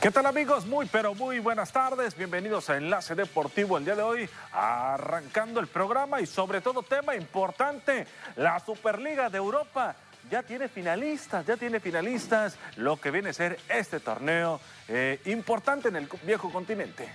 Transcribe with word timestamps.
¿Qué 0.00 0.10
tal 0.10 0.24
amigos? 0.24 0.64
Muy 0.64 0.86
pero 0.86 1.14
muy 1.14 1.40
buenas 1.40 1.72
tardes. 1.72 2.16
Bienvenidos 2.16 2.70
a 2.70 2.78
Enlace 2.78 3.14
Deportivo 3.14 3.76
el 3.76 3.84
día 3.84 3.94
de 3.94 4.02
hoy, 4.02 4.30
arrancando 4.50 5.60
el 5.60 5.66
programa 5.66 6.22
y 6.22 6.26
sobre 6.26 6.62
todo 6.62 6.82
tema 6.82 7.14
importante, 7.14 8.06
la 8.36 8.58
Superliga 8.60 9.28
de 9.28 9.36
Europa. 9.36 9.94
Ya 10.30 10.42
tiene 10.42 10.68
finalistas, 10.68 11.44
ya 11.44 11.58
tiene 11.58 11.80
finalistas, 11.80 12.56
lo 12.76 12.98
que 12.98 13.10
viene 13.10 13.28
a 13.28 13.34
ser 13.34 13.60
este 13.68 14.00
torneo 14.00 14.58
eh, 14.88 15.20
importante 15.26 15.88
en 15.88 15.96
el 15.96 16.08
viejo 16.22 16.50
continente. 16.50 17.06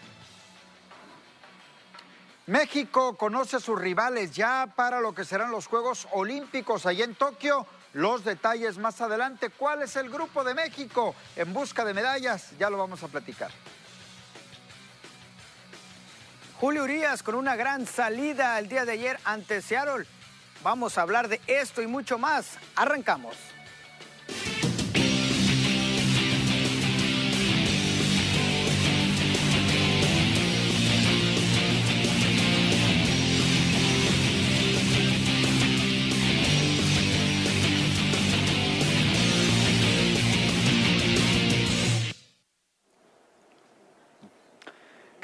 México 2.46 3.18
conoce 3.18 3.56
a 3.56 3.60
sus 3.60 3.82
rivales 3.82 4.30
ya 4.30 4.68
para 4.76 5.00
lo 5.00 5.16
que 5.16 5.26
serán 5.26 5.50
los 5.50 5.66
Juegos 5.66 6.08
Olímpicos 6.12 6.86
allá 6.86 7.04
en 7.04 7.16
Tokio. 7.16 7.66
Los 7.96 8.26
detalles 8.26 8.78
más 8.78 9.00
adelante. 9.00 9.50
¿Cuál 9.50 9.82
es 9.84 9.96
el 9.96 10.10
grupo 10.10 10.44
de 10.44 10.54
México 10.54 11.16
en 11.38 11.54
busca 11.54 11.86
de 11.86 11.94
medallas? 11.94 12.52
Ya 12.60 12.70
lo 12.70 12.78
vamos 12.78 13.02
a 13.04 13.08
platicar. 13.08 13.52
Julio 16.60 16.84
Urias 16.84 17.24
con 17.24 17.36
una 17.36 17.56
gran 17.56 17.88
salida 17.88 18.60
el 18.60 18.68
día 18.68 18.84
de 18.84 18.92
ayer 18.92 19.18
ante 19.24 19.62
Seattle. 19.62 20.06
Vamos 20.62 20.98
a 20.98 21.04
hablar 21.04 21.30
de 21.30 21.40
esto 21.48 21.82
y 21.82 21.88
mucho 21.88 22.18
más. 22.18 22.58
Arrancamos. 22.76 23.38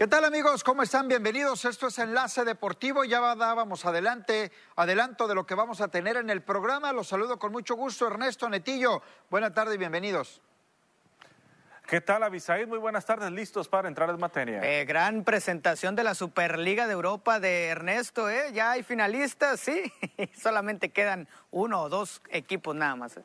¿Qué 0.02 0.08
tal 0.08 0.26
amigos? 0.26 0.64
¿Cómo 0.64 0.82
están? 0.82 1.08
Bienvenidos. 1.08 1.64
Esto 1.64 1.86
es 1.86 2.00
Enlace 2.00 2.44
Deportivo. 2.44 3.04
Ya 3.04 3.20
dábamos 3.36 3.86
adelante, 3.86 4.52
adelanto 4.76 5.28
de 5.28 5.36
lo 5.36 5.46
que 5.46 5.54
vamos 5.54 5.80
a 5.80 5.90
tener 5.90 6.18
en 6.18 6.32
el 6.32 6.42
programa. 6.42 6.92
Los 6.92 7.10
saludo 7.10 7.38
con 7.38 7.52
mucho 7.52 7.76
gusto, 7.76 8.08
Ernesto 8.08 8.50
Netillo. 8.50 9.04
Buenas 9.30 9.54
tardes 9.54 9.76
y 9.76 9.78
bienvenidos. 9.78 10.42
¿Qué 11.86 12.02
tal, 12.02 12.24
Abisaid? 12.24 12.68
Muy 12.68 12.80
buenas 12.80 13.06
tardes, 13.06 13.32
listos 13.32 13.70
para 13.70 13.88
entrar 13.88 14.10
en 14.10 14.20
materia. 14.20 14.60
Eh, 14.64 14.86
gran 14.86 15.24
presentación 15.24 15.96
de 15.96 16.04
la 16.04 16.16
Superliga 16.16 16.88
de 16.88 16.94
Europa 16.94 17.40
de 17.40 17.68
Ernesto, 17.68 18.28
¿eh? 18.28 18.52
Ya 18.54 18.72
hay 18.72 18.82
finalistas, 18.82 19.60
sí. 19.60 19.94
Solamente 20.36 20.90
quedan 20.90 21.28
uno 21.52 21.80
o 21.80 21.90
dos 21.90 22.24
equipos 22.30 22.76
nada 22.76 22.96
más. 22.96 23.18
¿eh? 23.18 23.24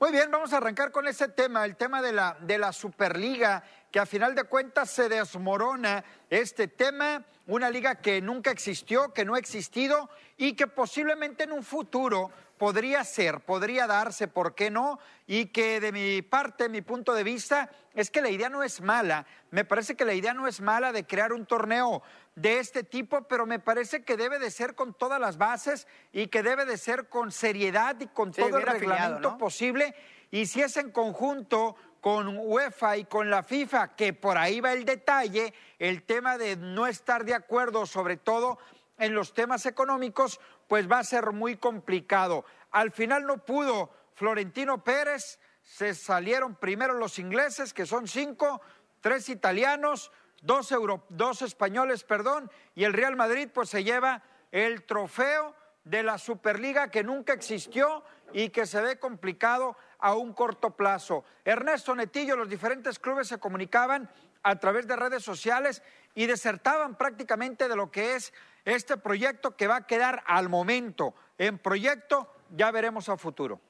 Muy 0.00 0.10
bien, 0.10 0.28
vamos 0.30 0.52
a 0.52 0.56
arrancar 0.56 0.90
con 0.90 1.06
ese 1.06 1.28
tema, 1.28 1.64
el 1.64 1.76
tema 1.76 2.02
de 2.02 2.12
la, 2.12 2.36
de 2.40 2.58
la 2.58 2.72
Superliga, 2.72 3.62
que 3.94 4.00
a 4.00 4.06
final 4.06 4.34
de 4.34 4.42
cuentas 4.42 4.90
se 4.90 5.08
desmorona 5.08 6.04
este 6.28 6.66
tema, 6.66 7.24
una 7.46 7.70
liga 7.70 7.94
que 7.94 8.20
nunca 8.20 8.50
existió, 8.50 9.14
que 9.14 9.24
no 9.24 9.36
ha 9.36 9.38
existido 9.38 10.10
y 10.36 10.54
que 10.54 10.66
posiblemente 10.66 11.44
en 11.44 11.52
un 11.52 11.62
futuro 11.62 12.32
podría 12.58 13.04
ser, 13.04 13.38
podría 13.38 13.86
darse, 13.86 14.26
¿por 14.26 14.56
qué 14.56 14.68
no? 14.68 14.98
Y 15.28 15.46
que 15.46 15.78
de 15.78 15.92
mi 15.92 16.22
parte, 16.22 16.68
mi 16.68 16.82
punto 16.82 17.14
de 17.14 17.22
vista, 17.22 17.70
es 17.94 18.10
que 18.10 18.20
la 18.20 18.30
idea 18.30 18.48
no 18.48 18.64
es 18.64 18.80
mala. 18.80 19.26
Me 19.52 19.64
parece 19.64 19.94
que 19.94 20.04
la 20.04 20.14
idea 20.14 20.34
no 20.34 20.48
es 20.48 20.60
mala 20.60 20.90
de 20.90 21.06
crear 21.06 21.32
un 21.32 21.46
torneo 21.46 22.02
de 22.34 22.58
este 22.58 22.82
tipo, 22.82 23.22
pero 23.28 23.46
me 23.46 23.60
parece 23.60 24.02
que 24.02 24.16
debe 24.16 24.40
de 24.40 24.50
ser 24.50 24.74
con 24.74 24.92
todas 24.94 25.20
las 25.20 25.38
bases 25.38 25.86
y 26.12 26.26
que 26.26 26.42
debe 26.42 26.64
de 26.64 26.78
ser 26.78 27.08
con 27.08 27.30
seriedad 27.30 27.94
y 28.00 28.08
con 28.08 28.32
todo 28.32 28.58
el 28.58 28.66
reglamento 28.66 29.38
posible. 29.38 29.94
Y 30.32 30.46
si 30.46 30.62
es 30.62 30.76
en 30.78 30.90
conjunto 30.90 31.76
con 32.04 32.36
UEFA 32.36 32.98
y 32.98 33.06
con 33.06 33.30
la 33.30 33.42
FIFA, 33.42 33.96
que 33.96 34.12
por 34.12 34.36
ahí 34.36 34.60
va 34.60 34.74
el 34.74 34.84
detalle, 34.84 35.54
el 35.78 36.02
tema 36.02 36.36
de 36.36 36.54
no 36.54 36.86
estar 36.86 37.24
de 37.24 37.32
acuerdo, 37.32 37.86
sobre 37.86 38.18
todo 38.18 38.58
en 38.98 39.14
los 39.14 39.32
temas 39.32 39.64
económicos, 39.64 40.38
pues 40.68 40.86
va 40.86 40.98
a 40.98 41.04
ser 41.04 41.32
muy 41.32 41.56
complicado. 41.56 42.44
Al 42.72 42.90
final 42.90 43.24
no 43.24 43.38
pudo 43.38 43.90
Florentino 44.12 44.84
Pérez, 44.84 45.38
se 45.62 45.94
salieron 45.94 46.56
primero 46.56 46.92
los 46.92 47.18
ingleses, 47.18 47.72
que 47.72 47.86
son 47.86 48.06
cinco, 48.06 48.60
tres 49.00 49.30
italianos, 49.30 50.12
dos, 50.42 50.74
dos 51.08 51.40
españoles, 51.40 52.04
perdón, 52.04 52.50
y 52.74 52.84
el 52.84 52.92
Real 52.92 53.16
Madrid 53.16 53.48
pues 53.50 53.70
se 53.70 53.82
lleva 53.82 54.22
el 54.52 54.82
trofeo 54.84 55.56
de 55.84 56.02
la 56.02 56.18
Superliga 56.18 56.90
que 56.90 57.02
nunca 57.02 57.32
existió 57.32 58.04
y 58.34 58.50
que 58.50 58.66
se 58.66 58.82
ve 58.82 58.98
complicado 58.98 59.74
a 59.98 60.14
un 60.14 60.32
corto 60.32 60.70
plazo. 60.70 61.24
Ernesto 61.44 61.94
Netillo, 61.94 62.36
los 62.36 62.48
diferentes 62.48 62.98
clubes 62.98 63.28
se 63.28 63.38
comunicaban 63.38 64.08
a 64.42 64.58
través 64.58 64.86
de 64.86 64.96
redes 64.96 65.22
sociales 65.22 65.82
y 66.14 66.26
desertaban 66.26 66.96
prácticamente 66.96 67.68
de 67.68 67.76
lo 67.76 67.90
que 67.90 68.14
es 68.14 68.32
este 68.64 68.96
proyecto 68.96 69.56
que 69.56 69.66
va 69.66 69.76
a 69.76 69.86
quedar 69.86 70.22
al 70.26 70.48
momento 70.48 71.14
en 71.38 71.58
proyecto, 71.58 72.32
ya 72.50 72.70
veremos 72.70 73.08
a 73.08 73.16
futuro. 73.16 73.60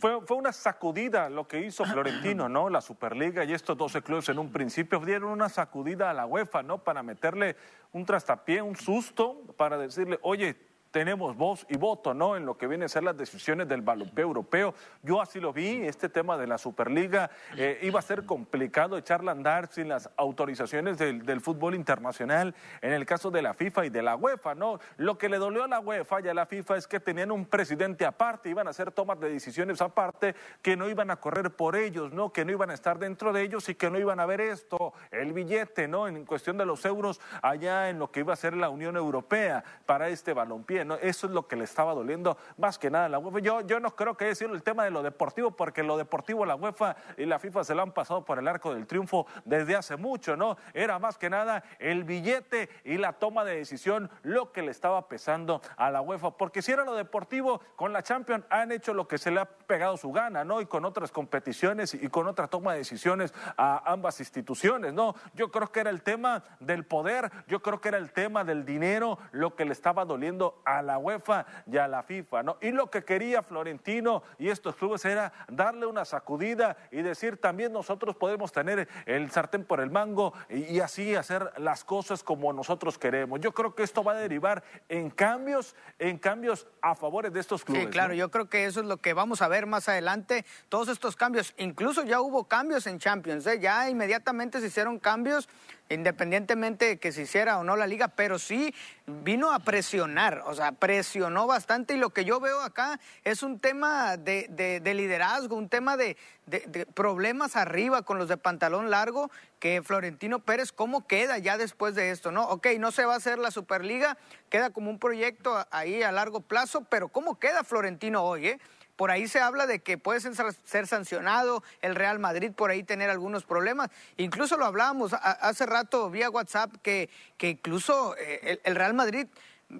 Fue, 0.00 0.20
fue, 0.26 0.36
una 0.36 0.52
sacudida 0.52 1.30
lo 1.30 1.46
que 1.46 1.60
hizo 1.60 1.84
Florentino, 1.84 2.48
¿no? 2.48 2.68
La 2.68 2.80
Superliga 2.80 3.44
y 3.44 3.52
estos 3.52 3.76
12 3.76 4.02
clubes 4.02 4.28
en 4.28 4.40
un 4.40 4.50
principio 4.50 4.98
dieron 4.98 5.30
una 5.30 5.48
sacudida 5.48 6.10
a 6.10 6.14
la 6.14 6.26
UEFA, 6.26 6.64
¿no? 6.64 6.78
Para 6.78 7.04
meterle 7.04 7.56
un 7.92 8.04
trastapié, 8.04 8.60
un 8.60 8.74
susto, 8.74 9.40
para 9.56 9.78
decirle, 9.78 10.18
oye, 10.22 10.56
tenemos 10.92 11.36
voz 11.36 11.66
y 11.68 11.76
voto, 11.76 12.14
¿no? 12.14 12.36
En 12.36 12.46
lo 12.46 12.56
que 12.56 12.68
viene 12.68 12.84
a 12.84 12.88
ser 12.88 13.02
las 13.02 13.16
decisiones 13.16 13.66
del 13.66 13.80
balompié 13.80 14.22
europeo. 14.22 14.74
Yo 15.02 15.20
así 15.20 15.40
lo 15.40 15.52
vi, 15.52 15.84
este 15.84 16.08
tema 16.08 16.36
de 16.36 16.46
la 16.46 16.58
Superliga 16.58 17.30
eh, 17.56 17.80
iba 17.82 17.98
a 17.98 18.02
ser 18.02 18.24
complicado 18.24 18.96
echarla 18.96 19.32
a 19.32 19.34
andar 19.34 19.68
sin 19.72 19.88
las 19.88 20.10
autorizaciones 20.16 20.98
del, 20.98 21.24
del, 21.24 21.40
fútbol 21.40 21.74
internacional, 21.74 22.54
en 22.82 22.92
el 22.92 23.06
caso 23.06 23.30
de 23.30 23.42
la 23.42 23.54
FIFA 23.54 23.86
y 23.86 23.90
de 23.90 24.02
la 24.02 24.14
UEFA, 24.16 24.54
¿no? 24.54 24.78
Lo 24.98 25.18
que 25.18 25.30
le 25.30 25.38
dolió 25.38 25.64
a 25.64 25.68
la 25.68 25.80
UEFA 25.80 26.20
y 26.20 26.28
a 26.28 26.34
la 26.34 26.46
FIFA 26.46 26.76
es 26.76 26.86
que 26.86 27.00
tenían 27.00 27.32
un 27.32 27.46
presidente 27.46 28.04
aparte, 28.04 28.50
iban 28.50 28.66
a 28.66 28.70
hacer 28.70 28.92
tomas 28.92 29.18
de 29.18 29.30
decisiones 29.30 29.80
aparte, 29.80 30.34
que 30.60 30.76
no 30.76 30.88
iban 30.88 31.10
a 31.10 31.16
correr 31.16 31.50
por 31.50 31.74
ellos, 31.74 32.12
¿no? 32.12 32.32
Que 32.32 32.44
no 32.44 32.52
iban 32.52 32.70
a 32.70 32.74
estar 32.74 32.98
dentro 32.98 33.32
de 33.32 33.42
ellos 33.42 33.68
y 33.70 33.74
que 33.74 33.90
no 33.90 33.98
iban 33.98 34.20
a 34.20 34.26
ver 34.26 34.42
esto, 34.42 34.92
el 35.10 35.32
billete, 35.32 35.88
¿no? 35.88 36.06
En 36.06 36.26
cuestión 36.26 36.58
de 36.58 36.66
los 36.66 36.84
euros 36.84 37.20
allá 37.40 37.88
en 37.88 37.98
lo 37.98 38.10
que 38.10 38.20
iba 38.20 38.34
a 38.34 38.36
ser 38.36 38.54
la 38.54 38.68
Unión 38.68 38.96
Europea 38.96 39.64
para 39.86 40.10
este 40.10 40.34
balompié. 40.34 40.81
Eso 41.00 41.26
es 41.26 41.32
lo 41.32 41.46
que 41.46 41.56
le 41.56 41.64
estaba 41.64 41.94
doliendo 41.94 42.36
más 42.56 42.78
que 42.78 42.90
nada 42.90 43.06
a 43.06 43.08
la 43.08 43.18
UEFA. 43.18 43.38
Yo, 43.40 43.60
yo 43.62 43.80
no 43.80 43.94
creo 43.94 44.16
que 44.16 44.26
haya 44.26 44.34
sido 44.34 44.54
el 44.54 44.62
tema 44.62 44.84
de 44.84 44.90
lo 44.90 45.02
deportivo, 45.02 45.50
porque 45.52 45.82
lo 45.82 45.96
deportivo 45.96 46.44
la 46.46 46.54
UEFA 46.54 46.96
y 47.16 47.26
la 47.26 47.38
FIFA 47.38 47.64
se 47.64 47.74
lo 47.74 47.82
han 47.82 47.92
pasado 47.92 48.24
por 48.24 48.38
el 48.38 48.48
arco 48.48 48.74
del 48.74 48.86
triunfo 48.86 49.26
desde 49.44 49.76
hace 49.76 49.96
mucho, 49.96 50.36
¿no? 50.36 50.56
Era 50.74 50.98
más 50.98 51.18
que 51.18 51.30
nada 51.30 51.64
el 51.78 52.04
billete 52.04 52.68
y 52.84 52.98
la 52.98 53.14
toma 53.14 53.44
de 53.44 53.56
decisión 53.56 54.10
lo 54.22 54.52
que 54.52 54.62
le 54.62 54.70
estaba 54.70 55.08
pesando 55.08 55.60
a 55.76 55.90
la 55.90 56.00
UEFA, 56.00 56.36
porque 56.36 56.62
si 56.62 56.72
era 56.72 56.84
lo 56.84 56.94
deportivo, 56.94 57.60
con 57.76 57.92
la 57.92 58.02
Champions 58.02 58.44
han 58.50 58.72
hecho 58.72 58.94
lo 58.94 59.08
que 59.08 59.18
se 59.18 59.30
le 59.30 59.40
ha 59.40 59.44
pegado 59.44 59.96
su 59.96 60.12
gana, 60.12 60.44
¿no? 60.44 60.60
Y 60.60 60.66
con 60.66 60.84
otras 60.84 61.10
competiciones 61.10 61.94
y 61.94 62.08
con 62.08 62.26
otra 62.26 62.48
toma 62.48 62.72
de 62.72 62.78
decisiones 62.78 63.34
a 63.56 63.90
ambas 63.90 64.20
instituciones, 64.20 64.92
¿no? 64.92 65.14
Yo 65.34 65.50
creo 65.50 65.70
que 65.70 65.80
era 65.80 65.90
el 65.90 66.02
tema 66.02 66.44
del 66.60 66.84
poder, 66.84 67.30
yo 67.46 67.62
creo 67.62 67.80
que 67.80 67.88
era 67.88 67.98
el 67.98 68.12
tema 68.12 68.44
del 68.44 68.64
dinero 68.64 69.18
lo 69.32 69.54
que 69.54 69.64
le 69.64 69.72
estaba 69.72 70.04
doliendo 70.04 70.62
a 70.64 70.71
a 70.78 70.82
la 70.82 70.98
UEFA 70.98 71.46
y 71.70 71.76
a 71.76 71.88
la 71.88 72.02
FIFA, 72.02 72.42
¿no? 72.42 72.56
Y 72.60 72.70
lo 72.70 72.90
que 72.90 73.04
quería 73.04 73.42
Florentino 73.42 74.22
y 74.38 74.48
estos 74.48 74.76
clubes 74.76 75.04
era 75.04 75.32
darle 75.48 75.86
una 75.86 76.04
sacudida 76.04 76.76
y 76.90 77.02
decir 77.02 77.36
también 77.36 77.72
nosotros 77.72 78.16
podemos 78.16 78.52
tener 78.52 78.88
el 79.06 79.30
sartén 79.30 79.64
por 79.64 79.80
el 79.80 79.90
mango 79.90 80.32
y, 80.48 80.64
y 80.64 80.80
así 80.80 81.14
hacer 81.14 81.52
las 81.58 81.84
cosas 81.84 82.22
como 82.22 82.52
nosotros 82.52 82.98
queremos. 82.98 83.40
Yo 83.40 83.52
creo 83.52 83.74
que 83.74 83.82
esto 83.82 84.04
va 84.04 84.12
a 84.12 84.16
derivar 84.16 84.62
en 84.88 85.10
cambios, 85.10 85.74
en 85.98 86.18
cambios 86.18 86.66
a 86.80 86.94
favor 86.94 87.30
de 87.30 87.40
estos 87.40 87.64
clubes. 87.64 87.84
Sí, 87.84 87.90
claro, 87.90 88.10
¿no? 88.10 88.14
yo 88.14 88.30
creo 88.30 88.48
que 88.48 88.66
eso 88.66 88.80
es 88.80 88.86
lo 88.86 88.96
que 88.96 89.12
vamos 89.12 89.42
a 89.42 89.48
ver 89.48 89.66
más 89.66 89.88
adelante, 89.88 90.44
todos 90.68 90.88
estos 90.88 91.16
cambios, 91.16 91.54
incluso 91.58 92.02
ya 92.04 92.20
hubo 92.20 92.44
cambios 92.48 92.86
en 92.86 92.98
Champions, 92.98 93.46
¿eh? 93.46 93.60
ya 93.60 93.88
inmediatamente 93.88 94.60
se 94.60 94.66
hicieron 94.66 94.98
cambios 94.98 95.48
independientemente 95.94 96.86
de 96.86 96.98
que 96.98 97.12
se 97.12 97.22
hiciera 97.22 97.58
o 97.58 97.64
no 97.64 97.76
la 97.76 97.86
liga, 97.86 98.08
pero 98.08 98.38
sí 98.38 98.74
vino 99.06 99.52
a 99.52 99.58
presionar, 99.58 100.42
o 100.46 100.54
sea, 100.54 100.72
presionó 100.72 101.46
bastante 101.46 101.94
y 101.94 101.98
lo 101.98 102.10
que 102.10 102.24
yo 102.24 102.40
veo 102.40 102.60
acá 102.60 103.00
es 103.24 103.42
un 103.42 103.58
tema 103.58 104.16
de, 104.16 104.46
de, 104.50 104.80
de 104.80 104.94
liderazgo, 104.94 105.56
un 105.56 105.68
tema 105.68 105.96
de, 105.96 106.16
de, 106.46 106.86
problemas 106.86 107.56
arriba 107.56 108.02
con 108.02 108.18
los 108.18 108.28
de 108.28 108.36
pantalón 108.36 108.90
largo, 108.90 109.30
que 109.58 109.82
Florentino 109.82 110.40
Pérez, 110.40 110.72
¿cómo 110.72 111.06
queda 111.06 111.38
ya 111.38 111.56
después 111.56 111.94
de 111.94 112.10
esto? 112.10 112.32
No, 112.32 112.44
ok, 112.44 112.68
no 112.78 112.90
se 112.90 113.04
va 113.04 113.14
a 113.14 113.18
hacer 113.18 113.38
la 113.38 113.50
Superliga, 113.50 114.16
queda 114.50 114.70
como 114.70 114.90
un 114.90 114.98
proyecto 114.98 115.66
ahí 115.70 116.02
a 116.02 116.12
largo 116.12 116.40
plazo, 116.40 116.84
pero 116.88 117.08
¿cómo 117.08 117.38
queda 117.38 117.64
Florentino 117.64 118.22
hoy? 118.22 118.48
Eh? 118.48 118.58
Por 119.02 119.10
ahí 119.10 119.26
se 119.26 119.40
habla 119.40 119.66
de 119.66 119.80
que 119.80 119.98
puede 119.98 120.20
ser 120.20 120.86
sancionado 120.86 121.64
el 121.80 121.96
Real 121.96 122.20
Madrid, 122.20 122.52
por 122.52 122.70
ahí 122.70 122.84
tener 122.84 123.10
algunos 123.10 123.42
problemas. 123.42 123.90
Incluso 124.16 124.56
lo 124.56 124.64
hablábamos 124.64 125.12
hace 125.12 125.66
rato 125.66 126.08
vía 126.08 126.30
WhatsApp 126.30 126.72
que, 126.84 127.10
que 127.36 127.48
incluso 127.48 128.14
eh, 128.16 128.60
el, 128.62 128.76
Real 128.76 128.94
Madrid 128.94 129.26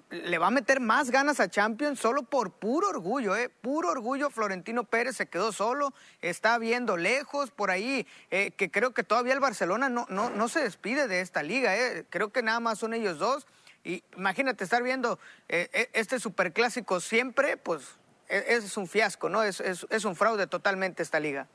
le 0.09 0.37
va 0.39 0.47
a 0.47 0.51
meter 0.51 0.81
más 0.81 1.09
ganas 1.09 1.39
a 1.39 1.49
Champions 1.49 2.01
solo 2.01 2.23
por 2.23 2.51
puro 2.51 2.89
orgullo, 2.89 3.33
¿eh? 3.37 3.47
Puro 3.47 3.91
orgullo. 3.91 4.29
Florentino 4.29 4.83
Pérez 4.83 5.15
se 5.15 5.27
quedó 5.27 5.53
solo, 5.53 5.93
está 6.21 6.57
viendo 6.57 6.97
lejos 6.97 7.49
por 7.49 7.71
ahí, 7.71 8.05
eh, 8.29 8.51
que 8.51 8.69
creo 8.69 8.93
que 8.93 9.03
todavía 9.03 9.31
el 9.31 9.39
Barcelona 9.39 9.87
no, 9.87 10.05
no, 10.09 10.31
no 10.31 10.49
se 10.49 10.59
despide 10.59 11.07
de 11.07 11.21
esta 11.21 11.43
liga, 11.43 11.77
¿eh? 11.77 12.05
Creo 12.09 12.33
que 12.33 12.43
nada 12.43 12.59
más 12.59 12.79
son 12.79 12.93
ellos 12.93 13.19
dos. 13.19 13.47
Y 13.83 14.03
imagínate 14.15 14.63
estar 14.63 14.81
viendo 14.81 15.19
eh, 15.49 15.69
eh, 15.73 15.89
este 15.93 16.19
superclásico 16.19 17.01
siempre, 17.01 17.57
pues 17.57 17.83
e, 18.27 18.45
es, 18.47 18.77
un 18.77 18.87
fiasco, 18.87 19.29
¿no? 19.29 19.43
Es, 19.43 19.59
es, 19.59 20.05
un 20.05 20.15
fraude 20.15 20.47
totalmente 20.47 21.03
esta 21.03 21.19
liga. 21.19 21.47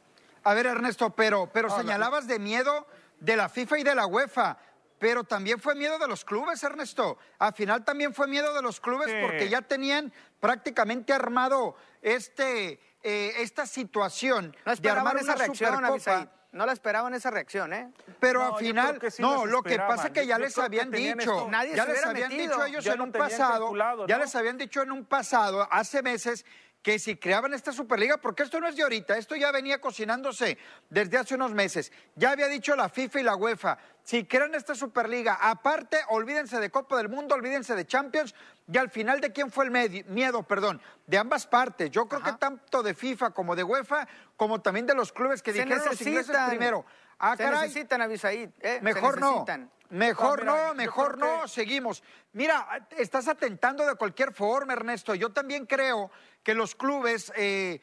A 0.45 0.55
ver, 0.55 0.67
Ernesto, 0.67 1.11
pero, 1.11 1.51
pero 1.53 1.69
señalabas 1.71 2.27
de 2.27 2.39
miedo 2.39 2.87
de 3.21 3.37
la 3.37 3.49
FIFA 3.49 3.79
y 3.79 3.83
de 3.83 3.95
la 3.95 4.07
UEFA. 4.07 4.59
Pero 4.99 5.23
también 5.23 5.61
fue 5.61 5.75
miedo 5.77 5.99
de 5.99 6.09
los 6.09 6.25
clubes, 6.25 6.63
Ernesto. 6.63 7.19
Al 7.39 7.53
final 7.53 7.85
también 7.85 8.13
fue 8.13 8.27
miedo 8.27 8.53
de 8.53 8.63
los 8.63 8.81
clubes 8.81 9.09
porque 9.23 9.49
ya 9.49 9.63
tenían 9.63 10.13
prácticamente 10.41 11.13
armado 11.13 11.77
este, 12.03 12.81
eh, 13.03 13.33
esta 13.39 13.67
situación 13.67 14.57
de 14.81 14.91
armar 14.91 15.17
esa 15.19 15.37
reacción, 15.37 15.75
Supercopa. 15.75 16.38
No 16.51 16.65
la 16.65 16.73
esperaban 16.73 17.13
esa 17.13 17.31
reacción, 17.31 17.75
¿eh? 17.75 17.93
Pero 18.21 18.43
al 18.43 18.59
final, 18.59 18.99
no, 19.19 19.45
lo 19.45 19.63
que 19.63 19.77
pasa 19.77 20.07
es 20.07 20.13
que 20.13 20.27
ya 20.27 20.39
les 20.39 20.57
habían 20.57 20.91
dicho, 20.91 21.47
Nadie 21.51 21.77
ya 21.77 21.85
les 21.85 22.05
habían 22.05 22.31
dicho 22.31 22.65
ellos 22.65 22.87
en 22.87 23.01
un 23.03 23.13
pasado, 23.13 23.75
ya 24.07 24.19
les 24.19 24.35
habían 24.35 24.57
dicho 24.57 24.81
en 24.83 24.93
un 24.93 25.05
pasado, 25.05 25.69
hace 25.71 26.03
meses, 26.03 26.47
que 26.83 26.99
si 26.99 27.17
creaban 27.17 27.55
esta 27.55 27.73
Superliga, 27.73 28.19
porque 28.19 28.43
esto 28.43 28.61
no 28.61 28.69
es 28.69 28.77
de 28.77 28.83
ahorita, 28.83 29.17
esto 29.19 29.37
ya 29.37 29.51
venía 29.51 29.81
cocinándose 29.81 30.59
desde 30.89 31.19
hace 31.19 31.35
unos 31.35 31.53
meses. 31.53 31.93
Ya 32.15 32.31
había 32.31 32.47
dicho 32.49 32.77
la 32.77 32.89
FIFA 32.89 33.21
y 33.21 33.23
la 33.25 33.37
UEFA, 33.37 33.79
si 34.03 34.25
crean 34.25 34.55
esta 34.55 34.75
Superliga, 34.75 35.39
aparte, 35.41 35.99
olvídense 36.09 36.61
de 36.61 36.71
Copa 36.71 36.97
del 36.97 37.09
Mundo, 37.09 37.35
olvídense 37.35 37.75
de 37.75 37.87
Champions, 37.87 38.35
y 38.71 38.79
al 38.79 38.91
final 38.91 39.21
de 39.21 39.33
quién 39.33 39.51
fue 39.51 39.67
el 39.67 40.05
miedo, 40.07 40.43
perdón, 40.45 40.81
de 41.07 41.19
ambas 41.19 41.47
partes. 41.47 41.91
Yo 41.91 42.07
creo 42.09 42.23
que 42.23 42.33
tanto 42.33 42.83
de 42.83 42.95
FIFA 42.95 43.31
como 43.31 43.57
de 43.57 43.65
UEFA, 43.65 44.07
como 44.37 44.61
también 44.61 44.87
de 44.87 44.95
los 44.95 45.13
clubes 45.13 45.43
que 45.43 45.53
dijeron 45.53 45.85
los 45.85 46.01
ingleses 46.01 46.37
primero. 46.49 46.85
Ah, 47.19 47.37
se 47.37 47.51
necesitan, 47.51 48.01
Avisaí. 48.01 48.49
Eh, 48.61 48.79
mejor 48.81 49.21
no. 49.21 49.45
Mejor 49.91 50.45
no, 50.45 50.75
mejor 50.75 51.17
no, 51.17 51.49
seguimos. 51.49 52.03
Mira, 52.33 52.87
estás 52.97 53.27
atentando 53.27 53.87
de 53.87 53.95
cualquier 53.95 54.35
forma, 54.35 54.75
Ernesto. 54.75 55.15
Yo 55.15 55.31
también 55.31 55.65
creo 55.65 56.11
que 56.49 56.55
los 56.55 56.75
clubes, 56.75 57.31
eh, 57.37 57.79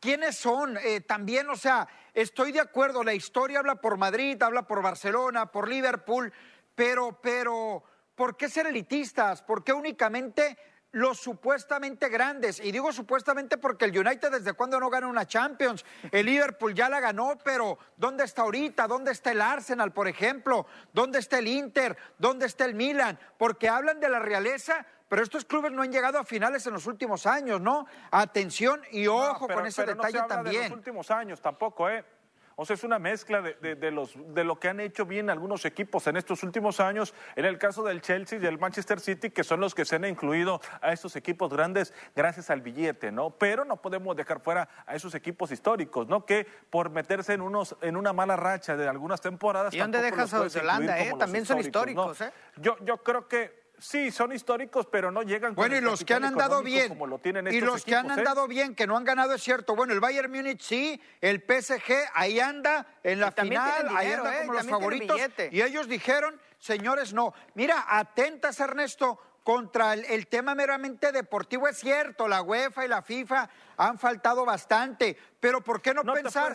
¿quiénes 0.00 0.34
son? 0.34 0.78
Eh, 0.78 1.02
también, 1.02 1.50
o 1.50 1.56
sea, 1.56 1.86
estoy 2.14 2.52
de 2.52 2.60
acuerdo, 2.60 3.04
la 3.04 3.12
historia 3.12 3.58
habla 3.58 3.82
por 3.82 3.98
Madrid, 3.98 4.42
habla 4.42 4.62
por 4.62 4.80
Barcelona, 4.80 5.52
por 5.52 5.68
Liverpool, 5.68 6.32
pero, 6.74 7.20
pero, 7.20 7.84
¿por 8.14 8.34
qué 8.34 8.48
ser 8.48 8.66
elitistas? 8.66 9.42
¿Por 9.42 9.62
qué 9.62 9.74
únicamente 9.74 10.56
los 10.92 11.18
supuestamente 11.18 12.08
grandes. 12.08 12.60
Y 12.60 12.72
digo 12.72 12.92
supuestamente 12.92 13.58
porque 13.58 13.84
el 13.84 13.98
United 13.98 14.30
desde 14.30 14.54
cuando 14.54 14.80
no 14.80 14.88
gana 14.88 15.06
una 15.06 15.26
Champions. 15.26 15.84
El 16.10 16.26
Liverpool 16.26 16.74
ya 16.74 16.88
la 16.88 17.00
ganó, 17.00 17.36
pero 17.44 17.78
¿dónde 17.96 18.24
está 18.24 18.42
ahorita? 18.42 18.86
¿Dónde 18.86 19.12
está 19.12 19.32
el 19.32 19.42
Arsenal, 19.42 19.92
por 19.92 20.08
ejemplo? 20.08 20.66
¿Dónde 20.92 21.18
está 21.18 21.38
el 21.38 21.48
Inter? 21.48 21.96
¿Dónde 22.16 22.46
está 22.46 22.64
el 22.64 22.74
Milan? 22.74 23.18
Porque 23.36 23.68
hablan 23.68 24.00
de 24.00 24.08
la 24.08 24.18
realeza, 24.18 24.86
pero 25.08 25.22
estos 25.22 25.44
clubes 25.44 25.72
no 25.72 25.82
han 25.82 25.92
llegado 25.92 26.18
a 26.18 26.24
finales 26.24 26.66
en 26.66 26.74
los 26.74 26.86
últimos 26.86 27.26
años, 27.26 27.60
¿no? 27.60 27.86
Atención 28.10 28.80
y 28.90 29.06
ojo 29.06 29.48
con 29.48 29.66
ese 29.66 29.84
detalle 29.84 30.22
también. 30.28 30.64
En 30.64 30.70
los 30.70 30.78
últimos 30.78 31.10
años 31.10 31.40
tampoco, 31.40 31.88
¿eh? 31.88 32.04
O 32.60 32.64
sea, 32.64 32.74
es 32.74 32.82
una 32.82 32.98
mezcla 32.98 33.40
de, 33.40 33.90
los, 33.92 34.14
de 34.34 34.42
lo 34.42 34.58
que 34.58 34.68
han 34.68 34.80
hecho 34.80 35.06
bien 35.06 35.30
algunos 35.30 35.64
equipos 35.64 36.08
en 36.08 36.16
estos 36.16 36.42
últimos 36.42 36.80
años. 36.80 37.14
En 37.36 37.44
el 37.44 37.56
caso 37.56 37.84
del 37.84 38.00
Chelsea 38.00 38.36
y 38.36 38.40
del 38.40 38.58
Manchester 38.58 38.98
City, 38.98 39.30
que 39.30 39.44
son 39.44 39.60
los 39.60 39.76
que 39.76 39.84
se 39.84 39.94
han 39.94 40.04
incluido 40.04 40.60
a 40.82 40.92
estos 40.92 41.14
equipos 41.14 41.52
grandes 41.52 41.94
gracias 42.16 42.50
al 42.50 42.60
billete, 42.60 43.12
¿no? 43.12 43.30
Pero 43.30 43.64
no 43.64 43.80
podemos 43.80 44.16
dejar 44.16 44.40
fuera 44.40 44.68
a 44.86 44.96
esos 44.96 45.14
equipos 45.14 45.52
históricos, 45.52 46.08
¿no? 46.08 46.26
Que 46.26 46.48
por 46.68 46.90
meterse 46.90 47.34
en, 47.34 47.42
unos, 47.42 47.76
en 47.80 47.96
una 47.96 48.12
mala 48.12 48.34
racha 48.34 48.76
de 48.76 48.88
algunas 48.88 49.20
temporadas. 49.20 49.72
¿Y 49.72 49.78
dónde 49.78 50.02
dejas 50.02 50.34
a 50.34 50.40
Holanda, 50.40 50.98
eh? 50.98 51.14
También 51.16 51.46
son 51.46 51.60
históricos, 51.60 52.20
¿eh? 52.22 52.32
Yo, 52.56 52.76
yo 52.84 53.04
creo 53.04 53.28
que 53.28 53.67
Sí, 53.78 54.10
son 54.10 54.32
históricos, 54.32 54.86
pero 54.90 55.10
no 55.10 55.22
llegan 55.22 55.54
Bueno, 55.54 55.76
y 55.76 55.80
los 55.80 56.04
que 56.04 56.14
han 56.14 56.24
andado 56.24 56.62
bien. 56.62 56.98
y 57.50 57.60
los 57.60 57.84
que 57.84 57.94
han 57.94 58.10
¿eh? 58.10 58.14
andado 58.14 58.48
bien, 58.48 58.74
que 58.74 58.86
no 58.86 58.96
han 58.96 59.04
ganado, 59.04 59.34
es 59.34 59.42
cierto. 59.42 59.76
Bueno, 59.76 59.92
el 59.92 60.00
Bayern 60.00 60.30
Múnich 60.30 60.60
sí, 60.60 61.00
el 61.20 61.40
PSG 61.40 61.92
ahí 62.14 62.40
anda 62.40 62.86
en 63.02 63.20
la 63.20 63.30
final, 63.30 63.88
ahí 63.96 64.12
anda 64.12 64.36
¿eh? 64.36 64.40
como 64.40 64.52
los 64.54 64.66
favoritos. 64.66 65.20
Y 65.50 65.62
ellos 65.62 65.88
dijeron, 65.88 66.40
señores, 66.58 67.12
no. 67.12 67.34
Mira, 67.54 67.84
atentas, 67.88 68.58
Ernesto, 68.58 69.20
contra 69.48 69.94
el, 69.94 70.26
tema 70.26 70.54
meramente 70.54 71.10
deportivo. 71.10 71.68
Es 71.68 71.78
cierto, 71.78 72.28
la 72.28 72.42
UEFA 72.42 72.84
y 72.84 72.88
la 72.88 73.00
FIFA 73.00 73.48
han 73.78 73.98
faltado 73.98 74.44
bastante, 74.44 75.16
pero 75.40 75.62
¿por 75.62 75.80
qué 75.80 75.94
no, 75.94 76.02
pensar? 76.02 76.54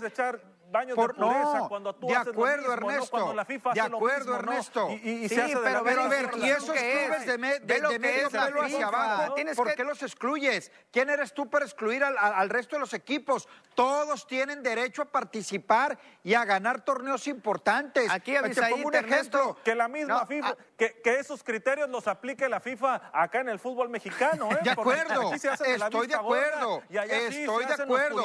Baños 0.74 0.98
de 0.98 1.08
pureza 1.14 1.60
no, 1.60 1.70
cuando 1.70 1.96
tú 1.96 2.08
de 2.08 2.16
acuerdo, 2.16 2.74
Ernesto, 2.74 3.12
cuando 3.12 3.34
la 3.34 3.46
FIFA 3.46 3.74
de 3.74 3.82
acuerdo, 3.82 4.36
Ernesto. 4.36 4.90
Y, 4.90 5.30
se 5.30 5.42
hace 5.42 5.56
pero, 5.64 5.84
de 6.04 6.10
ver, 6.10 6.32
y 6.38 6.50
esos 6.50 6.72
clubes 6.72 7.26
de, 7.26 7.38
medio 7.38 8.30
pelo 8.30 8.62
hacia 8.64 8.88
abajo, 8.88 9.36
¿por 9.56 9.76
qué 9.76 9.84
los 9.84 10.04
excluyes? 10.04 10.72
¿Quién 10.92 11.10
eres 11.10 11.34
tú 11.34 11.50
para 11.50 11.64
excluir 11.64 12.04
al, 12.04 12.50
resto 12.50 12.76
de 12.76 12.82
los 12.82 12.94
equipos? 12.94 13.48
Todos 13.76 14.28
tienen 14.28 14.62
derecho 14.62 15.04
a 15.04 15.06
participar 15.06 15.98
y 16.24 16.34
a 16.34 16.44
ganar 16.44 16.84
torneos 16.84 17.28
importantes. 17.28 18.10
Aquí 18.10 18.34
Te 18.34 18.70
pongo 18.70 18.88
un 18.88 18.96
ejemplo. 18.96 19.58
Que 19.64 19.76
la 19.76 19.88
misma 19.88 20.26
FIFA, 20.26 20.50
ah. 20.50 20.58
Que, 20.84 21.02
que, 21.02 21.20
esos 21.20 21.44
criterios 21.44 21.90
los 21.90 22.08
aplique 22.08 22.50
la 22.50 22.60
FIFA 22.60 23.12
acá 23.14 23.40
en 23.40 23.50
el 23.50 23.60
fútbol 23.60 23.90
mexicano. 23.90 24.50
¿eh? 24.52 24.60
De 24.64 24.72
acuerdo, 24.72 25.34
estoy 25.34 26.08
de 26.08 26.16
acuerdo, 26.16 26.84
estoy 26.90 27.66
de 27.66 27.74
acuerdo. 27.74 28.24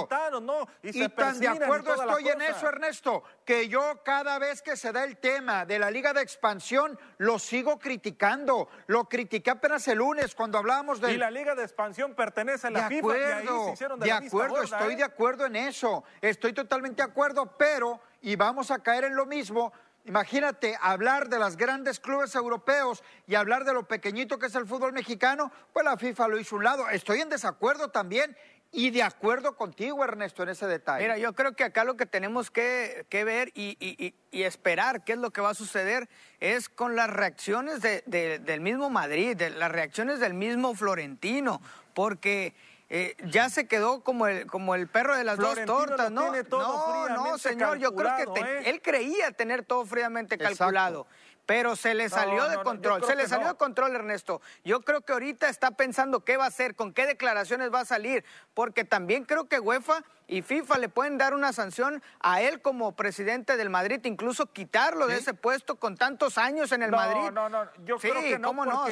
Y, 0.82 1.08
tan 1.10 1.38
de 1.38 1.48
acuerdo 1.48 1.94
estoy 1.94 2.28
en 2.28 2.42
eso, 2.42 2.68
Ernesto, 2.68 3.22
que 3.44 3.68
yo 3.68 4.00
cada 4.04 4.38
vez 4.38 4.62
que 4.62 4.76
se 4.76 4.92
da 4.92 5.04
el 5.04 5.18
tema 5.18 5.64
de 5.66 5.78
la 5.78 5.90
Liga 5.90 6.12
de 6.12 6.22
Expansión, 6.22 6.98
lo 7.18 7.38
sigo 7.38 7.78
criticando. 7.78 8.68
Lo 8.86 9.08
critiqué 9.08 9.50
apenas 9.50 9.86
el 9.88 9.98
lunes 9.98 10.34
cuando 10.34 10.58
hablábamos 10.58 11.00
de... 11.00 11.12
Y 11.12 11.16
la 11.16 11.30
Liga 11.30 11.54
de 11.54 11.62
Expansión 11.62 12.14
pertenece 12.14 12.66
a 12.66 12.70
la 12.70 12.88
FIFA 12.88 13.18
y 13.18 13.20
ahí 13.20 13.46
se 13.46 13.72
hicieron 13.72 14.00
de, 14.00 14.06
de 14.06 14.12
acuerdo, 14.12 14.62
estoy 14.62 14.94
¿eh? 14.94 14.96
de 14.96 15.04
acuerdo 15.04 15.46
en 15.46 15.56
eso. 15.56 16.04
Estoy 16.20 16.52
totalmente 16.52 17.02
de 17.02 17.08
acuerdo, 17.08 17.56
pero, 17.56 18.00
y 18.22 18.36
vamos 18.36 18.70
a 18.70 18.82
caer 18.82 19.04
en 19.04 19.16
lo 19.16 19.26
mismo, 19.26 19.72
Imagínate 20.08 20.74
hablar 20.80 21.28
de 21.28 21.38
los 21.38 21.58
grandes 21.58 22.00
clubes 22.00 22.34
europeos 22.34 23.04
y 23.26 23.34
hablar 23.34 23.66
de 23.66 23.74
lo 23.74 23.86
pequeñito 23.86 24.38
que 24.38 24.46
es 24.46 24.54
el 24.54 24.66
fútbol 24.66 24.94
mexicano, 24.94 25.52
pues 25.74 25.84
la 25.84 25.98
FIFA 25.98 26.28
lo 26.28 26.38
hizo 26.38 26.56
un 26.56 26.64
lado. 26.64 26.88
Estoy 26.88 27.20
en 27.20 27.28
desacuerdo 27.28 27.90
también 27.90 28.34
y 28.72 28.88
de 28.88 29.02
acuerdo 29.02 29.54
contigo, 29.54 30.02
Ernesto, 30.02 30.44
en 30.44 30.48
ese 30.48 30.66
detalle. 30.66 31.02
Mira, 31.02 31.18
yo 31.18 31.34
creo 31.34 31.52
que 31.52 31.62
acá 31.62 31.84
lo 31.84 31.98
que 31.98 32.06
tenemos 32.06 32.50
que, 32.50 33.06
ver 33.10 33.52
y, 33.54 34.14
esperar 34.30 35.04
qué 35.04 35.12
es 35.12 35.18
lo 35.18 35.30
que 35.30 35.42
va 35.42 35.50
a 35.50 35.54
suceder 35.54 36.08
es 36.40 36.70
con 36.70 36.96
las 36.96 37.10
reacciones 37.10 37.82
del 37.82 38.60
mismo 38.62 38.88
Madrid, 38.88 39.36
de 39.36 39.50
las 39.50 39.70
reacciones 39.70 40.20
del 40.20 40.32
mismo 40.32 40.74
Florentino, 40.74 41.60
porque 41.92 42.54
eh, 42.90 43.16
ya 43.26 43.50
se 43.50 43.66
quedó 43.66 44.02
como 44.02 44.26
el, 44.26 44.46
como 44.46 44.74
el 44.74 44.88
perro 44.88 45.14
de 45.14 45.22
las 45.22 45.36
dos 45.36 45.58
tortas, 45.66 46.10
¿no? 46.10 46.32
no, 46.50 47.08
no, 47.08 47.38
señor, 47.38 47.76
yo 47.78 47.94
creo 47.94 48.32
que 48.32 48.40
¿eh? 48.40 48.62
él 48.70 48.80
creía 48.80 49.30
tener 49.32 49.62
todo 49.64 49.84
fríamente 49.84 50.38
calculado. 50.38 51.06
Pero 51.44 51.76
se 51.76 51.94
le 51.94 52.10
salió 52.10 52.46
de 52.48 52.58
control, 52.58 53.02
se 53.04 53.16
le 53.16 53.26
salió 53.26 53.48
de 53.48 53.54
control, 53.54 53.94
Ernesto. 53.94 54.42
Yo 54.64 54.82
creo 54.82 55.00
que 55.00 55.14
ahorita 55.14 55.48
está 55.48 55.70
pensando 55.70 56.20
qué 56.20 56.36
va 56.36 56.44
a 56.44 56.48
hacer, 56.48 56.74
con 56.74 56.92
qué 56.92 57.06
declaraciones 57.06 57.72
va 57.72 57.80
a 57.80 57.84
salir, 57.86 58.22
porque 58.52 58.84
también 58.84 59.24
creo 59.24 59.48
que 59.48 59.58
UEFA 59.58 60.04
y 60.26 60.42
FIFA 60.42 60.76
le 60.76 60.88
pueden 60.90 61.16
dar 61.16 61.32
una 61.32 61.54
sanción 61.54 62.02
a 62.20 62.42
él 62.42 62.60
como 62.60 62.92
presidente 62.96 63.56
del 63.56 63.70
Madrid, 63.70 64.00
incluso 64.04 64.52
quitarlo 64.52 65.06
de 65.06 65.16
ese 65.16 65.32
puesto 65.32 65.76
con 65.76 65.96
tantos 65.96 66.36
años 66.36 66.70
en 66.72 66.82
el 66.82 66.90
Madrid. 66.90 67.30
No, 67.32 67.48
no, 67.48 67.64
no, 67.64 67.70
yo 67.84 67.96
creo 67.96 68.20
que 68.20 68.38
no. 68.38 68.48
¿cómo 68.48 68.66
no? 68.66 68.86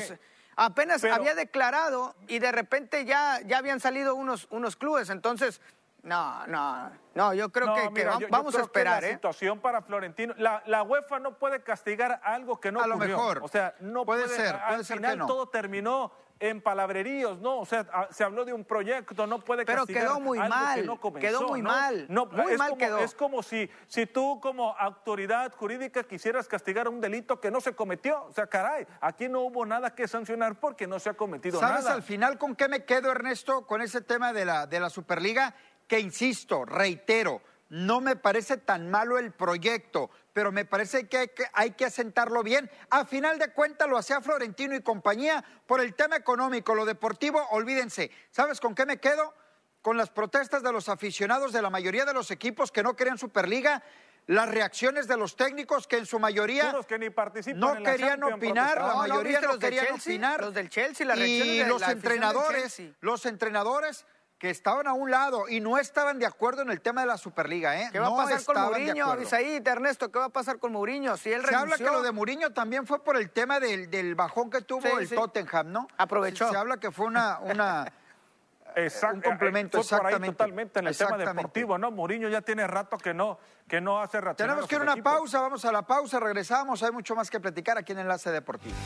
Apenas 0.57 1.05
había 1.05 1.35
declarado 1.35 2.15
y 2.29 2.39
de 2.39 2.51
repente 2.51 3.05
ya, 3.05 3.41
ya 3.45 3.59
habían 3.59 3.79
salido 3.79 4.15
unos, 4.15 4.49
unos 4.51 4.75
clubes, 4.77 5.11
entonces 5.11 5.61
no, 6.03 6.47
no, 6.47 6.91
no, 7.15 7.35
yo 7.35 7.51
creo 7.51 7.75
que, 7.93 8.07
vamos 8.31 8.55
a 8.55 8.63
esperar. 8.63 9.03
la 9.03 9.09
¿eh? 9.09 9.13
situación 9.15 9.59
para 9.59 9.83
Florentino, 9.83 10.35
la, 10.39 10.63
la, 10.67 10.85
UEFA 10.85 11.19
no 11.19 11.37
puede 11.37 11.65
castigar 11.65 12.21
algo 12.23 12.61
que 12.61 12.71
no 12.71 12.81
a 12.81 12.87
lo 12.87 12.97
mejor. 12.97 13.41
O 13.43 13.49
sea, 13.49 13.75
no 13.81 14.07
puede, 14.07 14.29
ser. 14.29 14.55
Al 14.55 14.85
final 14.85 15.19
todo 15.27 15.49
terminó 15.49 16.13
en 16.38 16.61
palabreríos, 16.61 17.40
¿no? 17.40 17.59
O 17.59 17.66
sea, 17.66 17.87
se 18.11 18.25
habló 18.25 18.45
de 18.45 18.52
un 18.52 18.64
proyecto, 18.64 19.26
no 19.26 19.40
puede 19.40 19.64
Pero 19.64 19.87
quedó 19.87 20.21
muy 20.21 20.38
mal, 20.38 20.99
quedó 21.19 21.49
muy 21.49 21.62
mal, 21.62 22.07
no, 22.09 22.26
muy 22.26 22.52
es 22.52 22.59
mal 22.59 22.71
como, 22.71 22.78
quedó. 22.78 22.99
Es 22.99 23.14
como 23.14 23.43
si, 23.43 23.71
si 23.87 24.07
tú 24.07 24.38
como 24.40 24.76
autoridad 24.76 25.52
jurídica 25.55 26.02
quisieras 26.05 26.47
castigar 26.47 26.88
un 26.88 27.00
delito 27.00 27.40
que 27.40 27.50
no 27.50 27.61
se 27.61 27.75
cometió. 27.75 28.25
O 28.25 28.33
sea, 28.33 28.47
caray, 28.47 28.87
aquí 29.00 29.28
no 29.28 29.40
hubo 29.40 29.64
nada 29.64 29.95
que 29.95 30.07
sancionar 30.07 30.61
porque 30.61 30.87
no 30.87 30.99
se 30.99 31.11
ha 31.11 31.14
cometido 31.14 31.61
nada. 31.61 31.78
¿Sabes 31.78 31.90
al 31.90 32.02
final 32.02 32.38
con 32.38 32.55
qué 32.55 32.69
me 32.69 32.85
quedo, 32.85 33.11
Ernesto, 33.11 33.66
con 33.66 33.81
ese 33.81 34.00
tema 34.00 34.33
de 34.33 34.45
la, 34.45 34.66
de 34.66 34.81
la 34.81 34.90
Superliga? 34.90 35.55
que 35.87 36.00
insisto, 36.00 36.64
reitero, 36.64 37.43
no 37.69 38.00
me 38.00 38.16
parece 38.16 38.57
tan 38.57 38.90
malo 38.90 39.19
el 39.19 39.33
proyecto, 39.33 40.11
pero 40.37 40.52
me 40.52 40.66
parece 40.66 41.09
que 41.09 41.16
hay, 41.16 41.28
que 41.28 41.47
hay 41.55 41.71
que 41.71 41.87
asentarlo 41.87 42.43
bien. 42.43 42.71
A 42.90 43.07
final 43.07 43.38
de 43.38 43.55
cuentas 43.55 43.88
lo 43.88 43.97
hacía 43.97 44.21
Florentino 44.21 44.76
y 44.76 44.83
compañía 44.83 45.43
por 45.64 45.81
el 45.81 45.95
tema 45.95 46.16
económico, 46.16 46.75
lo 46.75 46.85
deportivo, 46.85 47.43
olvídense. 47.52 48.11
¿Sabes 48.33 48.61
con 48.61 48.75
qué 48.75 48.85
me 48.85 48.99
quedo? 48.99 49.33
Con 49.81 49.97
las 49.97 50.11
protestas 50.11 50.62
de 50.62 50.71
los 50.73 50.90
aficionados 50.90 51.55
de 51.55 51.62
la 51.62 51.71
mayoría 51.71 52.05
de 52.05 52.12
los 52.12 52.31
equipos 52.31 52.71
que 52.71 52.83
no 52.83 52.95
querían 52.95 53.16
Superliga, 53.16 53.83
las 54.26 54.47
reacciones 54.50 55.09
de 55.09 55.16
los 55.16 55.37
técnicos 55.37 55.87
que 55.87 55.97
en 55.97 56.05
su 56.05 56.19
mayoría 56.19 56.69
Unos 56.69 56.85
que 56.85 56.99
ni 56.99 57.09
participan 57.09 57.59
no 57.59 57.75
en 57.75 57.83
la 57.83 57.93
querían 57.93 58.21
Champions 58.21 58.37
opinar, 58.37 58.76
la. 58.76 58.83
No, 58.83 58.93
¿no 58.93 58.99
mayoría 58.99 59.40
no 59.40 59.47
los 59.49 59.59
del 59.59 59.71
querían 59.71 59.87
Chelsea? 59.87 60.12
opinar. 60.12 60.40
Los 60.43 60.52
del 60.52 60.69
Chelsea, 60.69 61.07
las 61.07 61.19
y 61.19 61.59
de 61.61 61.66
los 61.66 61.81
la 61.81 61.93
entrenadores, 61.93 62.83
los 63.00 63.25
entrenadores 63.25 64.05
que 64.38 64.50
estaban 64.50 64.87
a 64.87 64.93
un 64.93 65.11
lado 65.11 65.49
y 65.49 65.61
no 65.61 65.78
estaban 65.78 66.19
de 66.19 66.26
acuerdo 66.26 66.62
en 66.62 66.71
el 66.71 66.81
tema 66.81 67.00
de 67.00 67.07
la 67.07 67.16
Superliga, 67.16 67.81
¿eh? 67.81 67.88
¿Qué 67.90 67.99
va 67.99 68.09
no 68.11 68.21
a 68.21 68.25
pasar 68.25 68.45
con 68.45 68.62
Mourinho. 68.62 69.11
Avisaí, 69.11 69.62
Ernesto? 69.64 70.12
¿Qué 70.12 70.19
va 70.19 70.26
a 70.26 70.31
pasar 70.31 70.59
con 70.59 70.73
Mourinho? 70.73 71.16
Si 71.16 71.33
él 71.33 71.43
Se 71.45 71.55
habla 71.55 71.76
que 71.76 71.85
lo 71.85 72.02
de 72.02 72.12
Mourinho 72.12 72.52
también 72.52 72.87
fue 72.87 73.02
por 73.02 73.16
el 73.16 73.31
tema 73.31 73.61
del, 73.61 73.90
del 73.90 74.14
bajón 74.14 74.50
que 74.50 74.61
tuvo 74.61 74.83
Sí, 74.83 74.88
el 74.99 75.09
sí. 75.09 75.14
Tottenham, 75.14 75.73
¿no? 75.73 75.88
Aprovechó. 75.97 76.47
Se, 76.47 76.52
se 76.52 76.57
habla 76.59 76.76
que 76.76 76.90
fue 76.90 77.07
una, 77.07 77.38
una 77.40 77.90
Exacto, 78.76 79.16
un 79.16 79.23
complemento, 79.23 79.78
eh, 79.81 79.83
fue 79.83 79.97
por 79.97 80.07
ahí 80.07 80.12
exactamente. 80.12 80.37
totalmente 80.37 80.78
en 80.81 80.87
el 80.88 80.97
tema 80.97 81.16
deportivo, 81.16 81.78
¿no? 81.78 81.90
Mourinho 81.90 82.28
ya 82.28 82.43
tiene 82.43 82.66
rato 82.66 82.99
que 82.99 83.14
no, 83.14 83.38
que 83.66 83.81
no 83.81 84.02
hace 84.02 84.21
reaccionar 84.21 84.50
Tenemos 84.57 84.69
que 84.69 84.75
ir 84.75 84.81
a 84.83 84.85
una 84.85 84.93
equipos. 84.93 85.12
pausa, 85.14 85.40
vamos 85.40 85.64
a 85.64 85.73
la 85.73 85.81
pausa, 85.81 86.21
regresamos, 86.21 86.83
hay 86.83 86.93
mucho 86.93 87.16
más 87.16 87.31
que 87.31 87.40
platicar 87.40 87.78
aquí 87.78 87.93
en 87.93 88.00
Enlace 88.00 88.31
Deportivo. 88.31 88.76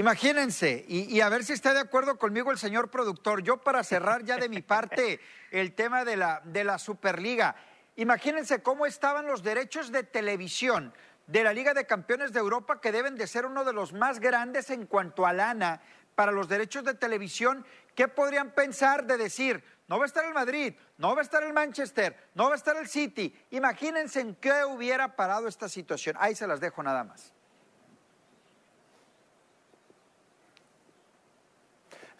Imagínense, 0.00 0.86
y, 0.88 1.14
y 1.14 1.20
a 1.20 1.28
ver 1.28 1.44
si 1.44 1.52
está 1.52 1.74
de 1.74 1.80
acuerdo 1.80 2.16
conmigo 2.16 2.50
el 2.50 2.56
señor 2.56 2.90
productor, 2.90 3.42
yo 3.42 3.58
para 3.58 3.84
cerrar 3.84 4.24
ya 4.24 4.38
de 4.38 4.48
mi 4.48 4.62
parte 4.62 5.20
el 5.50 5.74
tema 5.74 6.06
de 6.06 6.16
la, 6.16 6.40
de 6.42 6.64
la 6.64 6.78
Superliga, 6.78 7.54
imagínense 7.96 8.62
cómo 8.62 8.86
estaban 8.86 9.26
los 9.26 9.42
derechos 9.42 9.92
de 9.92 10.02
televisión 10.02 10.94
de 11.26 11.44
la 11.44 11.52
Liga 11.52 11.74
de 11.74 11.84
Campeones 11.84 12.32
de 12.32 12.40
Europa, 12.40 12.80
que 12.80 12.92
deben 12.92 13.14
de 13.14 13.26
ser 13.26 13.44
uno 13.44 13.62
de 13.62 13.74
los 13.74 13.92
más 13.92 14.20
grandes 14.20 14.70
en 14.70 14.86
cuanto 14.86 15.26
a 15.26 15.34
lana 15.34 15.82
para 16.14 16.32
los 16.32 16.48
derechos 16.48 16.82
de 16.82 16.94
televisión. 16.94 17.66
¿Qué 17.94 18.08
podrían 18.08 18.52
pensar 18.52 19.04
de 19.04 19.18
decir, 19.18 19.62
no 19.86 19.98
va 19.98 20.04
a 20.04 20.06
estar 20.06 20.24
el 20.24 20.32
Madrid, 20.32 20.76
no 20.96 21.14
va 21.14 21.20
a 21.20 21.24
estar 21.24 21.42
el 21.42 21.52
Manchester, 21.52 22.30
no 22.34 22.46
va 22.46 22.54
a 22.54 22.56
estar 22.56 22.74
el 22.78 22.88
City? 22.88 23.38
Imagínense 23.50 24.20
en 24.20 24.34
qué 24.36 24.64
hubiera 24.64 25.14
parado 25.14 25.46
esta 25.46 25.68
situación. 25.68 26.16
Ahí 26.18 26.34
se 26.34 26.46
las 26.46 26.58
dejo 26.58 26.82
nada 26.82 27.04
más. 27.04 27.34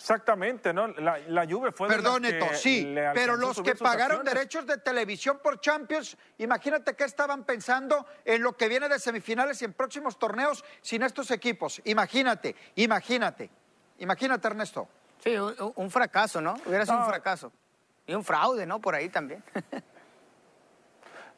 Exactamente, 0.00 0.72
¿no? 0.72 0.88
La, 0.88 1.18
la 1.28 1.44
Juve 1.46 1.72
fue 1.72 1.86
de 1.86 1.94
Perdón, 1.96 2.22
que 2.22 2.32
Neto, 2.32 2.46
sí, 2.54 2.84
le 2.86 3.10
pero 3.12 3.36
los 3.36 3.60
que 3.60 3.74
pagaron 3.74 4.20
acciones. 4.20 4.32
derechos 4.34 4.66
de 4.66 4.78
televisión 4.78 5.38
por 5.42 5.60
Champions, 5.60 6.16
imagínate 6.38 6.94
qué 6.96 7.04
estaban 7.04 7.44
pensando 7.44 8.06
en 8.24 8.40
lo 8.42 8.56
que 8.56 8.66
viene 8.68 8.88
de 8.88 8.98
semifinales 8.98 9.60
y 9.60 9.66
en 9.66 9.74
próximos 9.74 10.18
torneos 10.18 10.64
sin 10.80 11.02
estos 11.02 11.30
equipos. 11.30 11.82
Imagínate, 11.84 12.56
imagínate, 12.76 13.50
imagínate, 13.98 14.48
Ernesto. 14.48 14.88
Sí, 15.22 15.36
un, 15.36 15.54
un 15.76 15.90
fracaso, 15.90 16.40
¿no? 16.40 16.54
Hubiera 16.64 16.86
sido 16.86 16.96
No. 16.96 17.04
un 17.04 17.10
fracaso. 17.10 17.52
Y 18.06 18.14
un 18.14 18.24
fraude, 18.24 18.64
¿no? 18.64 18.80
Por 18.80 18.94
ahí 18.94 19.10
también. 19.10 19.44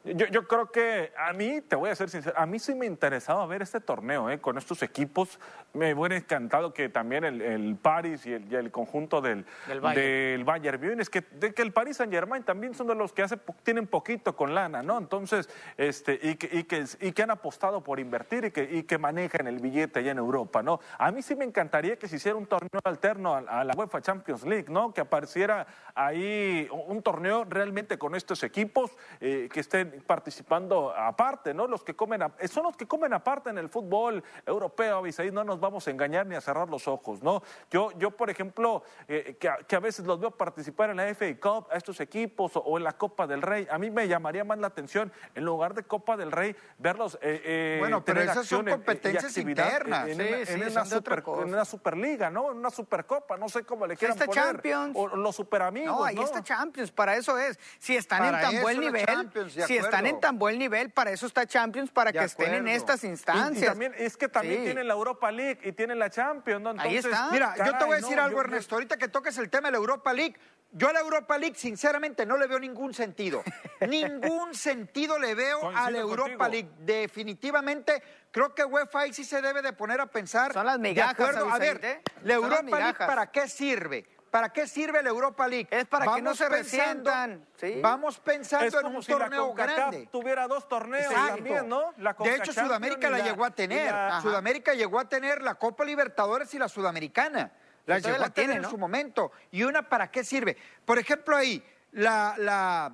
Yo, 0.05 0.27
yo 0.27 0.47
creo 0.47 0.71
que 0.71 1.11
a 1.17 1.33
mí, 1.33 1.61
te 1.61 1.75
voy 1.75 1.89
a 1.89 1.95
ser 1.95 2.09
sincero, 2.09 2.35
a 2.37 2.45
mí 2.45 2.59
sí 2.59 2.73
me 2.75 2.85
interesaba 2.85 3.45
ver 3.45 3.61
este 3.61 3.81
torneo 3.81 4.29
¿eh? 4.29 4.39
con 4.39 4.57
estos 4.57 4.81
equipos. 4.83 5.39
Me 5.73 5.93
hubiera 5.93 6.15
encantado 6.15 6.73
que 6.73 6.87
también 6.89 7.23
el, 7.23 7.41
el 7.41 7.75
Paris 7.75 8.25
y 8.25 8.33
el, 8.33 8.51
y 8.51 8.55
el 8.55 8.71
conjunto 8.71 9.21
del, 9.21 9.45
Del 9.67 9.81
Bayern. 9.81 10.01
del 10.01 10.43
Bayern 10.43 10.89
Múnich, 10.89 11.09
que, 11.09 11.21
de 11.21 11.53
que 11.53 11.61
el 11.61 11.73
Paris 11.73 11.97
Saint 11.97 12.13
Germain 12.13 12.43
también 12.43 12.73
son 12.73 12.87
de 12.87 12.95
los 12.95 13.11
que 13.11 13.23
hace, 13.23 13.37
tienen 13.63 13.87
poquito 13.87 14.35
con 14.35 14.53
lana, 14.53 14.83
¿no? 14.83 14.97
Entonces, 14.97 15.49
este, 15.77 16.19
y, 16.21 16.35
que, 16.35 16.49
y, 16.51 16.63
que, 16.63 16.85
y 17.01 17.11
que 17.11 17.23
han 17.23 17.31
apostado 17.31 17.83
por 17.83 17.99
invertir 17.99 18.45
y 18.45 18.51
que, 18.51 18.63
y 18.63 18.83
que 18.83 18.97
manejan 18.97 19.47
el 19.47 19.59
billete 19.59 19.99
allá 19.99 20.11
en 20.11 20.19
Europa, 20.19 20.61
¿no? 20.61 20.79
A 20.97 21.11
mí 21.11 21.21
sí 21.21 21.35
me 21.35 21.45
encantaría 21.45 21.97
que 21.97 22.07
se 22.07 22.17
hiciera 22.17 22.37
un 22.37 22.45
torneo 22.45 22.81
alterno 22.83 23.35
a, 23.35 23.39
a 23.39 23.63
la 23.63 23.73
UEFA 23.75 24.01
Champions 24.01 24.43
League, 24.45 24.67
¿no? 24.69 24.93
Que 24.93 25.01
apareciera 25.01 25.65
ahí 25.95 26.67
un 26.71 26.93
un 26.93 27.01
torneo 27.01 27.43
realmente 27.43 27.97
con 27.97 28.15
estos 28.15 28.43
equipos 28.43 28.91
eh, 29.19 29.49
que 29.51 29.59
estén 29.59 29.92
participando 30.01 30.93
aparte, 30.95 31.53
¿no? 31.53 31.67
Los 31.67 31.83
que 31.83 31.95
comen, 31.95 32.23
a- 32.23 32.31
eh, 32.39 32.47
son 32.47 32.63
los 32.63 32.75
que 32.77 32.87
comen 32.87 33.13
aparte 33.13 33.49
en 33.49 33.57
el 33.57 33.69
fútbol 33.69 34.23
europeo, 34.45 34.97
Abisaí, 34.97 35.31
no 35.31 35.43
nos 35.43 35.59
vamos 35.59 35.87
a 35.87 35.91
engañar 35.91 36.25
ni 36.25 36.35
a 36.35 36.41
cerrar 36.41 36.69
los 36.69 36.87
ojos, 36.87 37.21
¿no? 37.21 37.41
Yo, 37.69 37.91
yo 37.97 38.11
por 38.11 38.29
ejemplo, 38.29 38.83
eh, 39.07 39.35
que, 39.39 39.49
a, 39.49 39.57
que 39.57 39.75
a 39.75 39.79
veces 39.79 40.05
los 40.05 40.19
veo 40.19 40.31
participar 40.31 40.89
en 40.89 40.97
la 40.97 41.07
FA 41.13 41.25
Cup, 41.39 41.67
a 41.71 41.77
estos 41.77 41.99
equipos, 41.99 42.55
o, 42.55 42.59
o 42.61 42.77
en 42.77 42.83
la 42.83 42.93
Copa 42.93 43.27
del 43.27 43.41
Rey, 43.41 43.67
a 43.69 43.77
mí 43.77 43.89
me 43.91 44.07
llamaría 44.07 44.43
más 44.43 44.57
la 44.59 44.67
atención, 44.67 45.11
en 45.35 45.43
lugar 45.45 45.73
de 45.73 45.83
Copa 45.83 46.17
del 46.17 46.31
Rey, 46.31 46.55
verlos 46.77 47.15
eh, 47.21 47.41
eh, 47.43 47.77
Bueno, 47.79 48.03
pero 48.03 48.21
esas 48.21 48.45
son 48.47 48.59
acción 48.67 48.69
competencias 48.79 49.37
internas. 49.37 50.07
En, 50.07 50.17
Sí, 50.17 50.21
una, 50.21 50.45
sí, 50.45 50.53
en 50.53 50.89
super- 50.89 51.23
en 51.43 51.53
una 51.53 51.65
Superliga, 51.65 52.29
¿no? 52.29 52.51
En 52.51 52.57
una 52.57 52.69
Supercopa, 52.69 53.37
no 53.37 53.49
sé 53.49 53.63
cómo 53.63 53.85
le 53.87 53.95
quieran 53.97 54.15
está 54.17 54.25
poner. 54.25 54.43
Champions. 54.43 54.93
O 54.95 55.07
los 55.15 55.35
superamigos, 55.35 55.97
No, 55.97 56.03
ahí 56.03 56.15
¿no? 56.15 56.23
está 56.23 56.41
Champions, 56.43 56.91
para 56.91 57.15
eso 57.15 57.37
es. 57.37 57.59
Si 57.79 57.95
están 57.95 58.19
Para 58.19 58.43
en 58.49 58.51
tan 58.53 58.61
buen 58.61 58.79
nivel, 58.79 59.29
si 59.49 59.75
están 59.83 60.05
en 60.05 60.19
tan 60.19 60.37
buen 60.39 60.57
nivel, 60.59 60.89
para 60.91 61.11
eso 61.11 61.25
está 61.25 61.45
Champions, 61.45 61.91
para 61.91 62.11
De 62.11 62.19
que 62.19 62.25
estén 62.25 62.53
en 62.53 62.67
estas 62.67 63.03
instancias. 63.03 63.61
Y, 63.63 63.65
también, 63.65 63.93
es 63.97 64.17
que 64.17 64.27
también 64.27 64.59
Sí. 64.59 64.65
tienen 64.65 64.87
la 64.87 64.93
Europa 64.93 65.31
League 65.31 65.59
y 65.63 65.71
tienen 65.73 65.99
la 65.99 66.09
Champions, 66.09 66.61
¿no? 66.61 66.69
Ahí 66.71 66.97
Entonces, 66.97 67.11
está. 67.11 67.29
Mira, 67.31 67.55
yo 67.57 67.77
te 67.77 67.83
voy 67.85 67.93
a 67.93 67.97
decir 67.97 68.15
no, 68.17 68.23
algo, 68.23 68.37
yo- 68.37 68.43
yo- 68.43 68.49
Ernesto. 68.49 68.75
Ahorita 68.75 68.97
que 68.97 69.07
toques 69.07 69.37
el 69.37 69.49
tema 69.49 69.67
de 69.67 69.73
la 69.73 69.77
Europa 69.77 70.11
League, 70.13 70.35
yo 70.71 70.89
a 70.89 70.93
la 70.93 71.01
Europa 71.01 71.37
League, 71.37 71.55
sinceramente, 71.55 72.25
no 72.25 72.35
le 72.37 72.47
veo 72.47 72.59
ningún 72.59 72.93
sentido. 72.93 73.43
ningún 73.87 74.55
sentido 74.55 75.19
le 75.19 75.35
veo 75.35 75.69
a 75.75 75.91
la 75.91 75.99
Europa 75.99 76.37
contigo. 76.37 76.47
League. 76.49 76.69
Definitivamente, 76.79 78.01
creo 78.31 78.53
que 78.55 78.63
UEFA 78.65 79.01
ahí 79.01 79.13
sí 79.13 79.23
se 79.23 79.41
debe 79.41 79.61
de 79.61 79.73
poner 79.73 80.01
a 80.01 80.07
pensar. 80.07 80.51
Son 80.53 80.65
las 80.65 80.79
migajas, 80.79 81.15
de 81.17 81.23
acuerdo, 81.23 81.51
A 81.53 81.57
¿eh? 81.65 82.01
la 82.23 82.33
Europa 82.33 82.61
League. 82.79 82.93
¿para 82.97 83.31
qué 83.31 83.47
sirve? 83.47 84.05
¿Para 84.33 84.49
qué 84.49 84.65
sirve 84.65 85.03
la 85.03 85.09
Europa 85.09 85.47
League? 85.47 85.67
Es 85.69 85.85
para 85.85 86.11
que 86.15 86.19
no 86.23 86.33
se 86.33 86.45
pensando- 86.49 86.57
resientan, 86.57 87.45
¿sí? 87.55 87.79
Vamos 87.83 88.17
pensando 88.19 88.65
Es 88.65 88.73
en 88.73 88.81
como 88.81 88.97
un 88.97 89.03
si 89.03 89.11
la 89.11 89.17
torneo 89.19 89.47
CONCACAF 89.49 89.75
grande. 89.75 90.09
tuviera 90.11 90.47
dos 90.47 90.67
torneos 90.67 91.05
Exacto. 91.13 91.35
también, 91.35 91.69
¿no? 91.69 91.93
La 91.97 92.13
de 92.13 92.35
hecho, 92.37 92.51
Sudamérica 92.51 93.11
la, 93.11 93.19
llegó 93.19 93.45
a 93.45 93.51
tener. 93.51 93.91
la-. 93.91 94.19
Sudamérica 94.21 94.73
llegó 94.73 94.99
a 94.99 95.07
tener 95.07 95.43
la 95.43 95.53
Copa 95.53 95.85
Libertadores 95.85 96.51
y 96.55 96.57
la 96.57 96.67
Sudamericana. 96.67 97.51
Las 97.85 98.01
llegó 98.01 98.17
la 98.17 98.25
a 98.25 98.29
tener 98.31 98.49
tiene, 98.53 98.65
en 98.65 98.71
su 98.71 98.75
momento. 98.79 99.31
¿Y 99.51 99.65
una 99.65 99.87
para 99.87 100.09
qué 100.09 100.23
sirve? 100.23 100.57
Por 100.83 100.97
ejemplo, 100.97 101.37
ahí, 101.37 101.63
la, 101.91 102.33
la, 102.39 102.91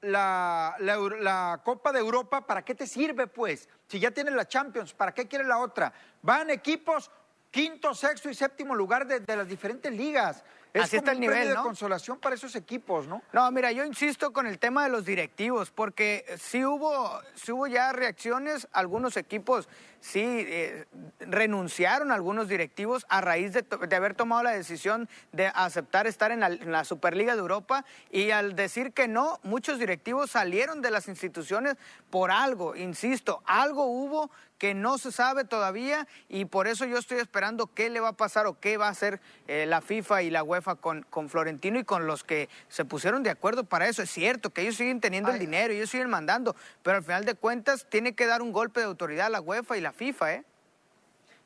la, 0.00 0.74
la 0.80 0.96
la 0.96 1.60
Copa 1.62 1.92
de 1.92 2.00
Europa, 2.00 2.44
¿para 2.44 2.64
qué 2.64 2.74
te 2.74 2.88
sirve, 2.88 3.28
pues? 3.28 3.68
Si 3.86 4.00
ya 4.00 4.10
tienes 4.10 4.34
la 4.34 4.48
Champions, 4.48 4.94
¿para 4.94 5.14
qué 5.14 5.28
quieres 5.28 5.46
la 5.46 5.58
otra? 5.58 5.92
Van 6.22 6.50
equipos 6.50 7.08
quinto, 7.52 7.94
sexto 7.94 8.28
y 8.28 8.34
séptimo 8.34 8.74
lugar 8.74 9.06
de, 9.06 9.20
de 9.20 9.36
las 9.36 9.46
diferentes 9.46 9.92
ligas. 9.92 10.42
Es 10.72 10.84
Así 10.84 10.96
está 10.96 11.10
el 11.12 11.18
un 11.18 11.26
premio 11.26 11.36
nivel, 11.36 11.48
de 11.48 11.54
¿no? 11.54 11.62
consolación 11.64 12.18
para 12.18 12.34
esos 12.34 12.56
equipos, 12.56 13.06
¿no? 13.06 13.22
No, 13.32 13.50
mira, 13.50 13.72
yo 13.72 13.84
insisto 13.84 14.32
con 14.32 14.46
el 14.46 14.58
tema 14.58 14.84
de 14.84 14.90
los 14.90 15.04
directivos, 15.04 15.70
porque 15.70 16.24
sí 16.38 16.64
hubo, 16.64 17.20
sí 17.34 17.52
hubo 17.52 17.66
ya 17.66 17.92
reacciones, 17.92 18.68
algunos 18.72 19.16
equipos 19.18 19.68
sí 20.00 20.20
eh, 20.24 20.86
renunciaron 21.20 22.10
algunos 22.10 22.48
directivos 22.48 23.06
a 23.08 23.20
raíz 23.20 23.52
de, 23.52 23.62
de 23.62 23.96
haber 23.96 24.14
tomado 24.14 24.42
la 24.42 24.50
decisión 24.50 25.08
de 25.30 25.46
aceptar 25.46 26.06
estar 26.06 26.32
en 26.32 26.40
la, 26.40 26.48
en 26.48 26.72
la 26.72 26.84
Superliga 26.84 27.34
de 27.34 27.40
Europa 27.40 27.84
y 28.10 28.30
al 28.30 28.56
decir 28.56 28.92
que 28.92 29.06
no, 29.06 29.38
muchos 29.44 29.78
directivos 29.78 30.30
salieron 30.30 30.82
de 30.82 30.90
las 30.90 31.06
instituciones 31.06 31.76
por 32.10 32.30
algo, 32.30 32.74
insisto, 32.74 33.42
algo 33.46 33.84
hubo 33.84 34.30
que 34.62 34.74
no 34.74 34.96
se 34.96 35.10
sabe 35.10 35.42
todavía 35.42 36.06
y 36.28 36.44
por 36.44 36.68
eso 36.68 36.84
yo 36.84 36.96
estoy 36.96 37.18
esperando 37.18 37.66
qué 37.74 37.90
le 37.90 37.98
va 37.98 38.10
a 38.10 38.12
pasar 38.12 38.46
o 38.46 38.60
qué 38.60 38.76
va 38.76 38.86
a 38.86 38.90
hacer 38.90 39.20
eh, 39.48 39.66
la 39.66 39.80
FIFA 39.80 40.22
y 40.22 40.30
la 40.30 40.44
UEFA 40.44 40.76
con, 40.76 41.02
con 41.02 41.28
Florentino 41.28 41.80
y 41.80 41.84
con 41.84 42.06
los 42.06 42.22
que 42.22 42.48
se 42.68 42.84
pusieron 42.84 43.24
de 43.24 43.30
acuerdo 43.30 43.64
para 43.64 43.88
eso. 43.88 44.02
Es 44.02 44.10
cierto 44.12 44.50
que 44.50 44.62
ellos 44.62 44.76
siguen 44.76 45.00
teniendo 45.00 45.32
el 45.32 45.40
dinero, 45.40 45.72
ellos 45.72 45.90
siguen 45.90 46.08
mandando, 46.08 46.54
pero 46.84 46.98
al 46.98 47.02
final 47.02 47.24
de 47.24 47.34
cuentas 47.34 47.88
tiene 47.90 48.14
que 48.14 48.24
dar 48.24 48.40
un 48.40 48.52
golpe 48.52 48.78
de 48.78 48.86
autoridad 48.86 49.26
a 49.26 49.30
la 49.30 49.40
UEFA 49.40 49.78
y 49.78 49.80
la 49.80 49.92
FIFA, 49.92 50.34
¿eh? 50.34 50.44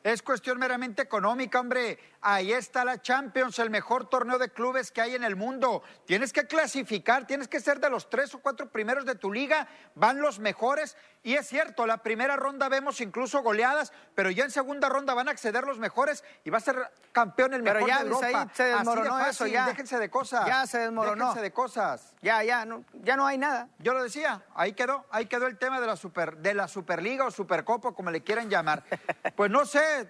Es 0.06 0.22
cuestión 0.22 0.60
meramente 0.60 1.02
económica, 1.02 1.58
hombre. 1.58 1.98
Ahí 2.20 2.52
está 2.52 2.84
la 2.84 3.02
Champions, 3.02 3.58
el 3.58 3.70
mejor 3.70 4.08
torneo 4.08 4.38
de 4.38 4.50
clubes 4.50 4.92
que 4.92 5.00
hay 5.00 5.16
en 5.16 5.24
el 5.24 5.34
mundo. 5.34 5.82
Tienes 6.04 6.32
que 6.32 6.46
clasificar, 6.46 7.26
tienes 7.26 7.48
que 7.48 7.58
ser 7.58 7.80
de 7.80 7.90
los 7.90 8.08
tres 8.08 8.32
o 8.32 8.38
cuatro 8.38 8.70
primeros 8.70 9.04
de 9.04 9.16
tu 9.16 9.32
liga. 9.32 9.66
Van 9.96 10.20
los 10.20 10.38
mejores. 10.38 10.96
Y 11.26 11.34
es 11.34 11.48
cierto, 11.48 11.88
la 11.88 11.96
primera 11.98 12.36
ronda 12.36 12.68
vemos 12.68 13.00
incluso 13.00 13.42
goleadas, 13.42 13.92
pero 14.14 14.30
ya 14.30 14.44
en 14.44 14.52
segunda 14.52 14.88
ronda 14.88 15.12
van 15.12 15.26
a 15.26 15.32
acceder 15.32 15.64
los 15.64 15.76
mejores 15.80 16.22
y 16.44 16.50
va 16.50 16.58
a 16.58 16.60
ser 16.60 16.88
campeón 17.10 17.52
el 17.52 17.64
Pero 17.64 17.80
mejor 17.80 17.88
ya, 17.88 17.98
de 17.98 18.10
Europa. 18.10 18.26
Abisaíd, 18.26 18.50
se 18.52 18.62
de 18.62 18.74
desmoronó 18.76 19.10
fácil, 19.10 19.30
eso, 19.30 19.46
ya. 19.48 19.66
Déjense 19.66 19.98
de 19.98 20.08
cosas. 20.08 20.46
Ya 20.46 20.64
se 20.68 20.78
desmoronó. 20.78 21.24
Déjense 21.24 21.42
de 21.42 21.52
cosas. 21.52 22.14
Ya, 22.22 22.44
ya, 22.44 22.64
no, 22.64 22.84
ya 23.02 23.16
no 23.16 23.26
hay 23.26 23.38
nada. 23.38 23.68
Yo 23.80 23.92
lo 23.92 24.04
decía, 24.04 24.44
ahí 24.54 24.74
quedó, 24.74 25.04
ahí 25.10 25.26
quedó 25.26 25.48
el 25.48 25.58
tema 25.58 25.80
de 25.80 25.88
la 25.88 25.96
super, 25.96 26.36
de 26.36 26.54
la 26.54 26.68
Superliga 26.68 27.24
o 27.24 27.32
Supercopa, 27.32 27.90
como 27.90 28.12
le 28.12 28.22
quieran 28.22 28.48
llamar. 28.48 28.84
Pues 29.34 29.50
no 29.50 29.66
sé, 29.66 30.08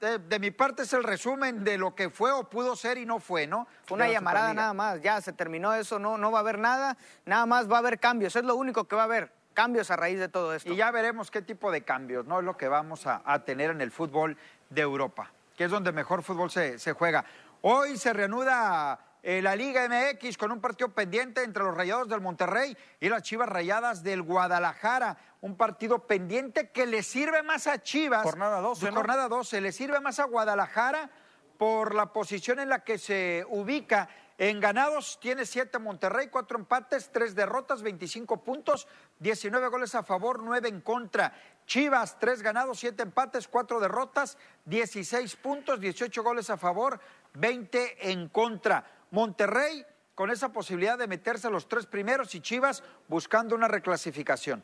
de, 0.00 0.18
de 0.18 0.38
mi 0.38 0.52
parte 0.52 0.84
es 0.84 0.92
el 0.94 1.04
resumen 1.04 1.64
de 1.64 1.76
lo 1.76 1.94
que 1.94 2.08
fue 2.08 2.32
o 2.32 2.48
pudo 2.48 2.76
ser 2.76 2.96
y 2.96 3.04
no 3.04 3.20
fue, 3.20 3.46
¿no? 3.46 3.68
Fue 3.84 3.96
una 3.96 4.06
De 4.06 4.12
la 4.12 4.20
llamarada 4.20 4.54
nada 4.54 4.72
más, 4.72 5.02
ya 5.02 5.20
se 5.20 5.34
terminó 5.34 5.74
eso, 5.74 5.98
no, 5.98 6.16
no 6.16 6.32
va 6.32 6.38
a 6.38 6.40
haber 6.40 6.58
nada, 6.58 6.96
nada 7.26 7.44
más 7.44 7.70
va 7.70 7.76
a 7.76 7.78
haber 7.80 8.00
cambios, 8.00 8.34
es 8.36 8.44
lo 8.44 8.56
único 8.56 8.84
que 8.84 8.96
va 8.96 9.02
a 9.02 9.04
haber, 9.04 9.30
cambios 9.56 9.90
a 9.90 9.96
raíz 9.96 10.20
de 10.20 10.28
todo 10.28 10.54
esto. 10.54 10.72
Y 10.72 10.76
ya 10.76 10.92
veremos 10.92 11.32
qué 11.32 11.42
tipo 11.42 11.72
de 11.72 11.82
cambios, 11.82 12.26
¿no? 12.26 12.38
Es 12.38 12.44
lo 12.44 12.56
que 12.56 12.68
vamos 12.68 13.06
a, 13.06 13.22
a 13.24 13.44
tener 13.44 13.70
en 13.70 13.80
el 13.80 13.90
fútbol 13.90 14.36
de 14.70 14.82
Europa, 14.82 15.32
que 15.56 15.64
es 15.64 15.70
donde 15.70 15.90
mejor 15.90 16.22
fútbol 16.22 16.50
se, 16.50 16.78
se 16.78 16.92
juega. 16.92 17.24
Hoy 17.62 17.96
se 17.96 18.12
reanuda 18.12 19.00
eh, 19.22 19.42
la 19.42 19.56
Liga 19.56 19.88
MX 19.88 20.38
con 20.38 20.52
un 20.52 20.60
partido 20.60 20.90
pendiente 20.90 21.42
entre 21.42 21.64
los 21.64 21.76
Rayados 21.76 22.08
del 22.08 22.20
Monterrey 22.20 22.76
y 23.00 23.08
las 23.08 23.22
Chivas 23.22 23.48
Rayadas 23.48 24.04
del 24.04 24.22
Guadalajara. 24.22 25.16
Un 25.40 25.56
partido 25.56 26.06
pendiente 26.06 26.70
que 26.70 26.86
le 26.86 27.02
sirve 27.02 27.42
más 27.42 27.66
a 27.66 27.82
Chivas. 27.82 28.22
Jornada 28.22 28.60
12, 28.60 28.86
¿no? 28.86 28.96
Jornada 28.96 29.26
12, 29.26 29.60
le 29.62 29.72
sirve 29.72 29.98
más 29.98 30.20
a 30.20 30.24
Guadalajara 30.26 31.10
por 31.58 31.94
la 31.94 32.12
posición 32.12 32.60
en 32.60 32.68
la 32.68 32.84
que 32.84 32.98
se 32.98 33.44
ubica. 33.48 34.08
En 34.38 34.60
ganados 34.60 35.18
tiene 35.18 35.46
siete 35.46 35.78
Monterrey, 35.78 36.28
cuatro 36.28 36.58
empates, 36.58 37.10
tres 37.10 37.34
derrotas, 37.34 37.82
25 37.82 38.44
puntos, 38.44 38.86
19 39.20 39.68
goles 39.68 39.94
a 39.94 40.02
favor, 40.02 40.42
9 40.42 40.68
en 40.68 40.82
contra. 40.82 41.32
Chivas, 41.66 42.18
tres 42.18 42.42
ganados, 42.42 42.78
siete 42.78 43.02
empates, 43.02 43.48
cuatro 43.48 43.80
derrotas, 43.80 44.36
16 44.66 45.36
puntos, 45.36 45.80
18 45.80 46.22
goles 46.22 46.50
a 46.50 46.58
favor, 46.58 47.00
20 47.32 48.10
en 48.10 48.28
contra. 48.28 48.84
Monterrey 49.10 49.86
con 50.14 50.30
esa 50.30 50.52
posibilidad 50.52 50.98
de 50.98 51.06
meterse 51.06 51.46
a 51.46 51.50
los 51.50 51.66
tres 51.66 51.86
primeros 51.86 52.34
y 52.34 52.40
Chivas 52.40 52.82
buscando 53.08 53.54
una 53.54 53.68
reclasificación. 53.68 54.62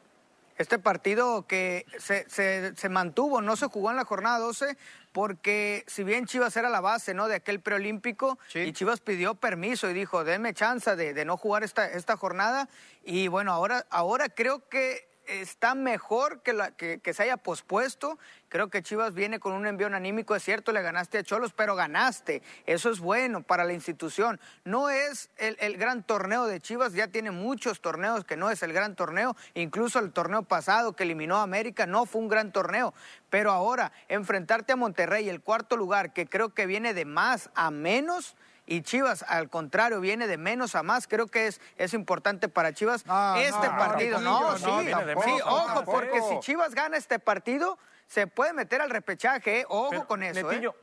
Este 0.62 0.78
partido 0.78 1.44
que 1.48 1.84
se, 1.98 2.24
se- 2.30 2.72
se 2.76 2.88
mantuvo, 2.88 3.40
no 3.42 3.56
se 3.56 3.66
jugó 3.66 3.90
en 3.90 3.96
la 3.96 4.04
jornada 4.04 4.38
12, 4.38 4.76
porque 5.10 5.82
si 5.88 6.04
bien 6.04 6.24
Chivas 6.26 6.56
era 6.56 6.70
la 6.70 6.80
base 6.80 7.14
¿no? 7.14 7.26
de 7.26 7.34
aquel 7.34 7.58
preolímpico, 7.60 8.38
Sí. 8.46 8.60
y 8.60 8.72
Chivas 8.72 9.00
pidió 9.00 9.34
permiso 9.34 9.90
y 9.90 9.92
dijo, 9.92 10.22
denme 10.22 10.54
chance 10.54 10.94
de, 10.94 11.14
de 11.14 11.24
no 11.24 11.36
jugar 11.36 11.64
esta, 11.64 11.86
esta 11.90 12.16
jornada, 12.16 12.68
y 13.04 13.26
bueno, 13.26 13.50
ahora, 13.52 13.86
ahora 13.90 14.28
creo 14.28 14.68
que 14.68 15.10
está 15.26 15.74
mejor 15.74 16.42
que, 16.42 16.52
la, 16.52 16.70
que, 16.72 17.00
que 17.00 17.14
se 17.14 17.24
haya 17.24 17.36
pospuesto. 17.36 18.18
Creo 18.48 18.68
que 18.68 18.82
Chivas 18.82 19.14
viene 19.14 19.40
con 19.40 19.52
un 19.52 19.66
envío 19.66 19.86
anímico, 19.86 20.34
es 20.34 20.42
cierto, 20.42 20.72
le 20.72 20.82
ganaste 20.82 21.18
a 21.18 21.22
Cholos, 21.22 21.52
pero 21.52 21.74
ganaste. 21.74 22.42
Eso 22.66 22.90
es 22.90 23.00
bueno 23.00 23.42
para 23.42 23.64
la 23.64 23.72
institución. 23.72 24.40
No 24.64 24.90
es 24.90 25.30
el, 25.36 25.56
el 25.60 25.76
gran 25.76 26.02
torneo 26.02 26.46
de 26.46 26.60
Chivas, 26.60 26.92
ya 26.92 27.08
tiene 27.08 27.30
muchos 27.30 27.80
torneos 27.80 28.24
que 28.24 28.36
no 28.36 28.50
es 28.50 28.62
el 28.62 28.72
gran 28.72 28.94
torneo. 28.94 29.36
Incluso 29.54 29.98
el 29.98 30.12
torneo 30.12 30.42
pasado 30.42 30.94
que 30.94 31.04
eliminó 31.04 31.36
a 31.36 31.42
América 31.42 31.86
no 31.86 32.06
fue 32.06 32.20
un 32.20 32.28
gran 32.28 32.52
torneo. 32.52 32.92
Pero 33.30 33.50
ahora, 33.50 33.92
enfrentarte 34.08 34.72
a 34.72 34.76
Monterrey, 34.76 35.28
el 35.28 35.40
cuarto 35.40 35.76
lugar, 35.76 36.12
que 36.12 36.26
creo 36.26 36.54
que 36.54 36.66
viene 36.66 36.94
de 36.94 37.04
más 37.04 37.50
a 37.54 37.70
menos. 37.70 38.36
Y 38.64 38.82
Chivas, 38.82 39.24
al 39.28 39.50
contrario, 39.50 40.00
viene 40.00 40.26
de 40.26 40.38
menos 40.38 40.74
a 40.74 40.82
más. 40.82 41.08
Creo 41.08 41.26
que 41.26 41.48
es, 41.48 41.60
es 41.76 41.94
importante 41.94 42.48
para 42.48 42.72
Chivas 42.72 43.04
No, 43.06 43.36
este 43.36 43.66
no, 43.68 43.76
partido. 43.76 44.20
No, 44.20 44.52
no, 44.52 44.56
sí, 44.58 44.90
tampoco, 44.90 45.22
sí, 45.24 45.40
ojo, 45.44 45.66
tampoco. 45.66 45.92
porque 45.92 46.20
si 46.22 46.40
Chivas 46.40 46.74
gana 46.74 46.96
este 46.96 47.18
partido, 47.18 47.78
se 48.06 48.26
puede 48.26 48.52
meter 48.52 48.80
al 48.80 48.90
repechaje. 48.90 49.60
¿eh? 49.60 49.66
Ojo 49.68 49.90
Pero, 49.90 50.06
con 50.06 50.22
eso. 50.22 50.40
¿eh? 50.40 50.54
Netillo, 50.54 50.74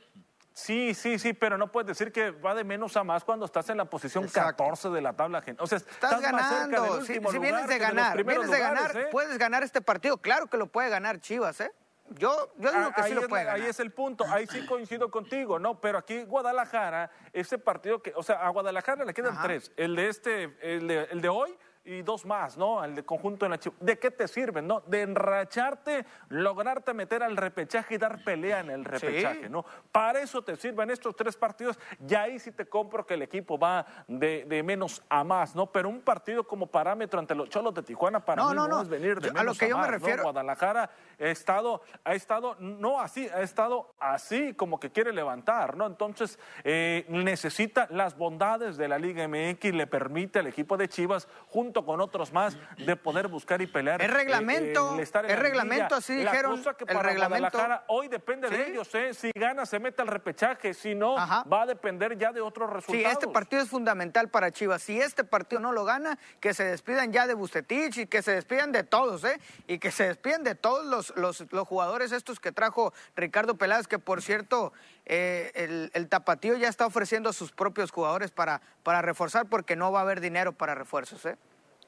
Sí, 0.52 0.94
sí, 0.94 1.18
sí, 1.18 1.32
pero 1.32 1.56
no 1.56 1.72
puedes 1.72 1.86
decir 1.86 2.12
que 2.12 2.32
va 2.32 2.54
de 2.54 2.64
menos 2.64 2.96
a 2.96 3.04
más 3.04 3.24
cuando 3.24 3.46
estás 3.46 3.70
en 3.70 3.78
la 3.78 3.86
posición 3.86 4.24
Exacto. 4.24 4.64
14 4.64 4.90
de 4.90 5.00
la 5.00 5.14
tabla. 5.14 5.42
O 5.58 5.66
sea, 5.66 5.78
Estás 5.78 6.20
más 6.32 6.48
cerca 6.48 6.64
del 6.64 6.70
ganando. 6.70 7.04
Si, 7.04 7.14
si 7.14 7.38
vienes 7.38 7.66
de 7.66 7.78
ganar, 7.78 8.24
vienes 8.24 8.50
de 8.50 8.58
ganar, 8.58 8.96
¿eh? 8.96 9.08
puedes 9.10 9.38
ganar 9.38 9.62
este 9.62 9.80
partido. 9.80 10.18
Claro 10.18 10.48
que 10.48 10.58
lo 10.58 10.66
puede 10.66 10.90
ganar 10.90 11.18
Chivas, 11.20 11.60
¿eh? 11.60 11.72
Yo, 12.18 12.52
yo 12.58 12.72
digo 12.72 12.88
que 12.92 13.02
sí 13.02 13.08
ahí 13.08 13.14
lo 13.14 13.20
es 13.22 13.28
puede 13.28 13.44
la- 13.44 13.50
ganar. 13.52 13.64
Ahí 13.64 13.70
es 13.70 13.80
el 13.80 13.92
punto, 13.92 14.24
ahí 14.28 14.46
sí 14.46 14.66
coincido 14.66 15.10
contigo, 15.10 15.58
¿no? 15.58 15.80
Pero 15.80 15.98
aquí 15.98 16.24
Guadalajara, 16.24 17.10
ese 17.32 17.56
partido 17.58 18.02
que, 18.02 18.12
o 18.16 18.22
sea, 18.22 18.36
a 18.44 18.48
Guadalajara 18.50 19.04
le 19.04 19.14
quedan 19.14 19.34
Ajá. 19.34 19.44
tres, 19.44 19.70
el 19.76 19.94
de 19.96 20.08
este, 20.08 20.56
el 20.60 20.88
de, 20.88 21.04
el 21.10 21.20
de 21.20 21.28
hoy 21.28 21.56
y 21.84 22.02
dos 22.02 22.26
más, 22.26 22.56
¿no? 22.58 22.82
De 22.82 23.02
conjunto 23.04 23.46
en 23.46 23.52
la 23.52 23.58
Chivas. 23.58 23.78
¿De 23.80 23.98
qué 23.98 24.10
te 24.10 24.28
sirven, 24.28 24.66
no? 24.66 24.80
De 24.86 25.02
enracharte, 25.02 26.04
lograrte 26.28 26.92
meter 26.94 27.22
al 27.22 27.36
repechaje 27.36 27.94
y 27.94 27.98
dar 27.98 28.22
pelea 28.22 28.60
en 28.60 28.70
el 28.70 28.84
repechaje, 28.84 29.48
¿no? 29.48 29.64
Para 29.90 30.20
eso 30.20 30.42
te 30.42 30.56
sirven 30.56 30.90
estos 30.90 31.16
tres 31.16 31.36
partidos 31.36 31.78
y 32.06 32.14
ahí 32.14 32.38
sí 32.38 32.52
te 32.52 32.66
compro 32.66 33.06
que 33.06 33.14
el 33.14 33.22
equipo 33.22 33.58
va 33.58 33.86
de, 34.06 34.44
de 34.46 34.62
menos 34.62 35.02
a 35.08 35.24
más, 35.24 35.54
¿no? 35.56 35.66
Pero 35.72 35.88
un 35.88 36.00
partido 36.02 36.44
como 36.46 36.66
parámetro 36.66 37.18
ante 37.18 37.34
los 37.34 37.48
Cholos 37.48 37.74
de 37.74 37.82
Tijuana 37.82 38.20
para 38.24 38.42
No, 38.42 38.50
mí 38.50 38.56
no, 38.56 38.68
no, 38.68 38.76
no. 38.76 38.82
es 38.82 38.88
venir 38.88 39.18
de 39.20 39.28
Yo- 39.28 39.30
a 39.30 39.34
menos 39.40 39.56
lo 39.56 39.58
que 39.58 39.68
yo 39.70 39.76
me 39.76 39.82
más, 39.82 39.90
¿no? 39.90 39.98
refiero- 39.98 40.22
Guadalajara 40.24 40.90
ha 41.18 41.24
estado, 41.24 41.82
ha 42.04 42.14
estado, 42.14 42.56
no 42.60 43.00
así, 43.00 43.26
ha 43.28 43.40
estado 43.40 43.94
así 43.98 44.52
como 44.54 44.78
que 44.78 44.90
quiere 44.90 45.12
levantar, 45.12 45.76
¿no? 45.76 45.86
Entonces, 45.86 46.38
eh, 46.64 47.06
necesita 47.08 47.86
las 47.90 48.16
bondades 48.18 48.76
de 48.76 48.86
la 48.88 48.98
Liga 48.98 49.26
MX, 49.26 49.72
le 49.74 49.86
permite 49.86 50.38
al 50.40 50.46
equipo 50.46 50.76
de 50.76 50.88
Chivas, 50.88 51.26
junto 51.48 51.69
con 51.72 52.00
otros 52.00 52.32
más, 52.32 52.56
de 52.76 52.96
poder 52.96 53.28
buscar 53.28 53.62
y 53.62 53.66
pelear. 53.66 54.02
Es 54.02 54.10
reglamento, 54.10 54.94
el 54.94 55.00
estar 55.00 55.24
en 55.24 55.30
la 55.30 55.36
reglamento, 55.36 55.94
así 55.94 56.14
dijeron, 56.16 56.56
cosa 56.56 56.74
que 56.74 56.84
el 56.84 56.94
para 56.96 57.08
reglamento. 57.08 57.58
Hoy 57.86 58.08
depende 58.08 58.48
de 58.50 58.56
Sí. 58.64 58.70
ellos, 58.72 58.94
¿eh? 58.94 59.14
Si 59.14 59.30
gana, 59.34 59.64
se 59.66 59.78
mete 59.78 60.02
al 60.02 60.08
repechaje, 60.08 60.74
si 60.74 60.94
no, 60.94 61.16
Ajá. 61.16 61.44
va 61.44 61.62
a 61.62 61.66
depender 61.66 62.18
ya 62.18 62.32
de 62.32 62.40
otros 62.40 62.68
Sí, 62.68 62.74
resultados. 62.74 63.12
este 63.12 63.28
partido 63.28 63.62
es 63.62 63.68
fundamental 63.68 64.28
para 64.28 64.50
Chivas. 64.50 64.82
Si 64.82 65.00
este 65.00 65.24
partido 65.24 65.60
no 65.60 65.72
lo 65.72 65.84
gana, 65.84 66.18
que 66.40 66.52
se 66.54 66.64
despidan 66.64 67.12
ya 67.12 67.26
de 67.26 67.34
Bustetich 67.34 67.98
y 67.98 68.06
que 68.06 68.22
se 68.22 68.32
despidan 68.32 68.72
de 68.72 68.82
todos, 68.84 69.24
¿eh? 69.24 69.40
Y 69.66 69.78
que 69.78 69.90
se 69.90 70.08
despidan 70.08 70.42
de 70.42 70.54
todos 70.54 70.84
los, 70.86 71.16
los, 71.16 71.50
los 71.52 71.66
jugadores 71.68 72.12
estos 72.12 72.40
que 72.40 72.52
trajo 72.52 72.92
Ricardo 73.16 73.56
Peláez, 73.56 73.86
que 73.86 73.98
por 73.98 74.22
cierto, 74.22 74.72
eh, 75.06 75.50
el, 75.54 75.90
el 75.94 76.08
Tapatío 76.08 76.56
ya 76.56 76.68
está 76.68 76.86
ofreciendo 76.86 77.30
a 77.30 77.32
sus 77.32 77.52
propios 77.52 77.90
jugadores 77.90 78.30
para, 78.30 78.60
para 78.82 79.02
reforzar 79.02 79.46
porque 79.46 79.76
no 79.76 79.90
va 79.92 80.00
a 80.00 80.02
haber 80.02 80.20
dinero 80.20 80.52
para 80.52 80.74
refuerzos, 80.74 81.24
¿eh? 81.26 81.36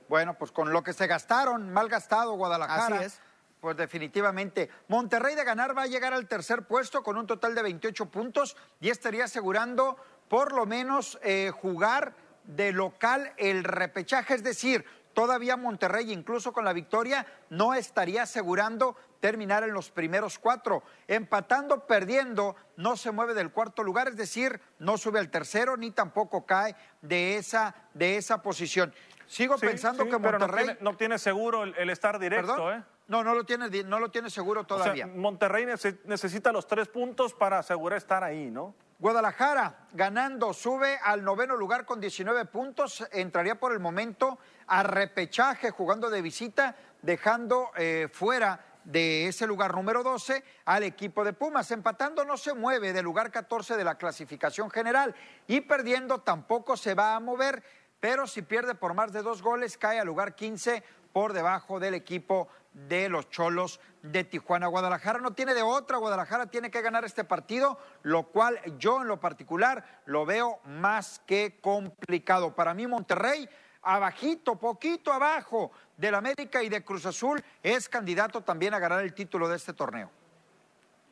Bueno, 0.09 0.35
pues 0.39 0.51
con 0.53 0.73
lo 0.73 0.83
que 0.83 0.93
se 0.93 1.07
gastaron, 1.07 1.73
mal 1.73 1.89
gastado 1.89 2.35
Guadalajara. 2.35 2.97
Así 2.97 3.05
es. 3.05 3.21
Pues 3.61 3.77
definitivamente. 3.77 4.71
Monterrey 4.89 5.37
de 5.37 5.45
ganar 5.45 5.77
va 5.77 5.83
a 5.83 5.87
llegar 5.87 6.13
al 6.13 6.27
tercer 6.27 6.63
puesto 6.63 7.03
con 7.03 7.17
un 7.17 7.27
total 7.27 7.55
de 7.55 7.63
28 7.63 8.07
puntos 8.07 8.57
y 8.81 8.91
estaría 8.91 9.25
asegurando 9.25 9.97
por 10.29 10.53
lo 10.53 10.67
menos 10.67 11.19
eh, 11.23 11.53
jugar 11.55 12.15
de 12.45 12.73
local 12.73 13.33
el 13.37 13.63
repechaje. 13.63 14.35
Es 14.35 14.43
decir, 14.43 14.85
todavía 15.13 15.57
Monterrey, 15.57 16.13
incluso 16.13 16.53
con 16.53 16.65
la 16.65 16.73
victoria, 16.73 17.27
no 17.51 17.75
estaría 17.75 18.23
asegurando 18.23 18.97
terminar 19.21 19.63
en 19.63 19.73
los 19.73 19.91
primeros 19.91 20.39
cuatro. 20.39 20.83
Empatando, 21.07 21.87
perdiendo, 21.87 22.57
no 22.77 22.97
se 22.97 23.13
mueve 23.13 23.35
del 23.35 23.53
cuarto 23.53 23.83
lugar, 23.85 24.09
es 24.09 24.17
decir, 24.17 24.61
no 24.79 24.99
sube 24.99 25.21
al 25.21 25.31
tercero 25.31 25.77
ni 25.77 25.93
tampoco 25.93 26.45
cae 26.45 26.75
de 27.01 27.37
esa, 27.37 27.75
de 27.95 28.17
esa 28.17 28.43
posición. 28.43 28.93
Sigo 29.33 29.57
Sí, 29.57 29.67
pensando 29.67 30.05
sí, 30.05 30.11
que 30.11 30.19
pero 30.19 30.33
no 30.33 30.41
Monterrey... 30.41 30.65
tiene, 30.67 30.79
no 30.83 30.97
tiene 30.97 31.19
seguro 31.19 31.63
el, 31.65 31.75
el 31.79 31.89
estar 31.89 32.19
directo, 32.19 32.55
¿Perdón? 32.55 32.81
¿eh? 32.81 32.85
No, 33.09 33.25
no 33.25 33.35
lo 33.35 33.45
tiene, 33.45 33.69
no 33.85 33.99
lo 33.99 34.11
tiene 34.11 34.29
seguro 34.29 34.61
O 34.61 34.65
sea, 34.65 34.77
todavía. 34.77 35.07
Monterrey 35.07 35.65
nece- 35.65 35.99
necesita 36.05 36.53
los 36.53 36.67
tres 36.67 36.89
puntos 36.89 37.33
para 37.33 37.59
asegurar 37.59 37.97
estar 37.97 38.23
ahí, 38.23 38.51
¿no? 38.51 38.75
Guadalajara 38.99 39.87
ganando, 39.95 40.53
sube 40.53 40.99
al 41.03 41.25
noveno 41.25 41.57
lugar 41.57 41.85
con 41.87 41.99
19 42.01 42.45
puntos, 42.45 43.05
entraría 43.11 43.59
por 43.59 43.73
el 43.73 43.81
momento 43.81 44.39
a 44.67 44.83
repechaje 44.83 45.71
jugando 45.71 46.09
de 46.11 46.23
visita, 46.23 46.77
dejando 47.01 47.71
eh, 47.77 48.09
fuera 48.13 48.61
de 48.85 49.29
ese 49.29 49.47
lugar 49.47 49.75
número 49.75 50.03
12 50.03 50.43
al 50.67 50.83
equipo 50.83 51.25
de 51.25 51.33
Pumas. 51.33 51.71
Empatando 51.71 52.25
no 52.25 52.37
se 52.37 52.53
mueve 52.55 52.93
del 52.93 53.05
lugar 53.05 53.31
14 53.31 53.77
de 53.77 53.85
la 53.85 53.97
clasificación 53.97 54.71
general 54.71 55.15
y 55.47 55.61
perdiendo 55.63 56.19
tampoco 56.21 56.77
se 56.77 56.95
va 56.95 57.15
a 57.15 57.21
mover, 57.21 57.63
pero 58.03 58.27
si 58.27 58.43
pierde 58.43 58.75
por 58.75 58.95
más 58.95 59.13
de 59.13 59.23
dos 59.23 59.43
goles 59.43 59.79
cae 59.79 60.01
al 60.01 60.09
lugar 60.09 60.35
15 60.35 60.83
por 61.13 61.33
debajo 61.33 61.79
del 61.79 61.95
equipo 61.95 62.49
de 62.73 63.09
los 63.09 63.31
Cholos 63.31 63.79
de 64.03 64.25
Tijuana. 64.25 64.67
Guadalajara 64.67 65.21
no 65.21 65.35
tiene 65.35 65.55
de 65.55 65.63
otra, 65.63 65.99
Guadalajara 65.99 66.47
tiene 66.47 66.69
que 66.69 66.83
ganar 66.83 67.05
este 67.05 67.23
partido, 67.23 67.79
lo 68.03 68.25
cual 68.25 68.59
yo 68.77 69.03
en 69.03 69.07
lo 69.07 69.21
particular 69.21 70.03
lo 70.07 70.27
veo 70.27 70.59
más 70.65 71.23
que 71.27 71.61
complicado. 71.61 72.57
Para 72.57 72.75
mí 72.75 72.89
Monterrey, 72.89 73.49
abajito, 73.83 74.59
poquito 74.59 75.13
abajo 75.13 75.71
del 75.97 76.17
América 76.17 76.61
y 76.61 76.69
de 76.69 76.85
Cruz 76.85 77.07
Azul, 77.07 77.41
es 77.63 77.89
candidato 77.89 78.41
también 78.41 78.75
a 78.75 78.81
ganar 78.81 79.05
el 79.05 79.15
título 79.15 79.49
de 79.49 79.55
este 79.55 79.75
torneo. 79.75 80.11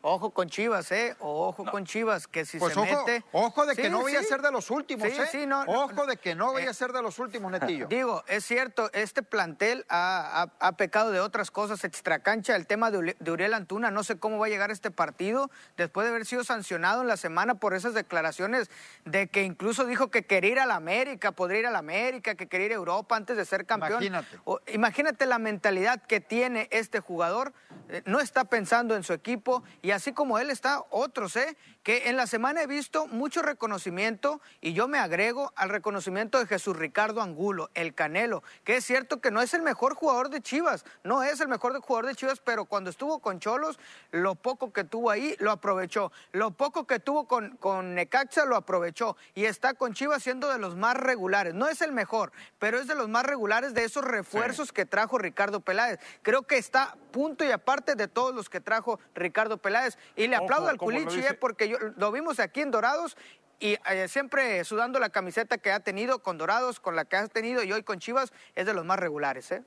Ojo 0.03 0.31
con 0.31 0.49
Chivas, 0.49 0.91
¿eh? 0.93 1.15
Ojo 1.21 1.65
con 1.67 1.85
Chivas, 1.85 2.27
que 2.27 2.47
si 2.47 2.59
Pues 2.59 2.73
se 2.73 2.81
ojo, 2.81 3.05
mete... 3.07 3.23
ojo 3.33 3.67
de 3.67 3.77
que 3.77 3.83
Sí, 3.85 3.91
no 3.91 4.01
voy 4.01 4.17
a 4.17 4.23
ser 4.23 4.41
de 4.41 4.51
los 4.51 4.71
últimos, 4.71 5.07
Sí, 5.07 5.15
¿eh? 5.21 5.27
sí, 5.31 5.47
no, 5.47 5.67
no, 5.67 5.73
ojo 5.85 6.07
de 6.07 6.17
que 6.17 6.35
no 6.35 6.53
voy 6.53 6.63
a 6.63 6.71
eh, 6.71 6.75
ser 6.75 6.93
de 6.93 7.03
los 7.03 7.19
últimos, 7.19 7.53
Netillo. 7.53 7.87
Digo, 7.87 8.25
es 8.27 8.43
cierto, 8.47 8.89
este 8.95 9.23
plantel 9.23 9.85
ha, 9.91 10.43
ha- 10.61 10.67
ha 10.69 10.73
pecado 10.73 11.11
de 11.11 11.21
otras 11.21 11.51
cosas 11.51 11.85
extracancha. 11.85 12.57
El 12.57 12.67
tema 12.67 12.91
de, 12.91 13.15
Uriel 13.31 13.53
Antuna, 13.53 13.91
no 13.91 14.03
sé 14.03 14.19
cómo 14.19 14.39
va 14.39 14.47
a 14.47 14.49
llegar 14.49 14.71
este 14.71 14.91
partido 14.91 15.51
después 15.77 16.07
de 16.07 16.13
haber 16.13 16.25
sido 16.25 16.45
sancionado 16.45 17.03
en 17.03 17.07
la 17.09 17.19
semana 17.19 17.57
por 17.57 17.75
esas 17.75 17.93
declaraciones 17.93 18.71
de 19.05 19.27
que 19.29 19.43
incluso 19.43 19.85
dijo 19.85 20.11
que 20.11 20.25
quería 20.25 20.53
ir 20.53 20.61
a 20.61 20.67
la 20.67 20.77
América, 20.77 21.33
podría 21.33 21.61
ir 21.61 21.67
a 21.67 21.71
la 21.71 21.79
América, 21.81 22.37
que 22.37 22.47
quería 22.49 22.67
ir 22.69 22.73
a 22.73 22.77
Europa 22.77 23.17
antes 23.17 23.37
de 23.37 23.45
ser 23.45 23.67
campeón. 23.67 24.03
Imagínate. 24.03 24.39
O- 24.45 24.61
imagínate 24.73 25.27
la 25.27 25.39
mentalidad 25.39 26.01
que 26.03 26.21
tiene 26.21 26.69
este 26.71 27.01
jugador. 27.01 27.53
eh, 27.91 28.03
no 28.07 28.21
está 28.21 28.45
pensando 28.45 28.95
en 28.95 29.03
su 29.03 29.13
equipo 29.13 29.63
y 29.83 29.90
y 29.91 29.93
así 29.93 30.13
como 30.13 30.39
él 30.39 30.51
está 30.51 30.85
otros, 30.91 31.35
¿eh? 31.35 31.57
Que 31.83 32.11
en 32.11 32.17
la 32.17 32.27
semana 32.27 32.63
he 32.63 32.67
visto 32.67 33.07
mucho 33.07 33.41
reconocimiento 33.41 34.41
y 34.61 34.75
yo 34.75 34.87
me 34.87 34.99
agrego 34.99 35.53
al 35.57 35.71
reconocimiento 35.71 36.39
de 36.39 36.47
Jesús 36.47 36.77
Ricardo 36.77 37.23
Angulo, 37.23 37.71
el 37.75 37.95
Canelo, 37.95 38.43
que 38.65 38.77
es 38.77 38.85
cierto 38.85 39.21
que 39.21 39.31
no 39.31 39.41
es 39.41 39.55
el 39.55 39.63
mejor 39.63 39.95
jugador 39.95 40.29
de 40.29 40.43
Chivas, 40.43 40.85
no 41.05 41.23
es 41.23 41.41
el 41.41 41.49
mejor 41.49 41.81
jugador 41.81 42.07
de 42.07 42.15
Chivas, 42.15 42.41
pero 42.41 42.67
cuando 42.67 42.91
estuvo 42.91 43.21
con 43.21 43.41
Cholos, 43.41 43.79
lo 44.11 44.35
poco 44.35 44.73
que 44.73 44.85
tuvo 44.85 45.11
ahí 45.11 45.37
lo 45.39 45.51
aprovechó, 45.51 46.13
lo 46.33 46.51
poco 46.51 46.87
que 46.87 46.99
tuvo 46.99 47.27
con, 47.27 47.57
con 47.57 47.95
Necaxa 47.95 48.45
lo 48.45 48.57
aprovechó 48.57 49.17
y 49.35 49.47
está 49.47 49.75
con 49.75 49.95
Chivas 49.95 50.23
siendo 50.23 50.49
de 50.49 50.59
los 50.59 50.77
más 50.77 50.97
regulares. 50.97 51.55
No 51.55 51.67
es 51.67 51.81
el 51.81 51.93
mejor, 51.93 52.33
pero 52.59 52.79
es 52.79 52.89
de 52.89 52.95
los 52.95 53.09
más 53.09 53.25
regulares 53.25 53.73
de 53.73 53.85
esos 53.85 54.05
refuerzos 54.05 54.73
que 54.73 54.85
trajo 54.85 55.19
Ricardo 55.19 55.61
Peláez. 55.61 55.99
Creo 56.23 56.43
que 56.43 56.59
está 56.59 56.97
punto 57.11 57.45
y 57.45 57.51
aparte 57.51 57.95
de 57.95 58.09
todos 58.09 58.35
los 58.35 58.49
que 58.49 58.61
trajo 58.61 59.01
Ricardo 59.15 59.59
Peláez. 59.59 59.99
Y 60.17 60.27
le 60.27 60.37
aplaudo 60.37 60.69
al 60.69 60.79
Culichi, 60.79 61.21
eh, 61.21 61.35
porque 61.35 61.70
yo, 61.71 61.79
lo 61.97 62.13
vimos 62.13 62.41
aquí 62.41 62.61
en 62.61 62.71
Dorados 62.71 63.17
y 63.59 63.77
eh, 63.91 64.09
siempre 64.09 64.65
sudando 64.65 64.99
la 64.99 65.11
camiseta 65.11 65.59
que 65.59 65.71
ha 65.71 65.81
tenido 65.81 66.23
con 66.23 66.39
Dorados, 66.39 66.81
con 66.81 66.97
la 66.97 67.05
que 67.05 67.17
ha 67.17 67.27
tenido 67.29 67.63
y 67.63 67.73
hoy 67.73 67.83
con 67.83 67.99
Chivas, 67.99 68.33
es 68.55 68.67
de 68.67 68.75
los 68.75 68.85
más 68.85 68.99
regulares. 68.99 69.53
¿eh? 69.53 69.63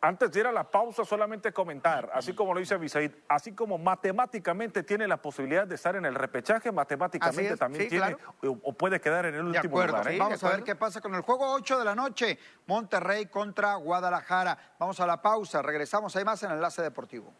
Antes 0.00 0.30
de 0.30 0.40
ir 0.40 0.46
a 0.46 0.52
la 0.52 0.70
pausa, 0.70 1.04
solamente 1.04 1.52
comentar, 1.52 2.10
así 2.14 2.34
como 2.34 2.54
lo 2.54 2.60
dice 2.60 2.74
Abisaid, 2.74 3.12
así 3.28 3.52
como 3.52 3.76
matemáticamente 3.76 4.82
tiene 4.82 5.08
la 5.08 5.16
posibilidad 5.16 5.66
de 5.66 5.74
estar 5.74 5.96
en 5.96 6.04
el 6.04 6.14
repechaje, 6.14 6.70
matemáticamente 6.70 7.56
también 7.56 7.88
tiene 7.88 8.16
o, 8.42 8.72
puede 8.72 9.00
quedar 9.00 9.26
en 9.26 9.34
el 9.34 9.46
último 9.46 9.82
lugar. 9.82 10.10
¿eh? 10.10 10.18
Vamos 10.18 10.42
a 10.44 10.50
ver 10.50 10.62
qué 10.62 10.76
pasa 10.76 11.00
con 11.00 11.14
el 11.14 11.22
juego 11.22 11.50
8 11.52 11.78
de 11.78 11.84
la 11.84 11.94
noche, 11.94 12.38
Monterrey 12.66 13.26
contra 13.26 13.74
Guadalajara. 13.74 14.56
Vamos 14.78 15.00
a 15.00 15.06
la 15.06 15.20
pausa, 15.20 15.60
regresamos, 15.60 16.14
hay 16.16 16.24
más 16.24 16.42
en 16.42 16.52
Enlace 16.52 16.82
Deportivo. 16.82 17.32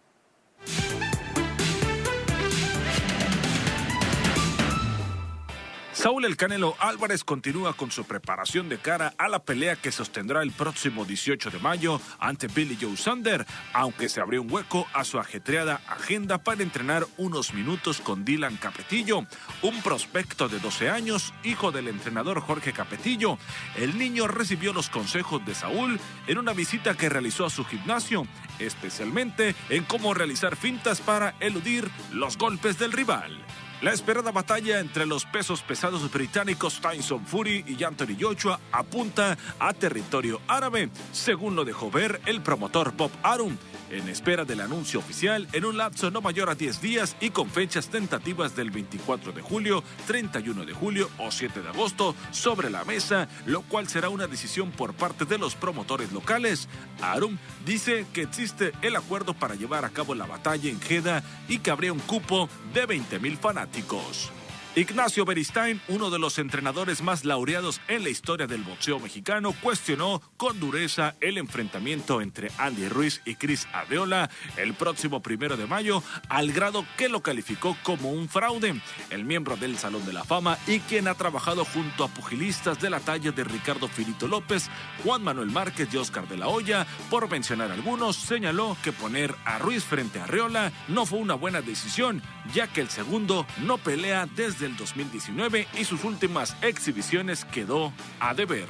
Saúl 5.96 6.26
El 6.26 6.36
Canelo 6.36 6.76
Álvarez 6.78 7.24
continúa 7.24 7.72
con 7.72 7.90
su 7.90 8.04
preparación 8.04 8.68
de 8.68 8.76
cara 8.76 9.14
a 9.16 9.28
la 9.28 9.42
pelea 9.42 9.76
que 9.76 9.90
sostendrá 9.90 10.42
el 10.42 10.52
próximo 10.52 11.06
18 11.06 11.50
de 11.50 11.58
mayo 11.58 12.02
ante 12.18 12.48
Billy 12.48 12.76
Joe 12.78 12.98
Sander, 12.98 13.46
aunque 13.72 14.10
se 14.10 14.20
abrió 14.20 14.42
un 14.42 14.52
hueco 14.52 14.86
a 14.92 15.04
su 15.04 15.18
ajetreada 15.18 15.80
agenda 15.88 16.36
para 16.36 16.62
entrenar 16.62 17.06
unos 17.16 17.54
minutos 17.54 18.02
con 18.02 18.26
Dylan 18.26 18.58
Capetillo, 18.58 19.24
un 19.62 19.82
prospecto 19.82 20.50
de 20.50 20.58
12 20.58 20.90
años, 20.90 21.32
hijo 21.44 21.72
del 21.72 21.88
entrenador 21.88 22.40
Jorge 22.42 22.74
Capetillo. 22.74 23.38
El 23.74 23.96
niño 23.96 24.28
recibió 24.28 24.74
los 24.74 24.90
consejos 24.90 25.46
de 25.46 25.54
Saúl 25.54 25.98
en 26.26 26.36
una 26.36 26.52
visita 26.52 26.94
que 26.94 27.08
realizó 27.08 27.46
a 27.46 27.50
su 27.50 27.64
gimnasio, 27.64 28.26
especialmente 28.58 29.54
en 29.70 29.84
cómo 29.84 30.12
realizar 30.12 30.56
fintas 30.56 31.00
para 31.00 31.34
eludir 31.40 31.90
los 32.12 32.36
golpes 32.36 32.78
del 32.78 32.92
rival. 32.92 33.42
La 33.82 33.92
esperada 33.92 34.32
batalla 34.32 34.80
entre 34.80 35.04
los 35.04 35.26
pesos 35.26 35.60
pesados 35.60 36.10
británicos 36.10 36.80
Tyson 36.80 37.26
Fury 37.26 37.62
y 37.68 37.84
Anthony 37.84 38.16
Joshua 38.18 38.58
apunta 38.72 39.36
a 39.58 39.74
territorio 39.74 40.40
árabe, 40.48 40.88
según 41.12 41.56
lo 41.56 41.64
dejó 41.66 41.90
ver 41.90 42.22
el 42.24 42.40
promotor 42.40 42.96
Bob 42.96 43.10
Arum, 43.22 43.58
en 43.90 44.08
espera 44.08 44.44
del 44.44 44.60
anuncio 44.60 45.00
oficial 45.00 45.48
en 45.52 45.64
un 45.64 45.76
lapso 45.76 46.10
no 46.10 46.20
mayor 46.20 46.50
a 46.50 46.54
10 46.54 46.80
días 46.80 47.16
y 47.20 47.30
con 47.30 47.50
fechas 47.50 47.88
tentativas 47.88 48.56
del 48.56 48.70
24 48.70 49.32
de 49.32 49.42
julio, 49.42 49.82
31 50.06 50.64
de 50.64 50.72
julio 50.72 51.10
o 51.18 51.30
7 51.30 51.62
de 51.62 51.68
agosto 51.68 52.14
sobre 52.30 52.70
la 52.70 52.84
mesa, 52.84 53.28
lo 53.46 53.62
cual 53.62 53.88
será 53.88 54.08
una 54.08 54.26
decisión 54.26 54.70
por 54.70 54.94
parte 54.94 55.24
de 55.24 55.38
los 55.38 55.54
promotores 55.54 56.12
locales. 56.12 56.68
Arum 57.00 57.38
dice 57.64 58.06
que 58.12 58.22
existe 58.22 58.72
el 58.82 58.96
acuerdo 58.96 59.34
para 59.34 59.54
llevar 59.54 59.84
a 59.84 59.90
cabo 59.90 60.14
la 60.14 60.26
batalla 60.26 60.70
en 60.70 60.80
Jeddah 60.80 61.22
y 61.48 61.58
que 61.58 61.70
habría 61.70 61.92
un 61.92 62.00
cupo 62.00 62.48
de 62.72 62.86
20 62.86 63.18
mil 63.18 63.36
fanáticos. 63.36 64.32
Ignacio 64.76 65.24
Beristain, 65.24 65.80
uno 65.88 66.10
de 66.10 66.18
los 66.18 66.38
entrenadores 66.38 67.00
más 67.00 67.24
laureados 67.24 67.80
en 67.88 68.02
la 68.02 68.10
historia 68.10 68.46
del 68.46 68.62
boxeo 68.62 69.00
mexicano, 69.00 69.54
cuestionó 69.62 70.20
con 70.36 70.60
dureza 70.60 71.14
el 71.22 71.38
enfrentamiento 71.38 72.20
entre 72.20 72.50
Andy 72.58 72.86
Ruiz 72.90 73.22
y 73.24 73.36
Chris 73.36 73.66
Aveola 73.72 74.28
el 74.58 74.74
próximo 74.74 75.22
primero 75.22 75.56
de 75.56 75.64
mayo, 75.64 76.02
al 76.28 76.52
grado 76.52 76.84
que 76.98 77.08
lo 77.08 77.22
calificó 77.22 77.74
como 77.84 78.12
un 78.12 78.28
fraude. 78.28 78.78
El 79.08 79.24
miembro 79.24 79.56
del 79.56 79.78
Salón 79.78 80.04
de 80.04 80.12
la 80.12 80.24
Fama 80.24 80.58
y 80.66 80.80
quien 80.80 81.08
ha 81.08 81.14
trabajado 81.14 81.64
junto 81.64 82.04
a 82.04 82.08
pugilistas 82.08 82.78
de 82.78 82.90
la 82.90 83.00
talla 83.00 83.32
de 83.32 83.44
Ricardo 83.44 83.88
Filito 83.88 84.28
López, 84.28 84.68
Juan 85.02 85.24
Manuel 85.24 85.52
Márquez 85.52 85.88
y 85.90 85.96
Oscar 85.96 86.28
de 86.28 86.36
la 86.36 86.48
Hoya, 86.48 86.86
por 87.08 87.30
mencionar 87.30 87.70
algunos, 87.70 88.16
señaló 88.16 88.76
que 88.84 88.92
poner 88.92 89.34
a 89.46 89.56
Ruiz 89.56 89.84
frente 89.84 90.20
a 90.20 90.24
Arreola 90.24 90.70
no 90.88 91.06
fue 91.06 91.18
una 91.18 91.32
buena 91.32 91.62
decisión, 91.62 92.20
ya 92.52 92.66
que 92.66 92.82
el 92.82 92.90
segundo 92.90 93.46
no 93.64 93.78
pelea 93.78 94.26
desde 94.26 94.65
el 94.66 94.76
2019 94.76 95.68
y 95.74 95.84
sus 95.84 96.04
últimas 96.04 96.56
exhibiciones 96.60 97.44
quedó 97.44 97.92
a 98.20 98.34
deber. 98.34 98.68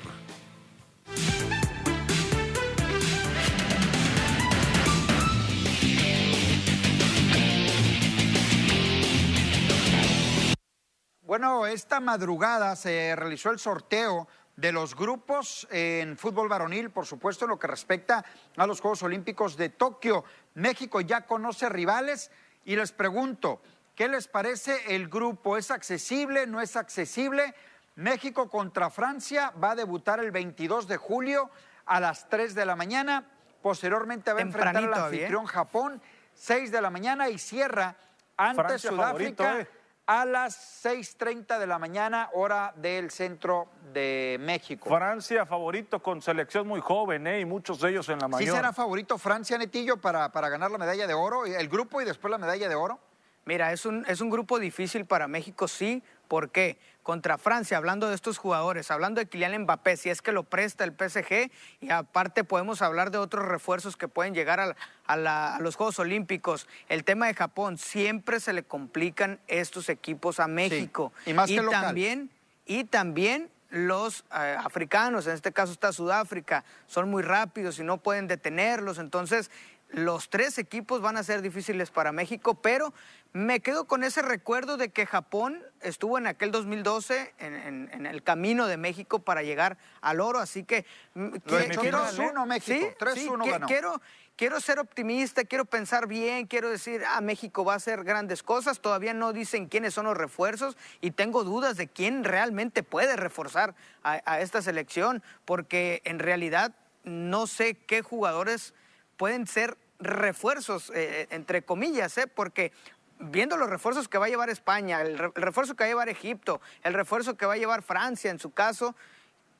Bueno, 11.22 11.66
esta 11.66 11.98
madrugada 12.00 12.76
se 12.76 13.16
realizó 13.16 13.50
el 13.50 13.58
sorteo 13.58 14.28
de 14.54 14.72
los 14.72 14.94
grupos 14.94 15.66
en 15.70 16.16
fútbol 16.16 16.48
varonil, 16.48 16.90
por 16.90 17.04
supuesto, 17.04 17.44
en 17.44 17.50
lo 17.50 17.58
que 17.58 17.66
respecta 17.66 18.24
a 18.56 18.66
los 18.66 18.80
Juegos 18.80 19.02
Olímpicos 19.02 19.56
de 19.56 19.70
Tokio. 19.70 20.24
México 20.54 21.00
ya 21.00 21.26
conoce 21.26 21.68
rivales 21.68 22.30
y 22.64 22.76
les 22.76 22.92
pregunto, 22.92 23.60
¿Qué 23.96 24.08
les 24.08 24.28
parece 24.28 24.94
el 24.94 25.08
grupo? 25.08 25.56
¿Es 25.56 25.70
accesible? 25.70 26.46
¿No 26.46 26.60
es 26.60 26.76
accesible? 26.76 27.54
México 27.94 28.50
contra 28.50 28.90
Francia 28.90 29.54
va 29.62 29.70
a 29.70 29.74
debutar 29.74 30.20
el 30.20 30.30
22 30.30 30.86
de 30.86 30.98
julio 30.98 31.50
a 31.86 31.98
las 31.98 32.28
3 32.28 32.54
de 32.54 32.66
la 32.66 32.76
mañana. 32.76 33.24
Posteriormente 33.62 34.34
va 34.34 34.40
a 34.40 34.42
enfrentar 34.42 34.84
al 34.84 34.92
anfitrión 34.92 35.46
Japón, 35.46 36.02
6 36.34 36.70
de 36.70 36.82
la 36.82 36.90
mañana 36.90 37.30
y 37.30 37.38
cierra 37.38 37.96
ante 38.36 38.78
Sudáfrica 38.78 39.60
eh. 39.60 39.68
a 40.04 40.26
las 40.26 40.84
6.30 40.84 41.58
de 41.58 41.66
la 41.66 41.78
mañana, 41.78 42.28
hora 42.34 42.74
del 42.76 43.10
centro 43.10 43.68
de 43.94 44.36
México. 44.40 44.90
Francia 44.90 45.46
favorito 45.46 46.02
con 46.02 46.20
selección 46.20 46.68
muy 46.68 46.82
joven 46.82 47.26
¿eh? 47.26 47.40
y 47.40 47.46
muchos 47.46 47.80
de 47.80 47.92
ellos 47.92 48.06
en 48.10 48.18
la 48.18 48.28
mayor. 48.28 48.46
¿Sí 48.46 48.54
será 48.54 48.74
favorito 48.74 49.16
Francia, 49.16 49.56
Netillo, 49.56 49.96
para, 49.96 50.30
para 50.32 50.50
ganar 50.50 50.70
la 50.70 50.76
medalla 50.76 51.06
de 51.06 51.14
oro, 51.14 51.46
el 51.46 51.68
grupo 51.70 52.02
y 52.02 52.04
después 52.04 52.30
la 52.30 52.36
medalla 52.36 52.68
de 52.68 52.74
oro? 52.74 53.00
Mira, 53.46 53.72
es 53.72 53.86
un, 53.86 54.04
es 54.08 54.20
un 54.20 54.28
grupo 54.28 54.58
difícil 54.58 55.04
para 55.06 55.28
México, 55.28 55.68
sí. 55.68 56.02
¿Por 56.26 56.50
qué? 56.50 56.78
Contra 57.04 57.38
Francia, 57.38 57.76
hablando 57.76 58.08
de 58.08 58.16
estos 58.16 58.38
jugadores, 58.38 58.90
hablando 58.90 59.20
de 59.20 59.26
Kylian 59.28 59.62
Mbappé, 59.62 59.96
si 59.96 60.10
es 60.10 60.20
que 60.20 60.32
lo 60.32 60.42
presta 60.42 60.82
el 60.82 60.90
PSG, 60.90 61.52
y 61.80 61.90
aparte 61.90 62.42
podemos 62.42 62.82
hablar 62.82 63.12
de 63.12 63.18
otros 63.18 63.46
refuerzos 63.46 63.96
que 63.96 64.08
pueden 64.08 64.34
llegar 64.34 64.74
a, 65.06 65.58
los 65.60 65.76
Juegos 65.76 66.00
Olímpicos. 66.00 66.66
El 66.88 67.04
tema 67.04 67.28
de 67.28 67.34
Japón, 67.34 67.78
siempre 67.78 68.40
se 68.40 68.52
le 68.52 68.64
complican 68.64 69.38
estos 69.46 69.88
equipos 69.88 70.40
a 70.40 70.48
México. 70.48 71.12
Y 71.24 71.32
más 71.32 71.48
que 71.48 71.62
también, 71.62 72.30
Y 72.66 72.82
también 72.82 73.48
los 73.70 74.24
eh, 74.34 74.56
africanos, 74.58 75.28
en 75.28 75.34
este 75.34 75.52
caso 75.52 75.70
está 75.70 75.92
Sudáfrica, 75.92 76.64
son 76.88 77.08
muy 77.10 77.22
rápidos 77.22 77.78
y 77.78 77.84
no 77.84 77.98
pueden 77.98 78.26
detenerlos. 78.26 78.98
Entonces, 78.98 79.52
los 79.96 80.28
tres 80.28 80.58
equipos 80.58 81.00
van 81.00 81.16
a 81.16 81.22
ser 81.22 81.40
difíciles 81.40 81.90
para 81.90 82.12
México, 82.12 82.60
pero 82.60 82.92
me 83.32 83.60
quedo 83.60 83.86
con 83.86 84.04
ese 84.04 84.20
recuerdo 84.20 84.76
de 84.76 84.90
que 84.90 85.06
Japón 85.06 85.62
estuvo 85.80 86.18
en 86.18 86.26
aquel 86.26 86.50
2012 86.50 87.34
en, 87.38 88.06
el 88.06 88.22
camino 88.22 88.66
de 88.66 88.76
México 88.76 89.20
para 89.20 89.42
llegar 89.42 89.78
al 90.02 90.20
oro, 90.20 90.38
así 90.38 90.64
que... 90.64 90.84
Mm, 91.14 91.36
quiero, 91.46 92.04
3-1 92.04 92.46
México, 92.46 92.86
3-1 92.98 93.66
Quiero, 93.66 94.02
quiero 94.36 94.60
ser 94.60 94.80
optimista, 94.80 95.44
quiero 95.44 95.64
pensar 95.64 96.06
bien, 96.06 96.46
quiero 96.46 96.68
decir, 96.68 97.02
ah, 97.08 97.22
México 97.22 97.64
va 97.64 97.72
a 97.72 97.76
hacer 97.76 98.04
grandes 98.04 98.42
cosas, 98.42 98.80
todavía 98.80 99.14
no 99.14 99.32
dicen 99.32 99.66
quiénes 99.66 99.94
son 99.94 100.04
los 100.04 100.16
refuerzos 100.16 100.76
y 101.00 101.12
tengo 101.12 101.42
dudas 101.42 101.78
de 101.78 101.88
quién 101.88 102.22
realmente 102.22 102.82
puede 102.82 103.16
reforzar 103.16 103.74
a 104.02 104.40
esta 104.42 104.60
selección, 104.60 105.22
porque 105.46 106.02
en 106.04 106.18
realidad 106.18 106.74
no 107.04 107.46
sé 107.46 107.78
qué 107.78 108.02
jugadores 108.02 108.74
pueden 109.16 109.46
ser 109.46 109.78
refuerzos, 109.98 110.90
eh, 110.94 111.26
entre 111.30 111.62
comillas, 111.62 112.16
¿eh? 112.18 112.26
porque 112.26 112.72
viendo 113.18 113.56
los 113.56 113.70
refuerzos 113.70 114.08
que 114.08 114.18
va 114.18 114.26
a 114.26 114.28
llevar 114.28 114.50
España, 114.50 115.00
el, 115.00 115.18
refuerzo 115.18 115.74
que 115.74 115.84
va 115.84 115.86
a 115.86 115.90
llevar 115.90 116.08
Egipto, 116.08 116.60
el 116.82 116.94
refuerzo 116.94 117.36
que 117.36 117.46
va 117.46 117.54
a 117.54 117.56
llevar 117.56 117.82
Francia 117.82 118.30
en 118.30 118.38
su 118.38 118.52
caso, 118.52 118.94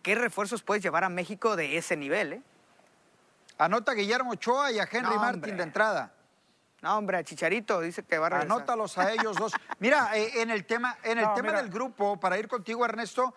¿qué 0.03 0.14
refuerzos 0.14 0.62
puedes 0.62 0.83
llevar 0.83 1.05
a 1.05 1.09
México 1.09 1.57
de 1.57 1.77
ese 1.77 1.96
nivel? 1.96 2.35
Eh? 2.35 2.42
Anota 3.59 3.92
a 3.92 3.94
Guillermo 3.94 4.33
Ochoa 4.33 4.72
y 4.72 4.79
a 4.79 4.88
Henry 4.90 5.16
Martín 5.16 5.57
de 5.57 5.62
entrada. 5.62 6.12
No, 6.83 6.99
hombre, 6.99 7.16
a 7.16 7.25
Chicharito 7.25 7.81
dice 7.81 8.03
que 8.03 8.18
va 8.18 8.27
a 8.27 8.31
regresar. 8.31 8.53
Anótalos 8.53 8.99
a 8.99 9.12
ellos 9.12 9.37
dos. 9.37 9.53
Mira, 9.79 10.16
eh, 10.16 10.42
en 10.42 10.51
el 10.51 10.66
tema, 10.66 10.99
en 11.03 11.18
el 11.18 11.27
tema 11.35 11.53
del 11.53 11.70
grupo, 11.70 12.20
para 12.20 12.38
ir 12.38 12.49
contigo, 12.49 12.85
Ernesto, 12.85 13.35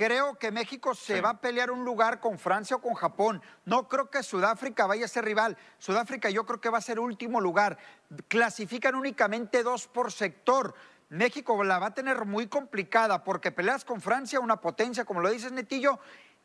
creo 0.00 0.38
que 0.38 0.50
México 0.50 0.94
se 0.94 1.20
va 1.20 1.28
a 1.28 1.40
pelear 1.42 1.70
un 1.70 1.84
lugar 1.84 2.20
con 2.20 2.38
Francia 2.38 2.76
o 2.76 2.80
con 2.80 2.94
Japón. 2.94 3.42
No 3.66 3.86
creo 3.86 4.08
que 4.08 4.22
Sudáfrica 4.22 4.86
vaya 4.86 5.04
a 5.04 5.08
ser 5.08 5.26
rival. 5.26 5.58
Sudáfrica 5.78 6.30
yo 6.30 6.46
creo 6.46 6.58
que 6.58 6.70
va 6.70 6.78
a 6.78 6.80
ser 6.80 6.98
último 6.98 7.38
lugar. 7.38 7.76
Clasifican 8.26 8.94
únicamente 8.94 9.62
dos 9.62 9.88
por 9.88 10.10
sector. 10.10 10.74
México 11.10 11.62
la 11.64 11.78
va 11.78 11.88
a 11.88 11.94
tener 11.94 12.24
muy 12.24 12.46
complicada 12.46 13.22
porque 13.22 13.52
peleas 13.52 13.84
con 13.84 14.00
Francia, 14.00 14.40
una 14.40 14.58
potencia, 14.58 15.04
como 15.04 15.20
lo 15.20 15.28
dices 15.28 15.52
Netillo, 15.52 15.98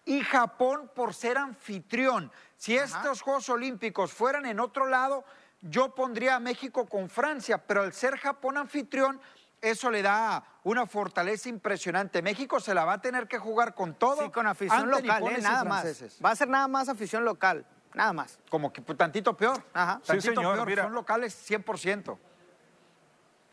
y 0.03 0.19
Japón 0.19 0.91
por 0.93 1.13
ser 1.13 1.37
anfitrión. 1.37 2.33
Si 2.57 2.75
estos 2.75 3.21
Juegos 3.21 3.47
Olímpicos 3.47 4.11
fueran 4.11 4.45
en 4.47 4.59
otro 4.59 4.85
lado, 4.85 5.23
yo 5.61 5.95
pondría 5.95 6.35
a 6.35 6.39
México 6.41 6.87
con 6.87 7.09
Francia, 7.09 7.65
pero 7.65 7.83
al 7.83 7.93
ser 7.93 8.17
Japón 8.17 8.57
anfitrión, 8.57 9.21
eso 9.65 9.89
le 9.89 10.01
da 10.01 10.43
una 10.63 10.85
fortaleza 10.85 11.49
impresionante. 11.49 12.21
México 12.21 12.59
se 12.59 12.73
la 12.73 12.85
va 12.85 12.93
a 12.93 13.01
tener 13.01 13.27
que 13.27 13.37
jugar 13.39 13.73
con 13.73 13.95
todo. 13.95 14.23
Sí, 14.23 14.29
con 14.29 14.47
afición 14.47 14.89
local, 14.89 15.23
¿eh? 15.27 15.41
nada 15.41 15.63
más. 15.63 15.85
Va 16.23 16.31
a 16.31 16.35
ser 16.35 16.47
nada 16.47 16.67
más 16.67 16.87
afición 16.87 17.25
local, 17.25 17.65
nada 17.93 18.13
más. 18.13 18.39
Como 18.49 18.71
que 18.71 18.81
pues, 18.81 18.97
tantito 18.97 19.35
peor. 19.35 19.63
Ajá. 19.73 19.99
Tantito 20.05 20.13
Sí, 20.31 20.35
señor, 20.35 20.55
peor. 20.55 20.67
mira. 20.67 20.83
Son 20.83 20.93
locales 20.93 21.49
100%. 21.49 22.17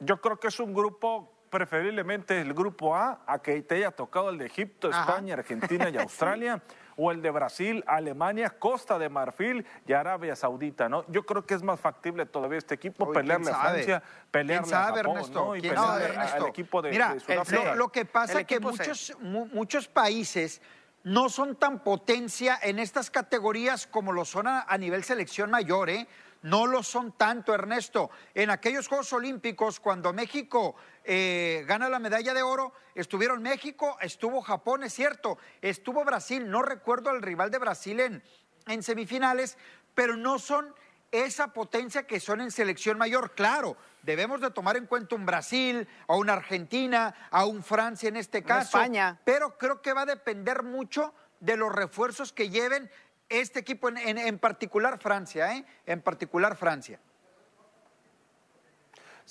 Yo 0.00 0.20
creo 0.20 0.38
que 0.38 0.48
es 0.48 0.60
un 0.60 0.74
grupo, 0.74 1.32
preferiblemente 1.48 2.40
el 2.40 2.52
grupo 2.54 2.94
A, 2.96 3.20
a 3.26 3.38
que 3.40 3.62
te 3.62 3.76
haya 3.76 3.90
tocado 3.90 4.30
el 4.30 4.38
de 4.38 4.46
Egipto, 4.46 4.88
Ajá. 4.92 5.00
España, 5.12 5.34
Argentina 5.34 5.88
y 5.88 5.96
Australia, 5.98 6.62
o 6.96 7.10
el 7.10 7.22
de 7.22 7.30
Brasil, 7.30 7.82
Alemania, 7.86 8.50
Costa 8.50 8.98
de 8.98 9.08
Marfil 9.08 9.64
y 9.86 9.92
Arabia 9.92 10.36
Saudita, 10.36 10.88
¿no? 10.88 11.04
Yo 11.08 11.24
creo 11.24 11.44
que 11.46 11.54
es 11.54 11.62
más 11.62 11.80
factible 11.80 12.26
todavía 12.26 12.58
este 12.58 12.74
equipo 12.74 13.04
Oye, 13.04 13.14
pelearle 13.20 13.46
¿quién 13.46 13.56
a? 13.56 13.60
Francia, 13.60 14.02
pelearle 14.30 14.62
¿Quién 14.68 14.70
sabe, 14.70 15.00
a 15.00 15.02
Japón, 15.02 15.16
Ernesto? 15.16 15.44
¿no? 15.44 15.56
Y 15.56 15.60
¿Quién 15.60 15.74
pelearle 15.74 15.92
sabe, 16.02 16.04
a- 16.04 16.06
al 16.20 16.26
Ernesto? 16.26 16.46
equipo 16.48 16.82
de, 16.82 16.90
Mira, 16.90 17.14
de 17.14 17.20
Sudáfrica. 17.20 17.64
Lo, 17.70 17.74
lo 17.76 17.88
que 17.92 18.04
pasa 18.04 18.40
es 18.40 18.46
que 18.46 18.60
muchos, 18.60 19.16
mu- 19.20 19.46
muchos 19.46 19.88
países 19.88 20.60
no 21.04 21.28
son 21.28 21.56
tan 21.56 21.80
potencia 21.80 22.58
en 22.62 22.78
estas 22.78 23.10
categorías 23.10 23.86
como 23.86 24.12
lo 24.12 24.24
son 24.24 24.46
a, 24.46 24.62
a 24.68 24.78
nivel 24.78 25.02
selección 25.02 25.50
mayor, 25.50 25.90
¿eh? 25.90 26.06
No 26.42 26.66
lo 26.66 26.82
son 26.82 27.12
tanto, 27.12 27.54
Ernesto. 27.54 28.10
En 28.34 28.50
aquellos 28.50 28.88
Juegos 28.88 29.12
Olímpicos, 29.12 29.78
cuando 29.78 30.12
México 30.12 30.74
eh, 31.04 31.64
gana 31.66 31.88
la 31.88 31.98
medalla 31.98 32.34
de 32.34 32.42
oro, 32.42 32.72
estuvieron 32.94 33.42
México, 33.42 33.96
estuvo 34.00 34.40
Japón, 34.42 34.82
es 34.84 34.92
cierto, 34.94 35.38
estuvo 35.60 36.04
Brasil, 36.04 36.50
no 36.50 36.62
recuerdo 36.62 37.10
al 37.10 37.22
rival 37.22 37.50
de 37.50 37.58
Brasil 37.58 38.00
en, 38.00 38.22
en 38.66 38.82
semifinales, 38.82 39.56
pero 39.94 40.16
no 40.16 40.38
son 40.38 40.74
esa 41.10 41.48
potencia 41.52 42.06
que 42.06 42.20
son 42.20 42.40
en 42.40 42.50
selección 42.50 42.96
mayor. 42.96 43.32
Claro, 43.34 43.76
debemos 44.02 44.40
de 44.40 44.50
tomar 44.50 44.76
en 44.78 44.86
cuenta 44.86 45.14
un 45.14 45.26
Brasil, 45.26 45.86
a 46.08 46.16
una 46.16 46.32
Argentina, 46.32 47.14
a 47.30 47.44
un 47.44 47.62
Francia 47.62 48.08
en 48.08 48.16
este 48.16 48.42
caso. 48.42 48.78
España. 48.78 49.20
Pero 49.24 49.58
creo 49.58 49.82
que 49.82 49.92
va 49.92 50.02
a 50.02 50.06
depender 50.06 50.62
mucho 50.62 51.12
de 51.40 51.56
los 51.56 51.70
refuerzos 51.72 52.32
que 52.32 52.48
lleven 52.48 52.90
este 53.28 53.58
equipo, 53.60 53.88
en, 53.88 53.96
en- 53.98 54.18
en 54.18 54.38
particular 54.38 54.98
Francia, 54.98 55.54
¿eh? 55.54 55.64
En 55.86 56.00
particular 56.00 56.56
Francia. 56.56 56.98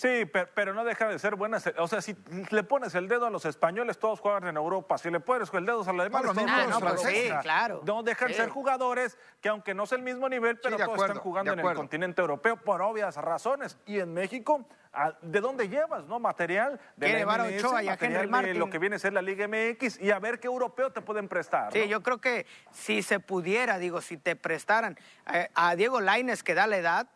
Sí, 0.02 0.26
pe- 0.26 0.48
pero, 0.48 0.74
no 0.74 0.84
deja 0.84 1.08
de 1.08 1.20
ser 1.20 1.36
buenas. 1.36 1.70
O 1.78 1.88
sea, 1.88 2.02
si 2.02 2.16
le 2.50 2.64
pones 2.64 2.96
el 2.96 3.08
dedo 3.08 3.28
a 3.28 3.30
los 3.30 3.46
españoles, 3.46 4.00
todos 4.00 4.20
juegan 4.20 4.48
en 4.48 4.58
Europa. 4.58 4.98
Si 4.98 5.12
le 5.12 5.20
pones 5.20 5.54
el 5.54 5.64
dedo 5.64 5.76
a 5.76 5.80
los 5.80 5.88
alemanes, 5.88 6.26
lo 6.26 6.34
todos 6.34 6.48
los 6.48 6.58
en 6.94 6.98
sea, 6.98 7.12
Sí, 7.12 7.30
claro. 7.44 7.82
No 7.86 8.02
dejan 8.02 8.30
Sí. 8.30 8.34
ser 8.34 8.50
jugadores 8.50 9.20
que, 9.42 9.50
aunque 9.50 9.76
no 9.76 9.84
es 9.84 9.92
el 9.92 10.02
mismo 10.02 10.28
nivel, 10.28 10.58
pero 10.58 10.76
todos 10.78 10.84
acuerdo, 10.84 11.06
están 11.06 11.18
jugando 11.24 11.54
en 11.54 11.60
el 11.60 11.76
continente 11.76 12.20
europeo 12.20 12.58
por 12.58 12.82
obvias 12.82 13.16
razones. 13.18 13.78
Y 13.86 14.00
en 14.00 14.12
México, 14.12 14.66
¿a- 14.92 15.14
¿de 15.22 15.40
dónde 15.40 15.70
llevas? 15.70 16.06
no 16.06 16.20
Material 16.20 16.80
de 16.96 17.12
la 17.12 17.18
llevar 17.20 17.42
MLS, 17.42 17.64
Ochoa 17.64 17.84
y 17.84 17.88
a 17.90 17.98
de 18.48 18.54
lo 18.56 18.72
que 18.72 18.80
viene 18.80 18.96
a 18.96 19.00
ser 19.00 19.14
la 19.14 19.22
Liga 19.22 19.46
MX 19.48 20.00
y 20.02 20.10
a 20.10 20.18
ver 20.18 20.40
qué 20.40 20.48
europeo 20.48 20.92
te 20.92 21.02
pueden 21.02 21.28
prestar. 21.28 21.72
Sí, 21.74 21.80
¿no? 21.82 21.86
yo 21.86 22.02
creo 22.02 22.20
que 22.20 22.48
si 22.72 23.04
se 23.04 23.20
pudiera, 23.20 23.78
digo, 23.78 24.02
si 24.02 24.18
te 24.18 24.36
prestaran 24.36 24.98
eh, 25.32 25.50
a 25.54 25.76
Diego 25.76 26.02
Laines 26.02 26.42
que 26.42 26.56
da 26.56 26.66
la 26.66 26.78
edad, 26.78 27.08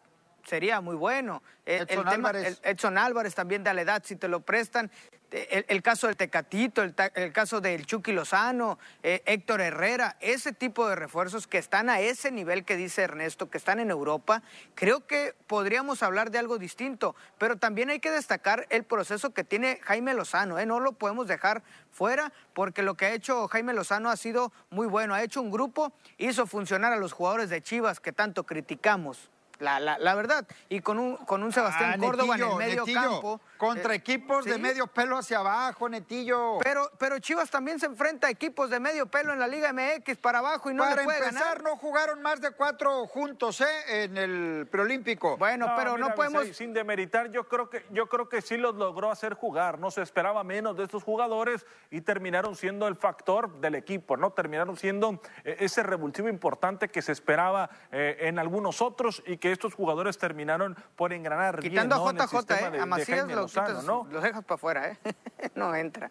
sería 0.46 0.82
muy 0.82 0.96
bueno. 0.96 1.44
Eh, 1.66 1.86
Edson 1.88 2.08
Álvarez. 2.08 2.60
el 2.64 2.72
Edson 2.72 2.98
Álvarez 2.98 3.36
también 3.36 3.64
da 3.64 3.74
la 3.74 3.82
edad, 3.82 4.04
si 4.06 4.16
te 4.16 4.28
lo 4.28 4.42
prestan. 4.42 4.92
Eh, 5.32 5.48
El, 5.52 5.66
el 5.68 5.82
caso 5.82 6.06
del 6.08 6.16
Tecatito, 6.16 6.84
el, 6.84 6.94
el 7.16 7.34
caso 7.34 7.60
del 7.60 7.86
Chucky 7.88 8.12
Lozano, 8.12 8.78
eh, 9.02 9.24
Héctor 9.26 9.60
Herrera, 9.60 10.18
ese 10.20 10.54
tipo 10.54 10.88
de 10.88 10.96
refuerzos 10.96 11.48
que 11.48 11.58
están 11.58 11.90
a 11.90 12.00
ese 12.00 12.32
nivel 12.32 12.64
que 12.64 12.78
dice 12.78 13.02
Ernesto, 13.02 13.50
que 13.50 13.58
están 13.58 13.80
en 13.80 13.90
Europa, 13.90 14.44
creo 14.76 15.08
que 15.08 15.34
podríamos 15.48 16.04
hablar 16.04 16.30
de 16.30 16.38
algo 16.38 16.60
distinto. 16.60 17.16
Pero 17.40 17.58
también 17.58 17.90
hay 17.90 18.00
que 18.00 18.12
destacar 18.12 18.68
el 18.70 18.84
proceso 18.84 19.34
que 19.34 19.44
tiene 19.44 19.80
Jaime 19.82 20.14
Lozano, 20.14 20.60
¿eh? 20.60 20.66
no 20.68 20.80
lo 20.80 20.94
podemos 20.94 21.28
dejar 21.28 21.64
fuera 21.92 22.32
porque 22.54 22.84
lo 22.84 22.96
que 22.96 23.06
ha 23.08 23.14
hecho 23.14 23.48
Jaime 23.48 23.74
Lozano 23.74 24.12
ha 24.12 24.18
sido 24.18 24.54
muy 24.70 24.86
bueno. 24.86 25.16
Ha 25.16 25.24
hecho 25.24 25.42
un 25.42 25.50
grupo, 25.50 25.92
hizo 26.18 26.46
funcionar 26.46 26.94
a 26.94 26.98
los 26.98 27.14
jugadores 27.14 27.50
de 27.50 27.62
Chivas 27.64 28.00
que 28.00 28.12
tanto 28.12 28.44
criticamos. 28.46 29.32
La, 29.60 29.80
la, 29.80 29.98
la 29.98 30.16
verdad, 30.16 30.46
y 30.70 30.82
con 30.82 31.00
un, 31.00 31.18
con 31.18 31.44
un 31.44 31.52
Sebastián 31.52 31.94
Ah, 31.96 31.98
Córdoba 31.98 32.36
en 32.36 32.44
el 32.44 32.56
medio 32.56 32.86
Netillo, 32.86 33.02
campo. 33.02 33.42
Contra 33.58 33.94
eh, 33.94 33.98
equipos 33.98 34.44
de 34.46 34.58
medio 34.58 34.88
pelo 34.88 35.18
hacia 35.18 35.40
abajo, 35.40 35.88
Netillo. 35.88 36.60
Pero, 36.62 36.92
pero 36.98 37.20
Chivas 37.20 37.50
también 37.50 37.80
se 37.80 37.86
enfrenta 37.86 38.28
a 38.28 38.30
equipos 38.30 38.70
de 38.70 38.80
medio 38.80 39.06
pelo 39.06 39.32
en 39.34 39.40
la 39.40 39.48
Liga 39.48 39.72
MX 39.72 40.18
para 40.18 40.40
abajo 40.40 40.70
y 40.70 40.74
no 40.74 40.84
Para 40.84 40.98
le 40.98 41.04
puede 41.04 41.20
empezar, 41.20 41.58
ganar. 41.58 41.64
no 41.64 41.78
jugaron 41.78 42.22
más 42.22 42.42
de 42.42 42.52
cuatro 42.52 43.06
juntos, 43.08 43.62
¿eh? 43.62 44.04
En 44.04 44.18
el 44.18 44.68
preolímpico. 44.70 45.38
Bueno, 45.38 45.72
pero 45.78 45.96
mira, 45.96 46.10
no 46.10 46.16
podemos. 46.16 46.48
Sin 46.56 46.74
demeritar, 46.74 47.32
yo 47.32 47.48
creo 47.48 47.70
que 47.70 47.86
yo 47.92 48.08
creo 48.10 48.28
que 48.28 48.42
sí 48.42 48.58
los 48.58 48.76
logró 48.76 49.12
hacer 49.12 49.34
jugar. 49.36 49.80
No 49.80 49.92
se 49.92 50.02
esperaba 50.02 50.44
menos 50.44 50.76
de 50.76 50.84
estos 50.84 51.04
jugadores 51.04 51.66
y 51.92 52.02
terminaron 52.02 52.56
siendo 52.56 52.88
el 52.88 52.96
factor 52.96 53.60
del 53.62 53.76
equipo, 53.76 54.18
¿no? 54.18 54.32
Terminaron 54.32 54.76
siendo 54.76 55.22
eh, 55.44 55.58
ese 55.60 55.82
revulsivo 55.84 56.28
importante 56.30 56.90
que 56.90 57.02
se 57.02 57.12
esperaba 57.12 57.70
eh, 57.92 58.18
en 58.22 58.40
algunos 58.40 58.82
otros 58.82 59.24
y 59.26 59.38
que 59.38 59.45
estos 59.52 59.74
jugadores 59.74 60.18
terminaron 60.18 60.76
por 60.96 61.14
engranar 61.14 61.60
bien, 61.62 61.72
Quitando 61.72 61.98
¿no? 61.98 62.10
en 62.10 62.22
a 62.22 62.26
JJ, 62.26 62.52
¿eh? 62.68 62.72
de- 62.72 62.80
a 62.80 62.86
Macías 62.86 63.28
lo, 63.28 63.36
Lozano, 63.36 63.82
¿no? 63.82 64.08
lo 64.12 64.22
dejas 64.22 64.44
para 64.44 64.56
afuera, 64.56 64.90
¿eh? 64.90 64.98
no 65.56 65.74
entra. 65.76 66.10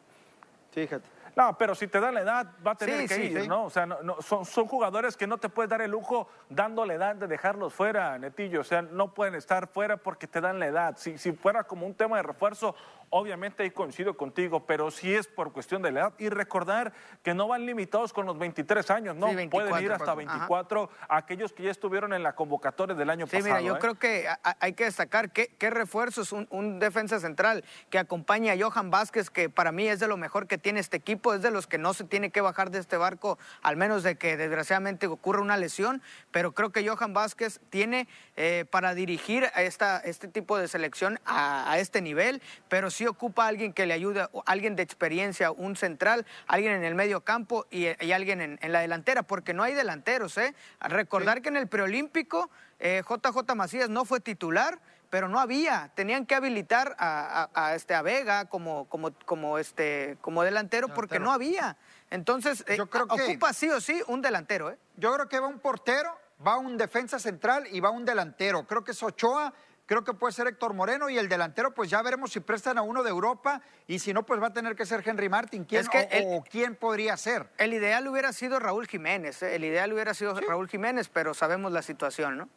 Fíjate. 0.72 1.04
No, 1.36 1.58
pero 1.58 1.74
si 1.74 1.88
te 1.88 1.98
da 1.98 2.12
la 2.12 2.20
edad, 2.20 2.46
va 2.64 2.72
a 2.72 2.74
tener 2.76 3.00
Sí, 3.02 3.08
que 3.08 3.14
sí, 3.14 3.22
ir, 3.22 3.42
sí. 3.42 3.48
¿no? 3.48 3.64
O 3.64 3.70
sea, 3.70 3.86
no- 3.86 4.00
no, 4.04 4.22
son, 4.22 4.44
son 4.44 4.66
jugadores 4.68 5.16
que 5.16 5.26
no 5.26 5.38
te 5.38 5.48
puedes 5.48 5.68
dar 5.68 5.82
el 5.82 5.90
lujo 5.90 6.28
dando 6.48 6.84
la 6.86 6.94
edad 6.94 7.16
de 7.16 7.26
dejarlos 7.26 7.74
fuera, 7.74 8.16
Netillo. 8.18 8.60
O 8.60 8.64
sea, 8.64 8.82
no 8.82 9.12
pueden 9.14 9.34
estar 9.34 9.66
fuera 9.66 9.96
porque 9.96 10.28
te 10.28 10.40
dan 10.40 10.60
la 10.60 10.66
edad. 10.66 10.96
Si, 10.96 11.18
si 11.18 11.32
fuera 11.32 11.64
como 11.64 11.86
un 11.86 11.94
tema 11.94 12.18
de 12.18 12.22
refuerzo, 12.22 12.76
obviamente 13.16 13.62
ahí 13.62 13.70
coincido 13.70 14.16
contigo, 14.16 14.66
pero 14.66 14.90
si 14.90 15.14
es 15.14 15.28
por 15.28 15.52
cuestión 15.52 15.82
de 15.82 15.92
la 15.92 16.00
edad. 16.00 16.12
Y 16.18 16.30
recordar 16.30 16.92
que 17.22 17.32
no 17.32 17.46
van 17.46 17.64
limitados 17.64 18.12
con 18.12 18.26
los 18.26 18.36
23 18.36 18.90
años, 18.90 19.14
¿no? 19.14 19.28
Sí, 19.28 19.36
24, 19.36 19.70
pueden 19.70 19.84
ir 19.84 19.92
hasta 19.92 20.04
Paco. 20.06 20.20
Ajá. 20.22 20.32
24 20.48 20.90
aquellos 21.08 21.52
que 21.52 21.62
ya 21.62 21.70
estuvieron 21.70 22.12
en 22.12 22.24
la 22.24 22.34
convocatoria 22.34 22.96
del 22.96 23.08
año 23.08 23.26
Sí, 23.28 23.36
pasado. 23.36 23.54
mira, 23.54 23.60
yo 23.60 23.76
¿eh? 23.76 23.78
creo 23.80 23.94
que 23.94 24.26
hay 24.58 24.72
que 24.72 24.86
destacar 24.86 25.30
qué, 25.30 25.46
qué 25.58 25.70
refuerzos, 25.70 26.32
un, 26.32 26.48
un 26.50 26.80
defensa 26.80 27.20
central 27.20 27.64
que 27.88 28.00
acompaña 28.00 28.54
a 28.54 28.56
Johan 28.58 28.90
Vázquez, 28.90 29.30
que 29.30 29.48
para 29.48 29.70
mí 29.70 29.86
es 29.86 30.00
de 30.00 30.08
lo 30.08 30.16
mejor 30.16 30.48
que 30.48 30.58
tiene 30.58 30.80
este 30.80 30.96
equipo, 30.96 31.34
es 31.34 31.42
de 31.42 31.52
los 31.52 31.68
que 31.68 31.78
no 31.78 31.94
se 31.94 32.02
tiene 32.02 32.30
que 32.30 32.40
bajar 32.40 32.72
de 32.72 32.80
este 32.80 32.96
barco, 32.96 33.38
al 33.62 33.76
menos 33.76 34.02
de 34.02 34.16
que 34.16 34.36
desgraciadamente 34.36 35.06
ocurra 35.06 35.40
una 35.40 35.56
lesión, 35.56 36.02
pero 36.32 36.50
creo 36.50 36.72
que 36.72 36.84
Johan 36.88 37.14
Vázquez 37.14 37.60
tiene 37.70 38.08
eh, 38.34 38.64
para 38.68 38.92
dirigir 38.92 39.44
a 39.54 39.62
esta, 39.62 39.98
este 40.00 40.26
tipo 40.26 40.58
de 40.58 40.66
selección 40.66 41.20
a, 41.24 41.70
a 41.70 41.78
este 41.78 42.02
nivel, 42.02 42.42
pero 42.68 42.90
sí 42.90 43.03
ocupa 43.08 43.44
a 43.44 43.48
alguien 43.48 43.72
que 43.72 43.86
le 43.86 43.94
ayude, 43.94 44.28
alguien 44.46 44.76
de 44.76 44.82
experiencia, 44.82 45.50
un 45.50 45.76
central, 45.76 46.26
alguien 46.46 46.72
en 46.72 46.84
el 46.84 46.94
medio 46.94 47.20
campo 47.22 47.66
y, 47.70 47.86
y 48.04 48.12
alguien 48.12 48.40
en, 48.40 48.58
en 48.62 48.72
la 48.72 48.80
delantera, 48.80 49.22
porque 49.22 49.54
no 49.54 49.62
hay 49.62 49.74
delanteros, 49.74 50.36
¿eh? 50.38 50.54
Recordar 50.80 51.42
que 51.42 51.48
en 51.48 51.56
el 51.56 51.68
preolímpico 51.68 52.50
eh, 52.80 53.02
JJ 53.08 53.54
Macías 53.54 53.88
no 53.88 54.04
fue 54.04 54.20
titular, 54.20 54.78
pero 55.10 55.28
no 55.28 55.38
había, 55.38 55.90
tenían 55.94 56.26
que 56.26 56.34
habilitar 56.34 56.96
a, 56.98 57.48
a- 57.54 57.66
a 57.68 57.74
este, 57.76 57.94
a 57.94 58.02
Vega 58.02 58.46
como, 58.46 58.86
como, 58.88 59.12
como, 59.26 59.58
este, 59.58 60.16
como 60.20 60.42
delantero 60.42 60.88
porque 60.88 61.20
no 61.20 61.30
había. 61.32 61.76
Entonces, 62.10 62.64
eh, 62.66 62.76
Yo 62.76 62.86
creo 62.90 63.06
que- 63.06 63.22
ocupa 63.22 63.52
sí 63.52 63.70
o 63.70 63.80
sí 63.80 64.02
un 64.08 64.22
delantero, 64.22 64.70
¿eh? 64.70 64.78
Yo 64.96 65.12
creo 65.14 65.28
que 65.28 65.38
va 65.38 65.46
un 65.46 65.60
portero, 65.60 66.16
va 66.44 66.56
un 66.58 66.76
defensa 66.76 67.18
central 67.20 67.66
y 67.70 67.78
va 67.80 67.90
un 67.90 68.04
delantero. 68.04 68.66
Creo 68.66 68.82
que 68.82 68.90
es 68.90 69.02
Ochoa, 69.02 69.52
creo 69.86 70.02
que 70.04 70.14
puede 70.14 70.32
ser 70.32 70.46
Héctor 70.46 70.74
Moreno 70.74 71.08
y 71.10 71.18
el 71.18 71.28
delantero, 71.28 71.74
pues 71.74 71.90
ya 71.90 72.00
veremos 72.02 72.32
si 72.32 72.40
prestan 72.40 72.78
a 72.78 72.82
uno 72.82 73.02
de 73.02 73.10
Europa 73.10 73.60
y 73.86 73.98
si 73.98 74.12
no, 74.12 74.24
pues 74.24 74.40
va 74.42 74.46
a 74.48 74.52
tener 74.52 74.74
que 74.76 74.86
ser 74.86 75.02
Henry 75.06 75.28
Martin. 75.28 75.64
¿Quién, 75.64 75.82
Es 75.82 75.88
que 75.88 75.98
o, 75.98 76.08
el- 76.10 76.24
o 76.38 76.44
quién 76.50 76.74
podría 76.76 77.16
ser? 77.16 77.48
El 77.58 77.74
ideal 77.74 78.06
hubiera 78.08 78.32
sido 78.32 78.58
Raúl 78.60 78.86
Jiménez, 78.86 79.42
¿eh? 79.42 79.54
el 79.56 79.64
ideal 79.64 79.92
hubiera 79.92 80.14
sido 80.14 80.38
Raúl 80.40 80.68
Jiménez, 80.68 81.08
pero 81.08 81.34
sabemos 81.34 81.72
la 81.72 81.82
situación, 81.82 82.38
¿no? 82.38 82.48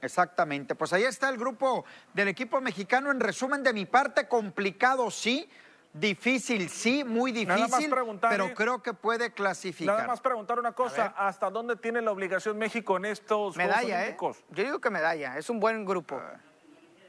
Exactamente. 0.00 0.74
Pues 0.74 0.92
ahí 0.92 1.04
está 1.04 1.28
el 1.28 1.38
grupo 1.38 1.84
del 2.12 2.28
equipo 2.28 2.60
mexicano. 2.60 3.10
En 3.12 3.20
resumen, 3.20 3.62
de 3.62 3.72
mi 3.72 3.86
parte, 3.86 4.26
complicado 4.26 5.10
sí, 5.10 5.48
difícil 5.92 6.68
sí, 6.68 7.04
muy 7.04 7.32
Nada 7.44 7.60
más 7.60 7.70
difícil, 7.70 7.90
preguntar, 7.90 8.30
pero 8.30 8.46
¿eh? 8.46 8.54
creo 8.54 8.82
que 8.82 8.94
puede 8.94 9.32
clasificar. 9.32 9.96
Nada 9.96 10.08
más 10.08 10.20
preguntar 10.20 10.58
una 10.58 10.72
cosa, 10.72 11.14
¿hasta 11.16 11.50
dónde 11.50 11.76
tiene 11.76 12.00
la 12.00 12.10
obligación 12.10 12.58
México 12.58 12.96
en 12.96 13.06
estos 13.06 13.54
Juegos 13.54 13.56
Medalla, 13.56 14.00
¿eh? 14.00 14.02
Olímpicos? 14.04 14.44
Yo 14.50 14.64
digo 14.64 14.80
que 14.80 14.90
medalla, 14.90 15.36
es 15.38 15.50
un 15.50 15.60
buen 15.60 15.84
grupo. 15.84 16.20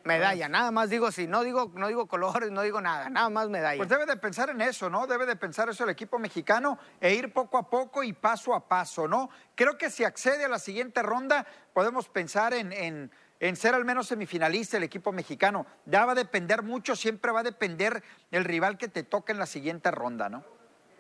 medalla. 0.04 0.50
Nada 0.50 0.72
más 0.72 0.90
digo 0.90 1.12
sí, 1.12 1.28
no 1.28 1.44
digo, 1.44 1.72
no 1.76 1.88
digo 1.88 2.08
colores, 2.08 2.52
no 2.52 2.62
digo 2.62 2.82
nada, 2.82 3.10
nada 3.10 3.30
más 3.30 3.50
medalla. 3.50 3.78
Pues 3.78 3.90
debe 3.90 4.06
de 4.06 4.18
pensar 4.18 4.50
en 4.50 4.62
eso, 4.62 4.90
¿no? 4.90 5.08
Debe 5.08 5.26
de 5.26 5.36
pensar 5.38 5.70
eso 5.70 5.86
el 5.86 5.90
equipo 5.90 6.20
mexicano 6.20 6.78
e 7.00 7.14
ir 7.14 7.32
poco 7.32 7.58
a 7.58 7.70
poco 7.70 8.04
y 8.04 8.12
paso 8.12 8.54
a 8.54 8.68
paso, 8.68 9.08
¿no? 9.08 9.30
Creo 9.56 9.78
que 9.78 9.90
si 9.90 10.04
accede 10.04 10.44
a 10.44 10.50
la 10.50 10.60
siguiente 10.60 11.02
ronda, 11.02 11.48
podemos 11.74 12.10
pensar 12.10 12.54
en, 12.54 12.74
en, 12.74 13.12
en 13.44 13.58
ser 13.58 13.76
al 13.76 13.84
menos 13.84 14.08
semifinalista 14.08 14.78
el 14.78 14.84
equipo 14.84 15.12
mexicano. 15.12 15.66
Ya 15.86 16.06
va 16.06 16.14
a 16.14 16.16
depender 16.16 16.64
mucho, 16.64 16.96
siempre 16.96 17.30
va 17.30 17.42
a 17.42 17.44
depender 17.44 18.02
el 18.32 18.46
rival 18.46 18.78
que 18.78 18.88
te 18.88 19.04
toque 19.04 19.34
en 19.34 19.38
la 19.38 19.46
siguiente 19.46 19.92
ronda, 19.92 20.30
¿no? 20.30 20.46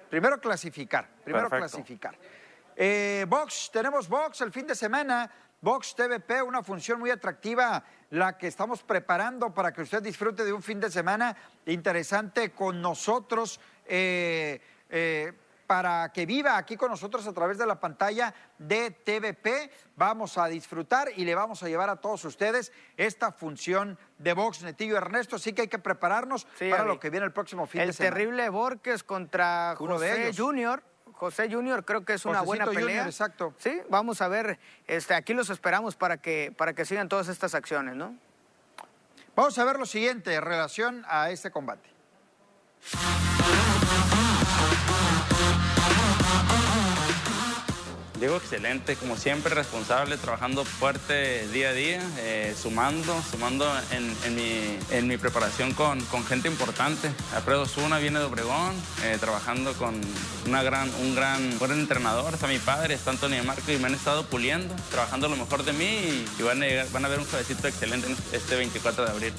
Primero 0.09 0.41
clasificar, 0.41 1.07
primero 1.23 1.49
Perfecto. 1.49 1.77
clasificar. 1.77 2.17
Eh, 2.75 3.25
Box, 3.29 3.69
tenemos 3.71 4.09
Box 4.09 4.41
el 4.41 4.51
fin 4.51 4.67
de 4.67 4.75
semana. 4.75 5.31
Box 5.61 5.95
TVP, 5.95 6.41
una 6.41 6.61
función 6.61 6.99
muy 6.99 7.11
atractiva, 7.11 7.81
la 8.09 8.37
que 8.37 8.47
estamos 8.47 8.83
preparando 8.83 9.53
para 9.53 9.71
que 9.71 9.81
usted 9.81 10.03
disfrute 10.03 10.43
de 10.43 10.51
un 10.51 10.61
fin 10.61 10.81
de 10.81 10.91
semana 10.91 11.37
interesante 11.65 12.51
con 12.51 12.81
nosotros, 12.81 13.61
eh, 13.85 14.59
eh, 14.89 15.31
para 15.73 16.11
que 16.13 16.27
viva 16.27 16.55
aquí 16.55 16.77
con 16.77 16.91
nosotros 16.91 17.25
a 17.25 17.33
través 17.33 17.57
de 17.57 17.65
la 17.65 17.79
pantalla 17.79 18.31
de 18.59 18.91
TVP. 18.91 19.71
Vamos 19.95 20.37
a 20.37 20.45
disfrutar 20.45 21.09
y 21.15 21.25
le 21.25 21.33
vamos 21.33 21.63
a 21.63 21.67
llevar 21.67 21.89
a 21.89 21.95
todos 21.95 22.23
ustedes 22.25 22.71
esta 22.95 23.31
función 23.31 23.97
de 24.19 24.33
Box 24.33 24.61
Netillo 24.61 24.97
Ernesto, 24.97 25.37
así 25.37 25.51
que 25.51 25.63
hay 25.63 25.67
que 25.67 25.79
prepararnos 25.79 26.45
Sí, 26.59 26.69
para 26.69 26.83
lo 26.85 26.99
que 26.99 27.09
viene 27.09 27.25
el 27.25 27.31
próximo 27.31 27.65
fin 27.65 27.79
de 27.81 27.87
el 27.87 27.93
semana. 27.95 28.15
terrible 28.15 28.49
Borges 28.49 29.03
contra 29.03 29.75
Uno 29.79 29.97
de 29.97 30.09
José 30.09 30.21
ellos. 30.27 30.37
Junior. 30.37 30.83
José 31.13 31.51
Junior 31.51 31.83
creo 31.83 32.05
que 32.05 32.13
es 32.13 32.25
una 32.25 32.41
buena 32.41 32.65
pelea. 32.67 32.81
Junior, 32.83 33.05
exacto. 33.07 33.55
Sí, 33.57 33.81
vamos 33.89 34.21
a 34.21 34.27
ver, 34.27 34.59
este, 34.85 35.15
aquí 35.15 35.33
los 35.33 35.49
esperamos 35.49 35.95
para 35.95 36.17
que, 36.17 36.53
para 36.55 36.73
que 36.73 36.85
sigan 36.85 37.09
todas 37.09 37.29
estas 37.29 37.55
acciones, 37.55 37.95
¿no? 37.95 38.15
Vamos 39.35 39.57
a 39.57 39.63
ver 39.63 39.79
lo 39.79 39.87
siguiente 39.87 40.35
en 40.35 40.43
relación 40.43 41.03
a 41.07 41.31
este 41.31 41.49
combate. 41.49 41.89
Diego, 48.23 48.37
excelente, 48.37 48.95
como 48.95 49.17
siempre, 49.17 49.53
responsable, 49.53 50.15
trabajando 50.15 50.63
fuerte 50.63 51.45
día 51.49 51.71
a 51.71 51.73
día, 51.73 52.01
eh, 52.19 52.55
sumando, 52.57 53.21
sumando 53.29 53.69
en, 53.91 55.07
mi, 55.07 55.17
preparación 55.17 55.73
con, 55.73 55.99
gente 56.25 56.47
importante. 56.47 57.11
Alfredo 57.35 57.65
Zuna 57.65 57.97
viene 57.97 58.19
de 58.19 58.25
Obregón, 58.25 58.73
eh, 59.03 59.17
trabajando 59.19 59.73
con 59.73 59.99
una 60.47 60.63
gran, 60.63 60.89
un 61.01 61.15
gran, 61.15 61.59
buen 61.59 61.73
entrenador, 61.73 62.33
está 62.33 62.47
mi 62.47 62.59
padre, 62.59 62.93
está 62.93 63.11
Antonio 63.11 63.43
Marco 63.43 63.69
y 63.69 63.77
me 63.77 63.87
han 63.87 63.95
estado 63.95 64.23
puliendo, 64.23 64.73
trabajando 64.89 65.27
lo 65.27 65.35
mejor 65.35 65.65
de 65.65 65.73
mí 65.73 66.25
y, 66.39 66.43
van, 66.43 66.63
a 66.63 66.67
van 66.93 67.03
a 67.03 67.09
ver 67.09 67.19
un 67.19 67.25
juevesito 67.25 67.67
excelente 67.67 68.07
en 68.07 68.15
este 68.31 68.55
24 68.55 69.03
de 69.03 69.11
abril. 69.11 69.33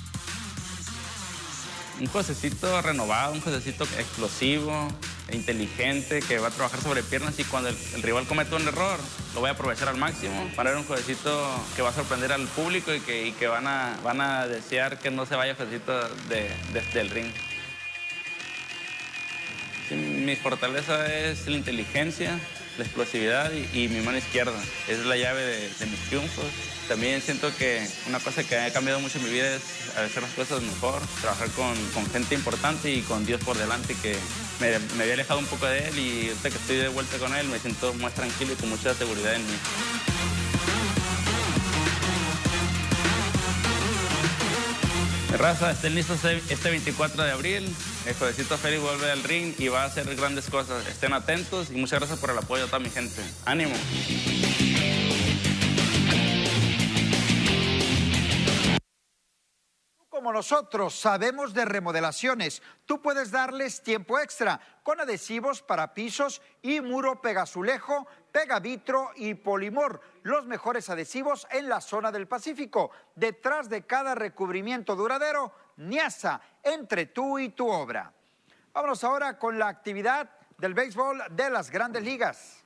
Un 2.00 2.06
juececito 2.06 2.82
renovado, 2.82 3.32
un 3.32 3.40
juececito 3.40 3.84
explosivo, 3.84 4.88
e 5.28 5.36
inteligente, 5.36 6.20
que 6.20 6.38
va 6.38 6.48
a 6.48 6.50
trabajar 6.50 6.80
sobre 6.80 7.02
piernas 7.02 7.38
y 7.38 7.44
cuando 7.44 7.70
el, 7.70 8.02
rival 8.02 8.26
cometa 8.26 8.56
un 8.56 8.68
error, 8.68 8.98
lo 9.34 9.40
voy 9.40 9.48
a 9.48 9.52
aprovechar 9.52 9.88
al 9.88 9.96
máximo. 9.96 10.50
Para 10.54 10.70
ver 10.70 10.78
un 10.78 10.84
juececito 10.84 11.48
que 11.76 11.82
va 11.82 11.90
a 11.90 11.92
sorprender 11.92 12.32
al 12.32 12.46
público 12.48 12.92
y 12.94 13.00
que, 13.00 13.46
van, 13.46 13.66
a, 13.66 13.98
van 14.02 14.20
a 14.20 14.46
desear 14.46 14.98
que 14.98 15.10
no 15.10 15.24
se 15.24 15.36
vaya 15.36 15.54
juececito 15.54 16.08
de, 16.28 16.50
desde 16.72 17.00
el 17.00 17.10
ring. 17.10 17.32
Mi 19.90 20.36
fortaleza 20.36 21.06
es 21.14 21.46
la 21.46 21.56
inteligencia, 21.56 22.38
la 22.76 22.84
explosividad 22.84 23.50
y, 23.52 23.84
y 23.84 23.88
mi 23.88 24.00
mano 24.00 24.18
izquierda. 24.18 24.58
Esa 24.88 25.00
es 25.00 25.06
la 25.06 25.16
llave 25.16 25.42
de, 25.42 25.68
de 25.68 25.86
mis 25.86 26.00
triunfos. 26.08 26.46
También 26.88 27.22
siento 27.22 27.50
que 27.56 27.86
una 28.08 28.20
cosa 28.20 28.44
que 28.44 28.58
ha 28.58 28.72
cambiado 28.72 29.00
mucho 29.00 29.18
en 29.18 29.24
mi 29.24 29.30
vida 29.30 29.56
es 29.56 29.62
hacer 29.96 30.22
las 30.22 30.32
cosas 30.32 30.62
mejor, 30.62 31.00
trabajar 31.20 31.48
con, 31.50 31.74
gente 32.12 32.34
importante 32.34 32.90
y 32.90 33.00
con 33.02 33.24
Dios 33.24 33.42
por 33.42 33.56
delante, 33.56 33.96
que 34.02 34.16
me, 34.60 34.74
había 35.02 35.14
alejado 35.14 35.40
un 35.40 35.46
poco 35.46 35.66
de 35.66 35.88
Él 35.88 35.98
y 35.98 36.28
ahorita 36.28 36.50
que 36.50 36.56
estoy 36.56 36.76
de 36.76 36.88
vuelta 36.88 37.16
con 37.16 37.34
Él 37.34 37.48
me 37.48 37.58
siento 37.58 37.94
más 37.94 38.12
tranquilo 38.14 38.52
y 38.52 38.56
con 38.56 38.68
mucha 38.68 38.94
seguridad 38.94 39.34
en 39.34 39.46
mí. 39.46 39.54
Raza, 45.38 45.72
estén 45.72 45.94
listos 45.94 46.24
este 46.24 46.54
este 46.54 46.70
24 46.70 47.24
de 47.24 47.32
abril. 47.32 47.76
El 48.06 48.14
jovencito 48.14 48.56
Félix 48.56 48.82
vuelve 48.82 49.10
al 49.10 49.22
ring 49.24 49.54
y 49.58 49.68
va 49.68 49.82
a 49.82 49.86
hacer 49.86 50.14
grandes 50.14 50.48
cosas. 50.48 50.86
Estén 50.86 51.12
atentos 51.12 51.70
y 51.70 51.74
muchas 51.74 51.98
gracias 51.98 52.18
por 52.18 52.30
el 52.30 52.38
apoyo 52.38 52.64
a 52.64 52.66
toda 52.66 52.78
mi 52.78 52.90
gente. 52.90 53.20
¡Ánimo! 53.44 53.74
Nosotros 60.34 60.94
sabemos 60.94 61.54
de 61.54 61.64
remodelaciones, 61.64 62.62
tú 62.84 63.00
puedes 63.00 63.30
darles 63.30 63.82
tiempo 63.82 64.18
extra 64.18 64.60
con 64.82 65.00
adhesivos 65.00 65.62
para 65.62 65.94
pisos 65.94 66.42
y 66.60 66.80
muro 66.80 67.22
pegazulejo, 67.22 68.06
pegavitro 68.30 69.12
y 69.16 69.34
polimor. 69.34 70.00
Los 70.22 70.44
mejores 70.46 70.90
adhesivos 70.90 71.46
en 71.50 71.68
la 71.68 71.80
zona 71.80 72.12
del 72.12 72.28
Pacífico. 72.28 72.90
Detrás 73.14 73.68
de 73.68 73.86
cada 73.86 74.14
recubrimiento 74.14 74.96
duradero, 74.96 75.54
Niasa, 75.76 76.40
entre 76.62 77.06
tú 77.06 77.38
y 77.38 77.50
tu 77.50 77.68
obra. 77.68 78.12
Vámonos 78.72 79.04
ahora 79.04 79.38
con 79.38 79.58
la 79.58 79.68
actividad 79.68 80.28
del 80.58 80.74
béisbol 80.74 81.22
de 81.30 81.48
las 81.48 81.70
grandes 81.70 82.02
ligas. 82.02 82.63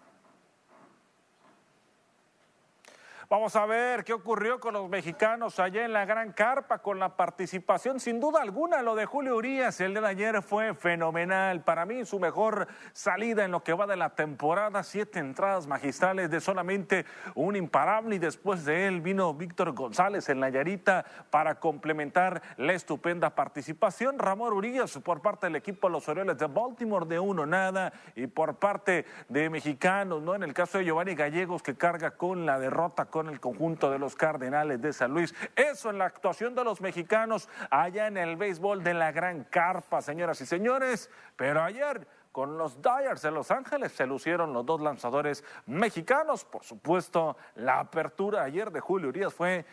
Vamos 3.30 3.54
a 3.56 3.66
ver 3.66 4.04
qué 4.04 4.14
ocurrió 4.14 4.58
con 4.58 4.72
los 4.72 4.88
mexicanos 4.88 5.60
allá 5.60 5.84
en 5.84 5.92
la 5.92 6.06
Gran 6.06 6.32
Carpa 6.32 6.78
con 6.78 6.98
la 6.98 7.14
participación, 7.14 8.00
sin 8.00 8.20
duda 8.20 8.40
alguna, 8.40 8.80
lo 8.80 8.94
de 8.94 9.04
Julio 9.04 9.36
Urias. 9.36 9.82
El 9.82 9.92
de 9.92 10.06
ayer 10.06 10.40
fue 10.40 10.72
fenomenal. 10.72 11.62
Para 11.62 11.84
mí, 11.84 12.06
su 12.06 12.18
mejor 12.18 12.68
salida 12.94 13.44
en 13.44 13.50
lo 13.50 13.62
que 13.62 13.74
va 13.74 13.86
de 13.86 13.98
la 13.98 14.14
temporada. 14.14 14.82
Siete 14.82 15.18
entradas 15.18 15.66
magistrales 15.66 16.30
de 16.30 16.40
solamente 16.40 17.04
un 17.34 17.54
imparable. 17.54 18.16
Y 18.16 18.18
después 18.18 18.64
de 18.64 18.86
él 18.86 19.02
vino 19.02 19.34
Víctor 19.34 19.72
González 19.72 20.30
en 20.30 20.40
la 20.40 20.48
Yarita 20.48 21.04
para 21.28 21.60
complementar 21.60 22.40
la 22.56 22.72
estupenda 22.72 23.34
participación. 23.34 24.18
Ramón 24.18 24.54
Urias 24.54 24.98
por 25.04 25.20
parte 25.20 25.48
del 25.48 25.56
equipo 25.56 25.88
de 25.88 25.92
los 25.92 26.08
Orioles 26.08 26.38
de 26.38 26.46
Baltimore 26.46 27.04
de 27.04 27.18
uno 27.18 27.44
nada. 27.44 27.92
Y 28.16 28.26
por 28.26 28.54
parte 28.54 29.04
de 29.28 29.50
mexicanos, 29.50 30.22
¿no? 30.22 30.34
En 30.34 30.44
el 30.44 30.54
caso 30.54 30.78
de 30.78 30.86
Giovanni 30.86 31.14
Gallegos, 31.14 31.62
que 31.62 31.76
carga 31.76 32.12
con 32.12 32.46
la 32.46 32.58
derrota 32.58 33.04
con 33.04 33.17
el 33.26 33.40
conjunto 33.40 33.90
de 33.90 33.98
los 33.98 34.14
Cardenales 34.14 34.80
de 34.80 34.92
San 34.92 35.12
Luis. 35.12 35.34
Eso 35.56 35.90
en 35.90 35.98
la 35.98 36.04
actuación 36.04 36.54
de 36.54 36.62
los 36.62 36.80
mexicanos 36.80 37.48
allá 37.70 38.06
en 38.06 38.16
el 38.16 38.36
béisbol 38.36 38.84
de 38.84 38.94
la 38.94 39.10
Gran 39.10 39.44
Carpa, 39.44 40.00
señoras 40.00 40.40
y 40.40 40.46
señores. 40.46 41.10
Pero 41.34 41.62
ayer 41.62 42.06
con 42.30 42.56
los 42.56 42.80
Dyers 42.80 43.22
de 43.22 43.32
Los 43.32 43.50
Ángeles 43.50 43.90
se 43.90 44.06
lucieron 44.06 44.52
los 44.52 44.64
dos 44.64 44.80
lanzadores 44.80 45.42
mexicanos. 45.66 46.44
Por 46.44 46.62
supuesto, 46.62 47.36
la 47.56 47.80
apertura 47.80 48.44
ayer 48.44 48.70
de 48.70 48.78
Julio 48.78 49.08
Urias 49.08 49.34
fue 49.34 49.66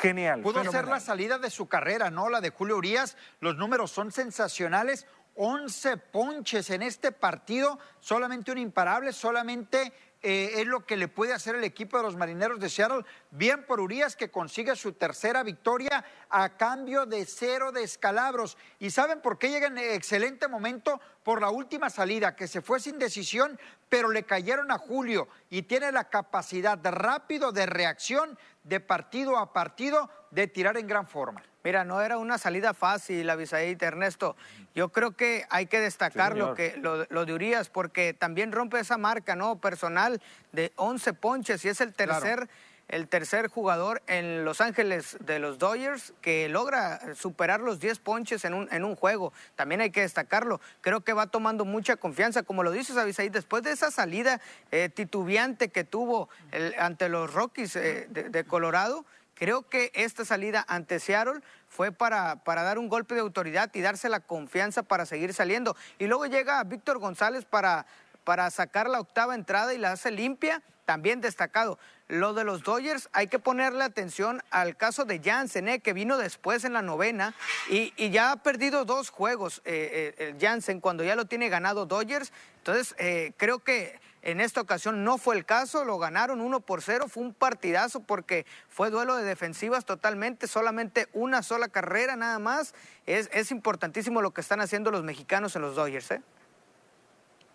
genial. 0.00 0.42
Pudo 0.42 0.64
ser 0.70 0.86
la 0.86 1.00
salida 1.00 1.38
de 1.38 1.48
su 1.48 1.66
carrera, 1.66 2.10
¿no? 2.10 2.28
La 2.28 2.40
de 2.40 2.50
Julio 2.50 2.76
Urias. 2.76 3.16
Los 3.40 3.56
números 3.56 3.90
son 3.90 4.12
sensacionales. 4.12 5.06
11 5.36 5.96
ponches 5.96 6.70
en 6.70 6.82
este 6.82 7.10
partido, 7.10 7.78
solamente 7.98 8.52
un 8.52 8.58
imparable, 8.58 9.12
solamente 9.12 9.92
eh, 10.26 10.62
es 10.62 10.66
lo 10.66 10.86
que 10.86 10.96
le 10.96 11.06
puede 11.06 11.34
hacer 11.34 11.54
el 11.54 11.64
equipo 11.64 11.98
de 11.98 12.02
los 12.02 12.16
Marineros 12.16 12.58
de 12.58 12.70
Seattle. 12.70 13.04
Bien 13.30 13.66
por 13.66 13.78
Urias 13.78 14.16
que 14.16 14.30
consigue 14.30 14.74
su 14.74 14.94
tercera 14.94 15.42
victoria 15.42 16.02
a 16.30 16.56
cambio 16.56 17.04
de 17.04 17.26
cero 17.26 17.72
descalabros. 17.72 18.56
¿Y 18.78 18.90
saben 18.90 19.20
por 19.20 19.38
qué 19.38 19.50
llega 19.50 19.66
en 19.66 19.76
excelente 19.76 20.48
momento? 20.48 20.98
Por 21.22 21.42
la 21.42 21.50
última 21.50 21.90
salida, 21.90 22.34
que 22.34 22.48
se 22.48 22.62
fue 22.62 22.80
sin 22.80 22.98
decisión, 22.98 23.60
pero 23.90 24.10
le 24.10 24.22
cayeron 24.22 24.70
a 24.70 24.78
Julio 24.78 25.28
y 25.50 25.62
tiene 25.62 25.92
la 25.92 26.08
capacidad 26.08 26.78
rápido 26.82 27.52
de 27.52 27.66
reacción 27.66 28.38
de 28.62 28.80
partido 28.80 29.36
a 29.36 29.52
partido 29.52 30.08
de 30.30 30.46
tirar 30.46 30.78
en 30.78 30.86
gran 30.86 31.06
forma. 31.06 31.42
Mira, 31.64 31.82
no 31.82 32.02
era 32.02 32.18
una 32.18 32.36
salida 32.36 32.74
fácil, 32.74 33.28
Avisaíd, 33.30 33.82
Ernesto. 33.82 34.36
Yo 34.74 34.90
creo 34.90 35.12
que 35.12 35.46
hay 35.48 35.64
que 35.64 35.80
destacar 35.80 36.34
Sí, 36.34 36.38
lo, 36.38 36.54
que, 36.54 36.76
lo, 36.76 37.06
lo 37.08 37.24
de 37.24 37.32
Urias, 37.32 37.70
porque 37.70 38.12
también 38.12 38.52
rompe 38.52 38.78
esa 38.78 38.98
marca 38.98 39.34
¿no? 39.34 39.56
personal 39.56 40.20
de 40.52 40.72
11 40.76 41.14
ponches 41.14 41.64
y 41.64 41.70
es 41.70 41.80
el 41.80 41.94
Claro. 41.94 42.12
tercer, 42.20 42.50
el 42.88 43.08
tercer 43.08 43.48
jugador 43.48 44.02
en 44.08 44.44
Los 44.44 44.60
Ángeles 44.60 45.16
de 45.20 45.38
los 45.38 45.58
Dodgers 45.58 46.12
que 46.20 46.50
logra 46.50 47.00
superar 47.14 47.60
los 47.60 47.80
10 47.80 47.98
ponches 47.98 48.44
en 48.44 48.52
un, 48.52 48.68
en 48.70 48.84
un 48.84 48.94
juego. 48.94 49.32
También 49.56 49.80
hay 49.80 49.88
que 49.90 50.02
destacarlo. 50.02 50.60
Creo 50.82 51.00
que 51.00 51.14
va 51.14 51.28
tomando 51.28 51.64
mucha 51.64 51.96
confianza, 51.96 52.42
como 52.42 52.62
lo 52.62 52.72
dices, 52.72 52.98
Avisaíd, 52.98 53.32
después 53.32 53.62
de 53.62 53.70
esa 53.72 53.90
salida 53.90 54.38
eh, 54.70 54.90
titubeante 54.94 55.70
que 55.70 55.82
tuvo 55.84 56.28
el- 56.52 56.74
ante 56.78 57.08
los 57.08 57.32
Rockies 57.32 57.74
eh, 57.76 58.06
de- 58.10 58.28
de 58.28 58.44
Colorado. 58.44 59.06
Creo 59.34 59.68
que 59.68 59.90
esta 59.94 60.24
salida 60.24 60.64
ante 60.68 61.00
Seattle 61.00 61.40
fue 61.68 61.90
para, 61.90 62.36
para 62.44 62.62
dar 62.62 62.78
un 62.78 62.88
golpe 62.88 63.14
de 63.14 63.20
autoridad 63.20 63.70
y 63.74 63.80
darse 63.80 64.08
la 64.08 64.20
confianza 64.20 64.82
para 64.82 65.06
seguir 65.06 65.34
saliendo. 65.34 65.76
Y 65.98 66.06
luego 66.06 66.26
llega 66.26 66.62
Víctor 66.64 66.98
González 66.98 67.44
para, 67.44 67.86
para 68.24 68.50
sacar 68.50 68.88
la 68.88 69.00
octava 69.00 69.34
entrada 69.34 69.74
y 69.74 69.78
la 69.78 69.92
hace 69.92 70.10
limpia, 70.10 70.62
también 70.84 71.20
destacado. 71.20 71.78
lo 72.08 72.34
de 72.34 72.44
los 72.44 72.62
Dodgers, 72.62 73.08
hay 73.12 73.28
que 73.28 73.38
ponerle 73.38 73.82
atención 73.82 74.42
al 74.50 74.76
caso 74.76 75.06
de 75.06 75.20
Jansen, 75.20 75.68
¿eh? 75.68 75.80
que 75.80 75.94
vino 75.94 76.18
después 76.18 76.64
en 76.64 76.74
la 76.74 76.82
novena 76.82 77.34
y, 77.70 77.92
ya 78.10 78.32
ha 78.32 78.36
perdido 78.36 78.84
dos 78.84 79.08
juegos 79.08 79.62
eh, 79.64 80.14
eh, 80.18 80.34
Jansen 80.38 80.80
cuando 80.80 81.02
ya 81.02 81.16
lo 81.16 81.24
tiene 81.24 81.48
ganado 81.48 81.86
Dodgers. 81.86 82.32
Entonces, 82.58 82.94
creo 83.36 83.58
que 83.58 83.98
en 84.24 84.40
esta 84.40 84.62
ocasión 84.62 85.04
no 85.04 85.18
fue 85.18 85.36
el 85.36 85.44
caso, 85.44 85.84
lo 85.84 85.98
ganaron 85.98 86.40
1 86.40 86.60
por 86.60 86.80
0, 86.80 87.08
fue 87.08 87.22
un 87.22 87.34
partidazo 87.34 88.00
porque 88.00 88.46
fue 88.68 88.88
duelo 88.88 89.16
de 89.16 89.24
defensivas 89.24 89.84
totalmente, 89.84 90.46
solamente 90.46 91.08
una 91.12 91.42
sola 91.42 91.68
carrera 91.68 92.16
nada 92.16 92.38
más. 92.38 92.74
Es, 93.04 93.28
es 93.34 93.50
importantísimo 93.50 94.22
lo 94.22 94.32
que 94.32 94.40
están 94.40 94.62
haciendo 94.62 94.90
los 94.90 95.04
mexicanos 95.04 95.54
en 95.56 95.62
los 95.62 95.76
Dodgers. 95.76 96.10
¿eh? 96.10 96.22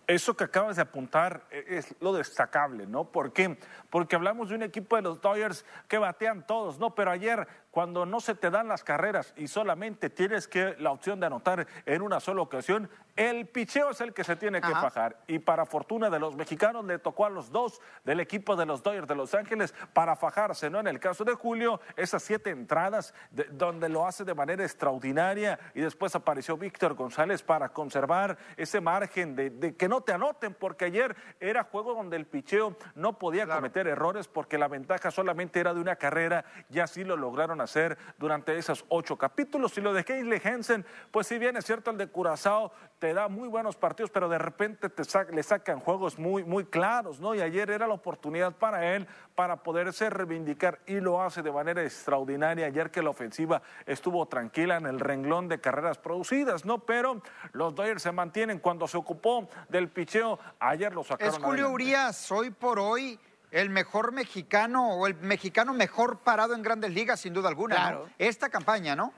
Eso 0.05 0.37
que 0.37 0.43
acabas 0.43 0.75
de 0.75 0.83
apuntar 0.83 1.43
e, 1.49 1.65
es 1.77 1.95
lo 2.01 2.13
destacable, 2.13 2.85
¿no? 2.85 3.05
¿Por 3.05 3.33
qué? 3.33 3.57
Porque 3.89 4.15
hablamos 4.15 4.49
de 4.49 4.55
un 4.55 4.61
equipo 4.61 4.95
de 4.95 5.01
los 5.01 5.21
Dodgers 5.21 5.65
que 5.87 5.97
batean 5.97 6.45
todos, 6.45 6.77
¿no? 6.77 6.93
Pero 6.93 7.09
ayer 7.09 7.47
cuando 7.79 8.05
no 8.05 8.19
se 8.19 8.35
te 8.35 8.49
dan 8.49 8.67
las 8.67 8.83
carreras 8.83 9.33
y 9.37 9.47
solamente 9.47 10.09
tienes 10.09 10.49
que 10.49 10.75
la 10.79 10.91
opción 10.91 11.17
de 11.21 11.27
anotar 11.27 11.65
en 11.85 12.01
una 12.01 12.19
sola 12.19 12.41
ocasión, 12.41 12.89
el 13.15 13.47
picheo 13.47 13.91
es 13.91 14.01
el 14.01 14.13
que 14.13 14.25
se 14.25 14.35
tiene 14.35 14.59
que 14.59 14.71
fajar. 14.71 15.21
Y 15.27 15.39
para 15.39 15.65
fortuna 15.65 16.09
de 16.09 16.19
los 16.19 16.35
mexicanos 16.35 16.83
le 16.83 16.99
tocó 16.99 17.25
a 17.25 17.29
los 17.29 17.51
dos 17.51 17.79
del 18.03 18.19
equipo 18.19 18.57
de 18.57 18.65
los 18.65 18.83
Dodgers 18.83 19.07
de 19.07 19.15
Los 19.15 19.33
Ángeles 19.33 19.73
para 19.93 20.17
fajarse, 20.17 20.69
¿no? 20.69 20.81
En 20.81 20.87
el 20.87 20.99
caso 20.99 21.23
de 21.23 21.35
Julio, 21.35 21.79
esas 21.95 22.21
siete 22.21 22.49
entradas 22.49 23.13
donde 23.51 23.87
lo 23.87 24.05
hace 24.05 24.25
de 24.25 24.33
manera 24.33 24.65
extraordinaria 24.65 25.57
y 25.73 25.79
después 25.79 26.13
apareció 26.15 26.57
Víctor 26.57 26.95
González 26.95 27.43
para 27.43 27.69
conservar 27.69 28.37
ese 28.57 28.81
margen 28.81 29.37
de, 29.37 29.75
que 29.77 29.87
no 29.87 30.01
te 30.01 30.11
anoten, 30.11 30.53
porque 30.53 30.83
ayer 30.83 31.15
era 31.39 31.63
juego 31.63 31.93
donde 31.93 32.17
el 32.17 32.25
picheo 32.25 32.75
no 32.95 33.17
podía 33.17 33.47
cometer 33.47 33.87
errores 33.87 34.27
porque 34.27 34.57
la 34.57 34.67
ventaja 34.67 35.11
solamente 35.11 35.61
era 35.61 35.73
de 35.73 35.79
una 35.79 35.95
carrera 35.95 36.43
y 36.69 36.79
así 36.79 37.05
lo 37.05 37.15
lograron 37.15 37.61
hacer 37.61 37.68
durante 38.17 38.57
esos 38.57 38.85
ocho 38.89 39.17
capítulos. 39.17 39.77
Y 39.77 39.81
lo 39.81 39.93
de 39.93 40.03
Kingsley 40.03 40.41
Hensen, 40.43 40.85
pues 41.11 41.27
si 41.27 41.37
bien 41.37 41.57
es 41.57 41.65
cierto, 41.65 41.91
el 41.91 41.97
de 41.97 42.07
Curazao 42.07 42.71
te 42.99 43.13
da 43.13 43.27
muy 43.27 43.47
buenos 43.47 43.75
partidos, 43.75 44.11
pero 44.11 44.27
de 44.27 44.37
repente 44.37 44.89
te 44.89 45.03
le 45.31 45.43
sacan 45.43 45.79
juegos 45.79 46.19
muy, 46.19 46.43
muy 46.43 46.65
claros, 46.65 47.19
¿no? 47.19 47.33
Y 47.33 47.41
ayer 47.41 47.69
era 47.69 47.87
la 47.87 47.93
oportunidad 47.93 48.53
para 48.53 48.95
él 48.95 49.07
para 49.35 49.63
poderse 49.63 50.09
reivindicar 50.09 50.79
y 50.85 50.99
lo 50.99 51.21
hace 51.21 51.41
de 51.41 51.51
manera 51.51 51.81
extraordinaria. 51.83 52.65
Ayer 52.65 52.91
que 52.91 53.01
la 53.01 53.09
ofensiva 53.09 53.61
estuvo 53.85 54.25
tranquila 54.27 54.77
en 54.77 54.85
el 54.85 54.99
renglón 54.99 55.47
de 55.47 55.61
carreras 55.61 55.97
producidas, 55.97 56.65
¿no? 56.65 56.79
Pero 56.79 57.21
los 57.53 57.73
Dodgers 57.73 58.03
se 58.03 58.11
mantienen 58.11 58.59
cuando 58.59 58.87
se 58.87 58.97
ocupó 58.97 59.49
del 59.69 59.89
picheo. 59.89 60.39
Ayer 60.59 60.93
lo 60.93 61.03
sacaron. 61.03 61.33
Es 61.33 61.39
Julio 61.41 61.69
Urias, 61.69 62.31
hoy 62.31 62.49
por 62.49 62.79
hoy 62.79 63.19
el 63.51 63.69
mejor 63.69 64.11
mexicano 64.11 64.93
o 64.93 65.07
el 65.07 65.15
mexicano 65.15 65.73
mejor 65.73 66.19
parado 66.19 66.53
en 66.53 66.61
grandes 66.61 66.93
ligas, 66.93 67.19
sin 67.19 67.33
duda 67.33 67.49
alguna. 67.49 67.75
Claro. 67.75 68.09
Esta 68.17 68.49
campaña, 68.49 68.95
¿no? 68.95 69.13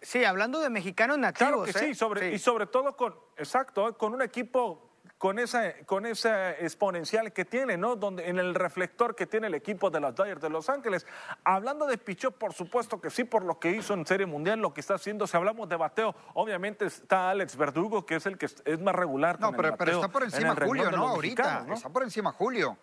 Sí, 0.00 0.24
hablando 0.24 0.60
de 0.60 0.70
mexicanos 0.70 1.18
nativos. 1.18 1.48
Claro 1.48 1.64
que 1.64 1.72
sí, 1.72 1.84
¿eh? 1.86 1.94
sobre, 1.94 2.32
y 2.32 2.38
sobre 2.38 2.66
todo 2.66 2.96
con, 2.96 3.14
exacto, 3.36 3.88
¿eh? 3.88 3.94
con 3.96 4.14
un 4.14 4.22
equipo 4.22 4.86
con 5.18 5.38
esa, 5.38 5.72
con 5.86 6.04
esa 6.04 6.50
exponencial 6.52 7.32
que 7.32 7.44
tiene, 7.44 7.76
¿no? 7.76 7.96
Donde, 7.96 8.28
en 8.28 8.38
el 8.38 8.54
reflector 8.54 9.14
que 9.14 9.26
tiene 9.26 9.46
el 9.46 9.54
equipo 9.54 9.88
de 9.88 10.00
los 10.00 10.14
Dodgers 10.14 10.40
de 10.42 10.50
Los 10.50 10.68
Ángeles. 10.68 11.06
Hablando 11.44 11.86
de 11.86 11.96
Pichot, 11.96 12.34
por 12.34 12.52
supuesto 12.52 13.00
que 13.00 13.10
sí, 13.10 13.24
por 13.24 13.42
lo 13.42 13.58
que 13.58 13.70
hizo 13.70 13.94
en 13.94 14.04
Serie 14.06 14.26
Mundial, 14.26 14.60
lo 14.60 14.74
que 14.74 14.80
está 14.80 14.94
haciendo. 14.94 15.26
Si 15.26 15.36
hablamos 15.36 15.68
de 15.68 15.76
bateo, 15.76 16.14
obviamente 16.34 16.84
está 16.86 17.30
Alex 17.30 17.56
Verdugo, 17.56 18.04
que 18.04 18.16
es 18.16 18.26
el 18.26 18.36
que 18.36 18.46
es 18.46 18.80
más 18.80 18.94
regular. 18.94 19.40
No, 19.40 19.52
pero, 19.52 19.76
pero, 19.76 19.92
está 19.92 20.08
por 20.08 20.22
encima 20.22 20.54
Julio, 20.54 20.90
¿no? 20.90 21.08
Ahorita, 21.08 21.66
está 21.72 21.88
por 21.88 22.02
encima 22.02 22.32
Julio. 22.32 22.76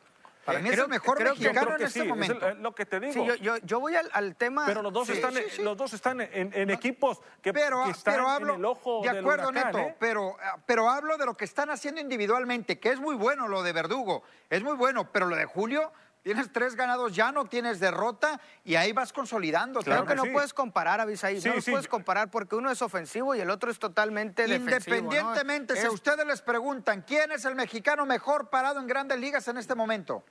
Para 0.46 0.60
mí 0.60 0.70
es 0.70 0.78
el 0.78 0.88
mejor 0.88 1.24
mexicano 1.24 1.76
en 1.76 1.82
este 1.84 2.04
momento. 2.04 2.48
Es 2.48 2.58
lo 2.58 2.76
que 2.76 2.86
te 2.86 3.00
digo. 3.00 3.36
yo, 3.36 3.58
yo, 3.58 3.80
voy 3.80 3.96
al, 3.96 4.36
tema. 4.36 4.66
Pero 4.66 4.82
los 4.82 4.92
dos 4.92 5.10
están, 5.10 5.34
Los 5.60 5.78
dos 5.78 5.94
están 5.94 6.22
en, 6.22 6.70
equipos 6.70 7.22
que, 7.42 7.54
pero, 7.54 7.86
están 7.88 8.20
hablo, 8.20 8.54
en 8.54 8.60
el 8.60 8.66
ojo 8.66 9.02
de 9.02 9.10
acuerdo, 9.10 9.52
Neto, 9.52 9.80
¿eh? 9.80 9.96
pero, 10.00 10.36
pero 10.66 10.90
hablo 10.90 11.18
de 11.18 11.26
lo 11.26 11.36
que 11.36 11.46
están 11.46 11.70
haciendo 11.70 12.02
individualmente, 12.02 12.80
que 12.80 12.90
es 12.90 13.00
muy 13.00 13.16
bueno 13.16 13.48
lo 13.48 13.64
de 13.64 13.74
Verdugo, 13.74 14.24
es 14.50 14.64
muy 14.64 14.76
bueno, 14.76 15.12
pero 15.12 15.28
lo 15.28 15.36
de 15.36 15.46
Julio. 15.46 15.92
Tienes 16.24 16.54
tres 16.54 16.78
ganados 16.78 17.14
ya, 17.14 17.34
no 17.34 17.46
tienes 17.46 17.82
derrota 17.82 18.40
y 18.64 18.76
ahí 18.76 18.94
vas 18.94 19.12
consolidando. 19.12 19.82
Claro 19.82 20.06
Creo 20.06 20.24
que, 20.24 20.28
no 20.28 20.34
puedes 20.34 20.54
comparar, 20.54 21.02
Avisaí. 21.02 21.42
no 21.42 21.56
los 21.56 21.66
puedes 21.66 21.90
comparar 21.90 22.32
porque 22.32 22.56
uno 22.56 22.72
es 22.72 22.82
ofensivo 22.82 23.36
y 23.36 23.42
el 23.42 23.50
otro 23.50 23.70
es 23.70 23.78
totalmente 23.78 24.48
defensivo. 24.48 24.96
Independientemente, 24.96 25.76
si 25.76 25.86
a 25.86 25.92
ustedes 25.92 26.26
les 26.26 26.42
preguntan 26.42 27.02
quién 27.02 27.34
es 27.34 27.44
el 27.44 27.56
mexicano 27.56 28.06
mejor 28.06 28.50
parado 28.50 28.80
en 28.80 28.88
grandes 28.88 29.20
ligas 29.20 29.50
en 29.50 29.58
este 29.58 29.76
momento. 29.76 30.24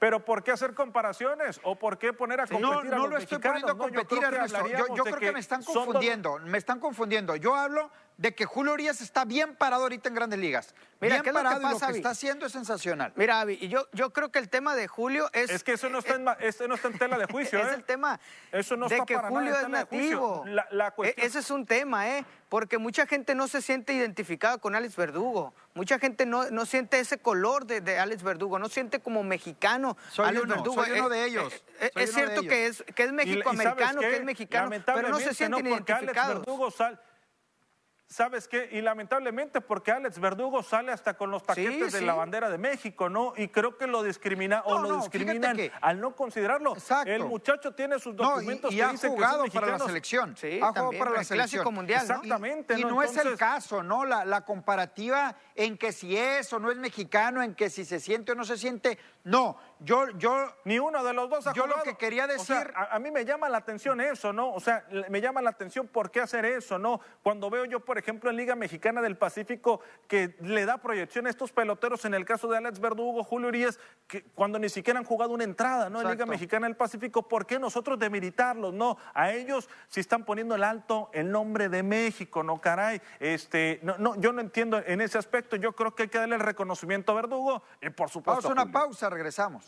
Pero 0.00 0.24
¿por 0.24 0.42
qué 0.42 0.50
hacer 0.50 0.74
comparaciones? 0.74 1.60
¿O 1.62 1.76
por 1.76 1.96
qué 1.96 2.12
poner 2.12 2.40
a 2.40 2.46
competir 2.48 2.66
no, 2.66 2.80
a 2.80 2.84
los 2.84 2.94
No 2.96 3.06
lo 3.06 3.16
estoy 3.16 3.38
poniendo 3.38 3.72
a 3.72 3.78
competir, 3.78 4.18
yo 4.20 4.26
Ernesto. 4.26 4.66
Yo, 4.96 5.04
creo 5.04 5.18
que 5.18 5.32
me 5.32 5.38
están 5.38 5.62
confundiendo, 5.62 6.40
me 6.40 6.58
están 6.58 6.80
confundiendo. 6.80 7.36
Yo 7.36 7.54
hablo 7.54 7.92
de 8.16 8.34
que 8.34 8.44
Julio 8.44 8.72
Urias 8.72 9.00
está 9.00 9.24
bien 9.24 9.56
parado 9.56 9.82
ahorita 9.82 10.08
en 10.08 10.14
Grandes 10.14 10.38
Ligas. 10.38 10.74
Mira, 11.00 11.20
bien 11.20 11.34
parado 11.34 11.60
lo 11.60 11.68
que, 11.68 11.72
pasa, 11.74 11.86
y 11.86 11.88
lo 11.88 11.92
que 11.92 11.98
está 11.98 12.10
haciendo 12.10 12.46
es 12.46 12.52
sensacional. 12.52 13.12
Mira, 13.16 13.40
Avi, 13.40 13.58
y 13.60 13.68
yo, 13.68 13.88
yo 13.92 14.12
creo 14.12 14.30
que 14.30 14.38
el 14.38 14.48
tema 14.48 14.74
de 14.76 14.86
Julio 14.88 15.28
es... 15.32 15.50
Es 15.50 15.64
que 15.64 15.72
eso 15.72 15.88
no 15.88 15.98
está 15.98 16.14
en, 16.14 16.26
eso 16.40 16.66
no 16.68 16.76
está 16.76 16.88
en 16.88 16.98
tela 16.98 17.18
de 17.18 17.26
juicio, 17.30 17.58
Es 17.58 17.72
¿eh? 17.72 17.74
el 17.74 17.84
tema 17.84 18.20
eso 18.52 18.76
no 18.76 18.88
de 18.88 19.02
que 19.04 19.16
Julio 19.16 19.58
es 19.58 19.68
nativo. 19.68 20.44
La, 20.46 20.94
e, 21.02 21.14
Ese 21.18 21.40
es 21.40 21.50
un 21.50 21.66
tema, 21.66 22.08
¿eh? 22.08 22.24
Porque 22.48 22.78
mucha 22.78 23.06
gente 23.06 23.34
no 23.34 23.48
se 23.48 23.60
siente 23.60 23.92
identificada 23.92 24.58
con 24.58 24.76
Alex 24.76 24.94
Verdugo. 24.96 25.52
Mucha 25.74 25.98
gente 25.98 26.24
no, 26.24 26.50
no 26.50 26.66
siente 26.66 27.00
ese 27.00 27.18
color 27.18 27.66
de, 27.66 27.80
de 27.80 27.98
Alex 27.98 28.22
Verdugo, 28.22 28.58
no 28.58 28.68
siente 28.68 29.00
como 29.00 29.24
mexicano 29.24 29.96
soy 30.10 30.28
Alex 30.28 30.44
uno, 30.44 30.54
Verdugo. 30.54 30.84
Soy 30.84 30.98
uno 30.98 31.08
de 31.08 31.24
ellos. 31.24 31.64
es 31.80 32.14
cierto 32.14 32.42
que 32.42 32.66
es, 32.66 32.84
que 32.94 33.02
es 33.02 33.12
mexicoamericano, 33.12 34.00
que 34.00 34.16
es 34.16 34.24
mexicano, 34.24 34.70
pero 34.86 35.08
no 35.08 35.18
se 35.18 35.34
sienten 35.34 35.66
identificados. 35.66 36.38
Verdugo 36.38 36.70
¿Sabes 38.06 38.46
qué? 38.48 38.68
Y 38.70 38.80
lamentablemente 38.80 39.60
porque 39.60 39.90
Alex 39.90 40.20
Verdugo 40.20 40.62
sale 40.62 40.92
hasta 40.92 41.14
con 41.14 41.30
los 41.30 41.42
paquetes 41.42 41.92
de 41.92 42.02
la 42.02 42.14
bandera 42.14 42.50
de 42.50 42.58
México, 42.58 43.08
¿no? 43.08 43.32
Y 43.36 43.48
creo 43.48 43.76
que 43.76 43.86
lo 43.86 44.02
discrimina 44.02 44.62
o 44.66 44.78
lo 44.78 44.98
discriminan 44.98 45.58
al 45.80 46.00
no 46.00 46.14
considerarlo. 46.14 46.74
Exacto. 46.74 47.10
El 47.10 47.24
muchacho 47.24 47.72
tiene 47.72 47.98
sus 47.98 48.14
documentos 48.14 48.72
y, 48.72 48.76
que 48.76 48.82
ha 48.82 48.96
jugado 48.96 49.44
para 49.46 49.66
la 49.66 49.78
selección. 49.78 50.36
Sí, 50.36 50.60
ha 50.62 50.68
jugado 50.68 50.90
para 50.98 51.10
la 51.10 51.24
selección. 51.24 51.74
mundial, 51.74 52.02
Exactamente. 52.02 52.78
Y, 52.78 52.84
no, 52.84 53.02
es 53.02 53.16
el 53.16 53.36
caso, 53.36 53.82
¿no? 53.82 54.04
La, 54.04 54.24
la 54.24 54.44
comparativa 54.44 55.34
en 55.54 55.78
que 55.78 55.90
si 55.90 56.16
es 56.16 56.52
o 56.52 56.58
no 56.58 56.70
es 56.70 56.76
mexicano, 56.76 57.42
en 57.42 57.54
que 57.54 57.70
si 57.70 57.84
se 57.84 58.00
siente 58.00 58.32
o 58.32 58.34
no 58.34 58.44
se 58.44 58.58
siente, 58.58 58.98
no. 59.24 59.56
Yo, 59.80 60.08
yo, 60.16 60.50
ni 60.64 60.78
uno 60.78 61.04
de 61.04 61.12
los 61.12 61.28
dos 61.28 61.46
ha 61.46 61.52
Yo 61.52 61.66
lo 61.66 61.82
que 61.82 61.96
quería 61.96 62.26
decir, 62.26 62.72
a, 62.74 62.98
mí 62.98 63.10
me 63.10 63.24
llama 63.24 63.50
la 63.50 63.58
atención 63.58 64.00
eso, 64.00 64.32
¿no? 64.32 64.52
O 64.54 64.60
sea, 64.60 64.86
me 65.10 65.20
llama 65.20 65.42
la 65.42 65.50
atención 65.50 65.86
por 65.86 66.10
qué 66.10 66.20
hacer 66.20 66.46
eso, 66.46 66.78
¿no? 66.78 67.00
Cuando 67.22 67.50
veo 67.50 67.66
yo, 67.66 67.80
por 67.80 67.98
ejemplo, 67.98 68.30
en 68.30 68.36
Liga 68.36 68.54
Mexicana 68.54 69.02
del 69.02 69.18
Pacífico 69.18 69.80
que 70.08 70.36
le 70.40 70.64
da 70.64 70.78
proyección 70.78 71.26
a 71.26 71.30
estos 71.30 71.52
peloteros, 71.52 72.04
en 72.06 72.14
el 72.14 72.24
caso 72.24 72.48
de 72.48 72.56
Alex 72.56 72.80
Verdugo, 72.80 73.24
Julio 73.24 73.48
Urias, 73.48 73.78
que 74.06 74.22
cuando 74.34 74.58
ni 74.58 74.70
siquiera 74.70 74.98
han 74.98 75.04
jugado 75.04 75.32
una 75.32 75.44
entrada, 75.44 75.90
¿no? 75.90 76.00
En 76.00 76.08
Liga 76.08 76.24
Mexicana 76.24 76.66
del 76.66 76.76
Pacífico, 76.76 77.28
¿por 77.28 77.44
qué 77.46 77.58
nosotros 77.58 77.98
demilitarlos, 77.98 78.72
no? 78.72 78.96
A 79.12 79.32
ellos 79.32 79.68
si 79.88 80.00
están 80.00 80.24
poniendo 80.24 80.54
el 80.54 80.64
alto 80.64 81.10
el 81.12 81.30
nombre 81.30 81.68
de 81.68 81.82
México, 81.82 82.42
no 82.42 82.60
caray, 82.60 83.02
este, 83.20 83.80
no, 83.82 83.98
no, 83.98 84.18
yo 84.18 84.32
no 84.32 84.40
entiendo 84.40 84.78
en 84.86 85.02
ese 85.02 85.18
aspecto, 85.18 85.56
yo 85.56 85.72
creo 85.72 85.94
que 85.94 86.04
hay 86.04 86.08
que 86.08 86.18
darle 86.18 86.36
el 86.36 86.40
reconocimiento 86.40 87.12
a 87.12 87.16
Verdugo 87.16 87.62
y 87.82 87.90
por 87.90 88.08
supuesto. 88.08 88.48
Vamos 88.48 88.58
a 88.58 88.62
una 88.62 88.72
pausa, 88.72 89.10
regresamos. 89.14 89.64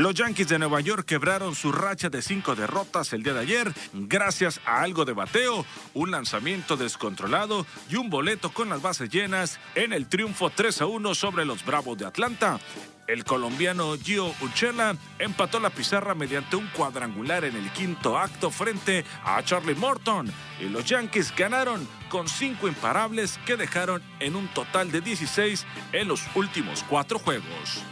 Los 0.00 0.14
Yankees 0.14 0.48
de 0.48 0.58
Nueva 0.58 0.80
York 0.80 1.04
quebraron 1.04 1.54
su 1.54 1.72
racha 1.72 2.08
de 2.08 2.22
cinco 2.22 2.56
derrotas 2.56 3.12
el 3.12 3.22
día 3.22 3.34
de 3.34 3.40
ayer 3.40 3.70
gracias 3.92 4.58
a 4.64 4.80
algo 4.80 5.04
de 5.04 5.12
bateo, 5.12 5.66
un 5.92 6.10
lanzamiento 6.10 6.78
descontrolado 6.78 7.66
y 7.90 7.96
un 7.96 8.08
boleto 8.08 8.50
con 8.50 8.70
las 8.70 8.80
bases 8.80 9.10
llenas 9.10 9.60
en 9.74 9.92
el 9.92 10.06
triunfo 10.06 10.48
3 10.48 10.80
a 10.80 10.86
1 10.86 11.14
sobre 11.14 11.44
los 11.44 11.66
Bravos 11.66 11.98
de 11.98 12.06
Atlanta. 12.06 12.58
El 13.06 13.24
colombiano 13.24 13.94
Gio 13.98 14.34
Uchela 14.40 14.96
empató 15.18 15.60
la 15.60 15.68
pizarra 15.68 16.14
mediante 16.14 16.56
un 16.56 16.68
cuadrangular 16.68 17.44
en 17.44 17.56
el 17.56 17.70
quinto 17.72 18.16
acto 18.16 18.50
frente 18.50 19.04
a 19.22 19.42
Charlie 19.42 19.74
Morton 19.74 20.32
y 20.62 20.70
los 20.70 20.86
Yankees 20.86 21.34
ganaron 21.36 21.86
con 22.08 22.26
cinco 22.26 22.68
imparables 22.68 23.38
que 23.44 23.58
dejaron 23.58 24.02
en 24.18 24.34
un 24.34 24.48
total 24.54 24.90
de 24.90 25.02
16 25.02 25.66
en 25.92 26.08
los 26.08 26.22
últimos 26.34 26.86
cuatro 26.88 27.18
juegos. 27.18 27.84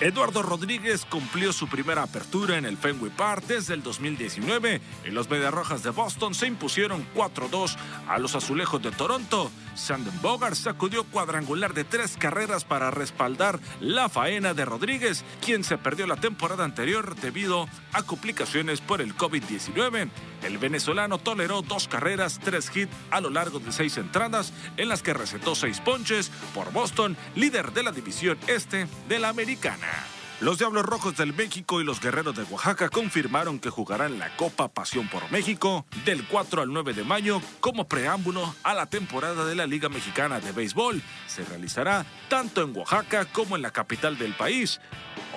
Eduardo 0.00 0.42
Rodríguez 0.42 1.06
cumplió 1.06 1.54
su 1.54 1.68
primera 1.68 2.02
apertura 2.02 2.58
en 2.58 2.66
el 2.66 2.76
Fenway 2.76 3.10
Park 3.10 3.44
desde 3.46 3.72
el 3.72 3.82
2019 3.82 4.82
y 5.06 5.10
los 5.10 5.30
Mediarrojas 5.30 5.82
de 5.82 5.88
Boston 5.88 6.34
se 6.34 6.46
impusieron 6.46 7.06
4-2 7.14 7.76
a 8.06 8.18
los 8.18 8.34
Azulejos 8.34 8.82
de 8.82 8.90
Toronto. 8.90 9.50
Sanden 9.74 10.12
Bogart 10.20 10.54
sacudió 10.54 11.04
cuadrangular 11.04 11.72
de 11.72 11.84
tres 11.84 12.18
carreras 12.18 12.66
para 12.66 12.90
respaldar 12.90 13.58
la 13.80 14.10
faena 14.10 14.52
de 14.52 14.66
Rodríguez, 14.66 15.24
quien 15.40 15.64
se 15.64 15.78
perdió 15.78 16.06
la 16.06 16.16
temporada 16.16 16.64
anterior 16.64 17.16
debido 17.16 17.66
a 17.92 18.02
complicaciones 18.02 18.82
por 18.82 19.00
el 19.00 19.16
COVID-19. 19.16 20.10
El 20.46 20.58
venezolano 20.58 21.18
toleró 21.18 21.60
dos 21.62 21.88
carreras, 21.88 22.38
tres 22.38 22.70
hits 22.74 22.92
a 23.10 23.20
lo 23.20 23.30
largo 23.30 23.58
de 23.58 23.72
seis 23.72 23.96
entradas, 23.96 24.52
en 24.76 24.88
las 24.88 25.02
que 25.02 25.12
recetó 25.12 25.56
seis 25.56 25.80
ponches 25.80 26.30
por 26.54 26.72
Boston, 26.72 27.16
líder 27.34 27.72
de 27.72 27.82
la 27.82 27.90
división 27.90 28.38
este 28.46 28.86
de 29.08 29.18
la 29.18 29.28
americana. 29.28 29.88
Los 30.38 30.58
Diablos 30.58 30.84
Rojos 30.84 31.16
del 31.16 31.32
México 31.32 31.80
y 31.80 31.84
los 31.84 31.98
Guerreros 31.98 32.36
de 32.36 32.42
Oaxaca 32.44 32.90
confirmaron 32.90 33.58
que 33.58 33.70
jugarán 33.70 34.18
la 34.18 34.36
Copa 34.36 34.68
Pasión 34.68 35.08
por 35.08 35.32
México 35.32 35.86
del 36.04 36.24
4 36.28 36.60
al 36.60 36.72
9 36.72 36.92
de 36.92 37.04
mayo 37.04 37.40
como 37.60 37.88
preámbulo 37.88 38.54
a 38.62 38.74
la 38.74 38.84
temporada 38.84 39.46
de 39.46 39.54
la 39.54 39.66
Liga 39.66 39.88
Mexicana 39.88 40.38
de 40.38 40.52
Béisbol. 40.52 41.02
Se 41.26 41.42
realizará 41.44 42.04
tanto 42.28 42.62
en 42.62 42.76
Oaxaca 42.76 43.24
como 43.24 43.56
en 43.56 43.62
la 43.62 43.70
capital 43.70 44.18
del 44.18 44.34
país. 44.34 44.78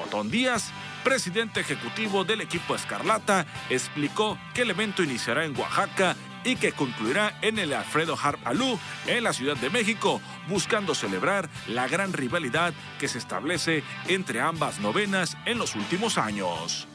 Otón 0.06 0.30
Díaz, 0.30 0.72
presidente 1.04 1.62
ejecutivo 1.62 2.24
del 2.24 2.42
equipo 2.42 2.76
Escarlata, 2.76 3.46
explicó 3.70 4.38
que 4.54 4.64
el 4.64 4.72
evento 4.72 5.04
iniciará 5.04 5.46
en 5.46 5.58
Oaxaca 5.58 6.16
y 6.44 6.56
que 6.56 6.72
concluirá 6.72 7.38
en 7.42 7.60
el 7.60 7.74
Alfredo 7.74 8.18
Harp 8.22 8.46
Alú 8.46 8.80
en 9.08 9.24
la 9.24 9.34
Ciudad 9.34 9.58
de 9.58 9.70
México, 9.70 10.22
buscando 10.48 10.96
celebrar 10.96 11.50
la 11.68 11.88
gran 11.88 12.14
rivalidad 12.14 12.74
que 13.00 13.08
se 13.08 13.18
establece 13.18 13.84
entre 14.08 14.42
ambas 14.42 14.80
novenas 14.80 15.38
en 15.46 15.58
los 15.58 15.76
últimos 15.76 16.18
años. 16.18 16.89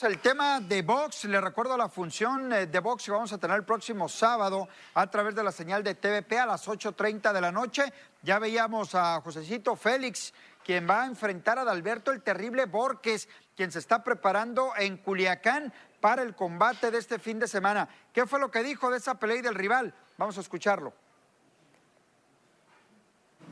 El 0.00 0.20
tema 0.20 0.60
de 0.60 0.82
box, 0.82 1.24
le 1.24 1.40
recuerdo 1.40 1.76
la 1.76 1.88
función 1.88 2.52
eh, 2.52 2.66
de 2.66 2.78
box 2.78 3.06
que 3.06 3.10
vamos 3.10 3.32
a 3.32 3.38
tener 3.38 3.56
el 3.56 3.64
próximo 3.64 4.08
sábado 4.08 4.68
a 4.94 5.10
través 5.10 5.34
de 5.34 5.42
la 5.42 5.50
señal 5.50 5.82
de 5.82 5.96
TVP 5.96 6.38
a 6.38 6.46
las 6.46 6.68
8.30 6.68 7.32
de 7.32 7.40
la 7.40 7.50
noche. 7.50 7.92
Ya 8.22 8.38
veíamos 8.38 8.94
a 8.94 9.20
Josecito 9.20 9.74
Félix, 9.74 10.32
quien 10.64 10.88
va 10.88 11.02
a 11.02 11.06
enfrentar 11.06 11.58
a 11.58 11.62
Adalberto 11.62 12.12
el 12.12 12.22
Terrible 12.22 12.66
Borges, 12.66 13.28
quien 13.56 13.72
se 13.72 13.80
está 13.80 14.04
preparando 14.04 14.70
en 14.78 14.98
Culiacán 14.98 15.74
para 16.00 16.22
el 16.22 16.36
combate 16.36 16.92
de 16.92 16.98
este 16.98 17.18
fin 17.18 17.40
de 17.40 17.48
semana. 17.48 17.88
¿Qué 18.12 18.24
fue 18.24 18.38
lo 18.38 18.52
que 18.52 18.62
dijo 18.62 18.92
de 18.92 18.98
esa 18.98 19.16
pelea 19.16 19.38
y 19.38 19.42
del 19.42 19.56
rival? 19.56 19.92
Vamos 20.16 20.38
a 20.38 20.42
escucharlo. 20.42 20.92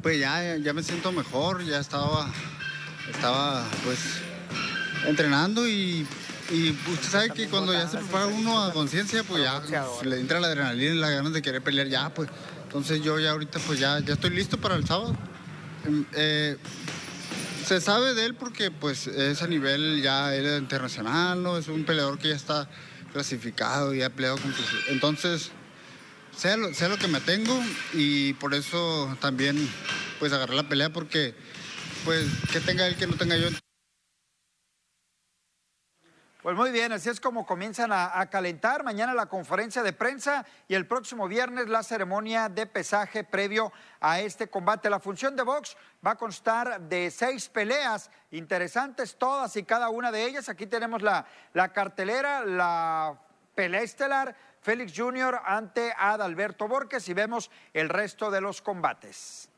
Pues 0.00 0.20
ya, 0.20 0.54
ya 0.58 0.72
me 0.72 0.84
siento 0.84 1.10
mejor, 1.10 1.64
ya 1.64 1.80
estaba, 1.80 2.30
estaba 3.10 3.64
pues 3.82 4.22
entrenando 5.08 5.66
y, 5.66 6.06
y 6.50 6.70
usted 6.70 7.08
sabe 7.08 7.30
que 7.30 7.48
cuando 7.48 7.72
ya 7.72 7.88
se 7.88 7.98
prepara 7.98 8.26
uno 8.26 8.62
a 8.62 8.72
conciencia, 8.72 9.24
pues 9.24 9.42
ya 9.42 9.62
le 10.04 10.20
entra 10.20 10.40
la 10.40 10.48
adrenalina 10.48 10.94
y 10.94 10.98
las 10.98 11.10
ganas 11.10 11.32
de 11.32 11.42
querer 11.42 11.62
pelear 11.62 11.88
ya, 11.88 12.12
pues. 12.14 12.28
Entonces 12.64 13.02
yo 13.02 13.18
ya 13.18 13.30
ahorita 13.30 13.58
pues 13.66 13.78
ya, 13.78 13.98
ya 14.00 14.14
estoy 14.14 14.30
listo 14.30 14.58
para 14.58 14.76
el 14.76 14.86
sábado. 14.86 15.16
Em, 15.84 16.04
eh, 16.14 16.56
se 17.64 17.80
sabe 17.80 18.14
de 18.14 18.26
él 18.26 18.34
porque 18.34 18.70
pues 18.70 19.06
es 19.06 19.42
a 19.42 19.46
nivel 19.46 20.02
ya 20.02 20.34
él 20.34 20.58
internacional, 20.58 21.42
¿no? 21.42 21.58
Es 21.58 21.68
un 21.68 21.84
peleador 21.84 22.18
que 22.18 22.28
ya 22.28 22.36
está 22.36 22.68
clasificado 23.12 23.94
y 23.94 24.02
ha 24.02 24.10
peleado 24.10 24.36
con... 24.36 24.54
Entonces, 24.88 25.50
sé 26.36 26.56
lo, 26.56 26.72
sé 26.74 26.88
lo 26.88 26.98
que 26.98 27.08
me 27.08 27.20
tengo 27.20 27.60
y 27.92 28.34
por 28.34 28.54
eso 28.54 29.16
también 29.20 29.68
pues 30.18 30.32
agarré 30.32 30.54
la 30.54 30.68
pelea 30.68 30.90
porque 30.92 31.34
pues 32.04 32.26
que 32.52 32.60
tenga 32.60 32.86
él 32.86 32.96
que 32.96 33.06
no 33.06 33.14
tenga 33.14 33.36
yo. 33.36 33.48
Pues 36.46 36.54
muy 36.54 36.70
bien, 36.70 36.92
así 36.92 37.08
es 37.08 37.18
como 37.18 37.44
comienzan 37.44 37.90
a, 37.90 38.24
calentar. 38.30 38.84
Mañana 38.84 39.12
la 39.14 39.26
conferencia 39.26 39.82
de 39.82 39.92
prensa 39.92 40.46
y 40.68 40.76
el 40.76 40.86
próximo 40.86 41.26
viernes 41.26 41.68
la 41.68 41.82
ceremonia 41.82 42.48
de 42.48 42.66
pesaje 42.66 43.24
previo 43.24 43.72
a 43.98 44.20
este 44.20 44.46
combate. 44.46 44.88
La 44.88 45.00
función 45.00 45.34
de 45.34 45.42
box 45.42 45.76
va 46.06 46.12
a 46.12 46.16
constar 46.16 46.82
de 46.82 47.10
seis 47.10 47.48
peleas 47.48 48.12
interesantes, 48.30 49.16
todas 49.16 49.56
y 49.56 49.64
cada 49.64 49.88
una 49.88 50.12
de 50.12 50.24
ellas. 50.24 50.48
Aquí 50.48 50.68
tenemos 50.68 51.02
la, 51.02 51.26
la 51.52 51.72
cartelera, 51.72 52.44
la 52.44 53.18
pelea 53.56 53.82
estelar, 53.82 54.36
Félix 54.60 54.92
Jr. 54.96 55.40
ante 55.44 55.92
Adalberto 55.98 56.68
Borges 56.68 57.08
y 57.08 57.12
vemos 57.12 57.50
el 57.72 57.88
resto 57.88 58.30
de 58.30 58.40
los 58.40 58.62
combates. 58.62 59.50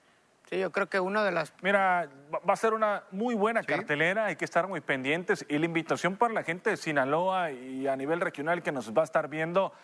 Sí, 0.49 0.59
yo 0.59 0.73
creo 0.73 0.89
que 0.89 0.99
una 0.99 1.25
de 1.25 1.31
las... 1.31 1.53
Mira, 1.61 2.09
va 2.49 2.55
a 2.55 2.57
ser 2.57 2.73
una 2.73 3.03
muy 3.11 3.35
buena 3.35 3.63
cartelera, 3.63 4.27
hay 4.27 4.37
que 4.37 4.47
estar 4.47 4.67
muy 4.67 4.81
pendientes. 4.81 5.45
Y 5.47 5.59
la 5.59 5.67
invitación 5.67 6.17
para 6.17 6.33
la 6.33 6.43
gente 6.43 6.71
de 6.71 6.79
Sinaloa 6.79 7.51
y 7.51 7.87
a 7.87 7.97
nivel 7.97 8.21
regional 8.21 8.63
que 8.63 8.73
nos 8.73 8.97
va 8.97 9.03
a 9.03 9.05
estar 9.05 9.29
viendo, 9.29 9.75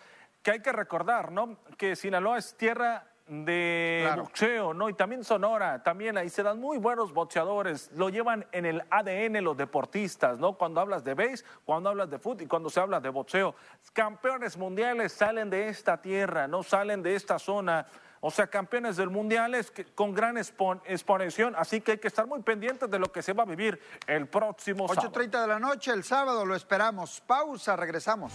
que 0.41 0.51
hay 0.51 0.61
que 0.61 0.71
recordar, 0.71 1.31
¿no? 1.31 1.57
Que 1.77 1.95
Sinaloa 1.95 2.39
es 2.39 2.55
tierra 2.55 3.05
de 3.27 4.01
claro. 4.05 4.23
boxeo, 4.23 4.73
¿no? 4.73 4.89
Y 4.89 4.93
también 4.93 5.23
Sonora, 5.23 5.83
también 5.83 6.17
ahí 6.17 6.29
se 6.29 6.41
dan 6.41 6.59
muy 6.59 6.79
buenos 6.79 7.13
boxeadores, 7.13 7.91
lo 7.95 8.09
llevan 8.09 8.45
en 8.51 8.65
el 8.65 8.83
ADN 8.89 9.43
los 9.43 9.57
deportistas, 9.57 10.39
¿no? 10.39 10.53
Cuando 10.53 10.81
hablas 10.81 11.03
de 11.03 11.13
base, 11.13 11.43
cuando 11.63 11.89
hablas 11.89 12.09
de 12.09 12.17
fútbol 12.17 12.43
y 12.43 12.47
cuando 12.47 12.69
se 12.69 12.79
habla 12.79 12.99
de 12.99 13.09
boxeo. 13.09 13.55
Campeones 13.93 14.57
mundiales 14.57 15.11
salen 15.11 15.49
de 15.49 15.67
esta 15.67 16.01
tierra, 16.01 16.47
no 16.47 16.63
salen 16.63 17.03
de 17.03 17.15
esta 17.15 17.37
zona. 17.37 17.85
O 18.27 18.31
sea, 18.31 18.47
campeones 18.47 18.97
del 18.97 19.11
mundial 19.11 19.53
es 19.53 19.69
que, 19.69 19.85
con 19.85 20.11
gran 20.11 20.35
exposición, 20.35 21.53
así 21.55 21.79
que 21.79 21.91
hay 21.91 21.97
que 21.99 22.07
estar 22.07 22.25
muy 22.25 22.41
pendientes 22.41 22.89
de 22.89 22.97
lo 22.97 23.11
que 23.11 23.21
se 23.21 23.33
va 23.33 23.43
a 23.43 23.45
vivir 23.45 23.79
el 24.07 24.25
próximo 24.25 24.87
8.30 24.87 24.95
sábado. 24.95 25.13
8.30 25.13 25.41
de 25.41 25.47
la 25.47 25.59
noche, 25.59 25.91
el 25.91 26.03
sábado, 26.03 26.43
lo 26.43 26.55
esperamos. 26.55 27.21
Pausa, 27.27 27.75
regresamos. 27.75 28.33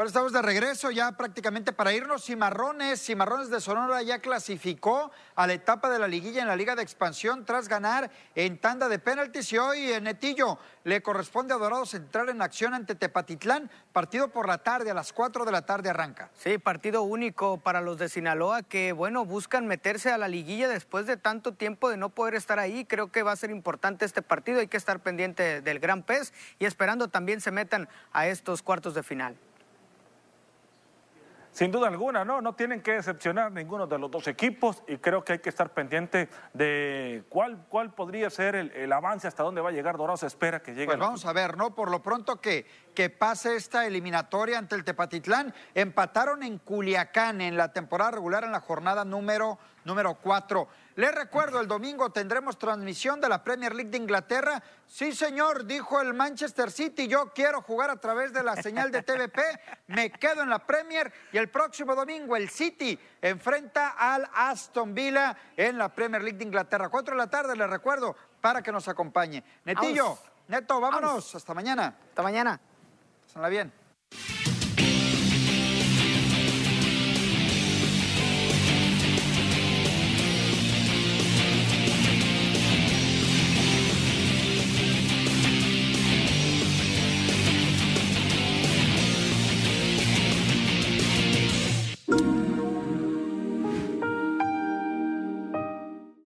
Bueno, 0.00 0.08
estamos 0.08 0.32
de 0.32 0.40
regreso 0.40 0.90
ya 0.90 1.12
prácticamente 1.12 1.74
para 1.74 1.92
irnos. 1.92 2.24
Cimarrones, 2.24 3.04
Cimarrones 3.04 3.50
de 3.50 3.60
Sonora 3.60 4.00
ya 4.00 4.20
clasificó 4.20 5.10
a 5.34 5.46
la 5.46 5.52
etapa 5.52 5.90
de 5.90 5.98
la 5.98 6.08
liguilla 6.08 6.40
en 6.40 6.48
la 6.48 6.56
Liga 6.56 6.74
de 6.74 6.82
Expansión 6.82 7.44
tras 7.44 7.68
ganar 7.68 8.10
en 8.34 8.56
tanda 8.56 8.88
de 8.88 8.98
penaltis 8.98 9.52
y 9.52 9.58
hoy 9.58 9.92
en 9.92 10.04
Netillo 10.04 10.58
le 10.84 11.02
corresponde 11.02 11.52
a 11.52 11.58
Dorados 11.58 11.92
entrar 11.92 12.30
en 12.30 12.40
acción 12.40 12.72
ante 12.72 12.94
Tepatitlán. 12.94 13.70
Partido 13.92 14.28
por 14.28 14.48
la 14.48 14.56
tarde, 14.56 14.90
a 14.90 14.94
las 14.94 15.12
4 15.12 15.44
de 15.44 15.52
la 15.52 15.66
tarde 15.66 15.90
arranca. 15.90 16.30
Sí, 16.32 16.56
partido 16.56 17.02
único 17.02 17.58
para 17.58 17.82
los 17.82 17.98
de 17.98 18.08
Sinaloa 18.08 18.62
que, 18.62 18.92
bueno, 18.92 19.26
buscan 19.26 19.66
meterse 19.66 20.10
a 20.10 20.16
la 20.16 20.28
liguilla 20.28 20.66
después 20.66 21.04
de 21.04 21.18
tanto 21.18 21.52
tiempo 21.52 21.90
de 21.90 21.98
no 21.98 22.08
poder 22.08 22.36
estar 22.36 22.58
ahí. 22.58 22.86
Creo 22.86 23.12
que 23.12 23.22
va 23.22 23.32
a 23.32 23.36
ser 23.36 23.50
importante 23.50 24.06
este 24.06 24.22
partido. 24.22 24.60
Hay 24.60 24.68
que 24.68 24.78
estar 24.78 25.00
pendiente 25.00 25.60
del 25.60 25.78
gran 25.78 26.02
pez 26.02 26.32
y 26.58 26.64
esperando 26.64 27.08
también 27.08 27.42
se 27.42 27.50
metan 27.50 27.86
a 28.14 28.28
estos 28.28 28.62
cuartos 28.62 28.94
de 28.94 29.02
final. 29.02 29.36
Sin 31.52 31.72
duda 31.72 31.88
alguna, 31.88 32.24
no, 32.24 32.40
no 32.40 32.54
tienen 32.54 32.80
que 32.80 32.92
decepcionar 32.92 33.50
ninguno 33.50 33.86
de 33.86 33.98
los 33.98 34.10
dos 34.10 34.28
equipos 34.28 34.82
y 34.86 34.98
creo 34.98 35.24
que 35.24 35.34
hay 35.34 35.38
que 35.40 35.48
estar 35.48 35.70
pendiente 35.70 36.28
de 36.54 37.24
cuál, 37.28 37.64
cuál 37.68 37.92
podría 37.92 38.30
ser 38.30 38.54
el, 38.54 38.70
el 38.70 38.92
avance, 38.92 39.26
hasta 39.26 39.42
dónde 39.42 39.60
va 39.60 39.70
a 39.70 39.72
llegar 39.72 39.96
Dorado. 39.96 40.16
Se 40.16 40.26
espera 40.26 40.62
que 40.62 40.72
llegue. 40.72 40.86
Pues 40.86 40.98
vamos 40.98 41.26
a 41.26 41.32
ver, 41.32 41.56
¿no? 41.56 41.74
Por 41.74 41.90
lo 41.90 42.02
pronto 42.02 42.40
que, 42.40 42.66
que 42.94 43.10
pase 43.10 43.56
esta 43.56 43.84
eliminatoria 43.86 44.58
ante 44.58 44.76
el 44.76 44.84
Tepatitlán. 44.84 45.52
Empataron 45.74 46.42
en 46.42 46.58
Culiacán 46.58 47.40
en 47.40 47.56
la 47.56 47.72
temporada 47.72 48.12
regular 48.12 48.44
en 48.44 48.52
la 48.52 48.60
jornada 48.60 49.04
número, 49.04 49.58
número 49.84 50.14
4. 50.14 50.68
Les 50.96 51.14
recuerdo, 51.14 51.60
el 51.60 51.68
domingo 51.68 52.10
tendremos 52.10 52.58
transmisión 52.58 53.20
de 53.20 53.28
la 53.28 53.42
Premier 53.42 53.74
League 53.74 53.90
de 53.90 53.98
Inglaterra. 53.98 54.62
Sí, 54.86 55.12
señor, 55.12 55.64
dijo 55.64 56.00
el 56.00 56.14
Manchester 56.14 56.70
City, 56.70 57.06
yo 57.06 57.32
quiero 57.32 57.62
jugar 57.62 57.90
a 57.90 57.96
través 57.96 58.32
de 58.32 58.42
la 58.42 58.56
señal 58.56 58.90
de 58.90 59.02
TVP, 59.02 59.40
me 59.86 60.10
quedo 60.10 60.42
en 60.42 60.50
la 60.50 60.58
Premier 60.66 61.12
y 61.32 61.38
el 61.38 61.48
próximo 61.48 61.94
domingo 61.94 62.36
el 62.36 62.50
City 62.50 62.98
enfrenta 63.22 63.90
al 63.90 64.28
Aston 64.34 64.94
Villa 64.94 65.36
en 65.56 65.78
la 65.78 65.88
Premier 65.88 66.22
League 66.22 66.38
de 66.38 66.44
Inglaterra. 66.44 66.88
Cuatro 66.88 67.14
de 67.14 67.18
la 67.18 67.30
tarde, 67.30 67.56
les 67.56 67.70
recuerdo, 67.70 68.16
para 68.40 68.62
que 68.62 68.72
nos 68.72 68.88
acompañe. 68.88 69.44
Netillo. 69.64 70.18
Neto, 70.48 70.80
vámonos. 70.80 71.34
Hasta 71.34 71.54
mañana. 71.54 71.94
Hasta 72.08 72.22
mañana. 72.22 72.60
Pásenla 73.22 73.48
bien. 73.48 73.72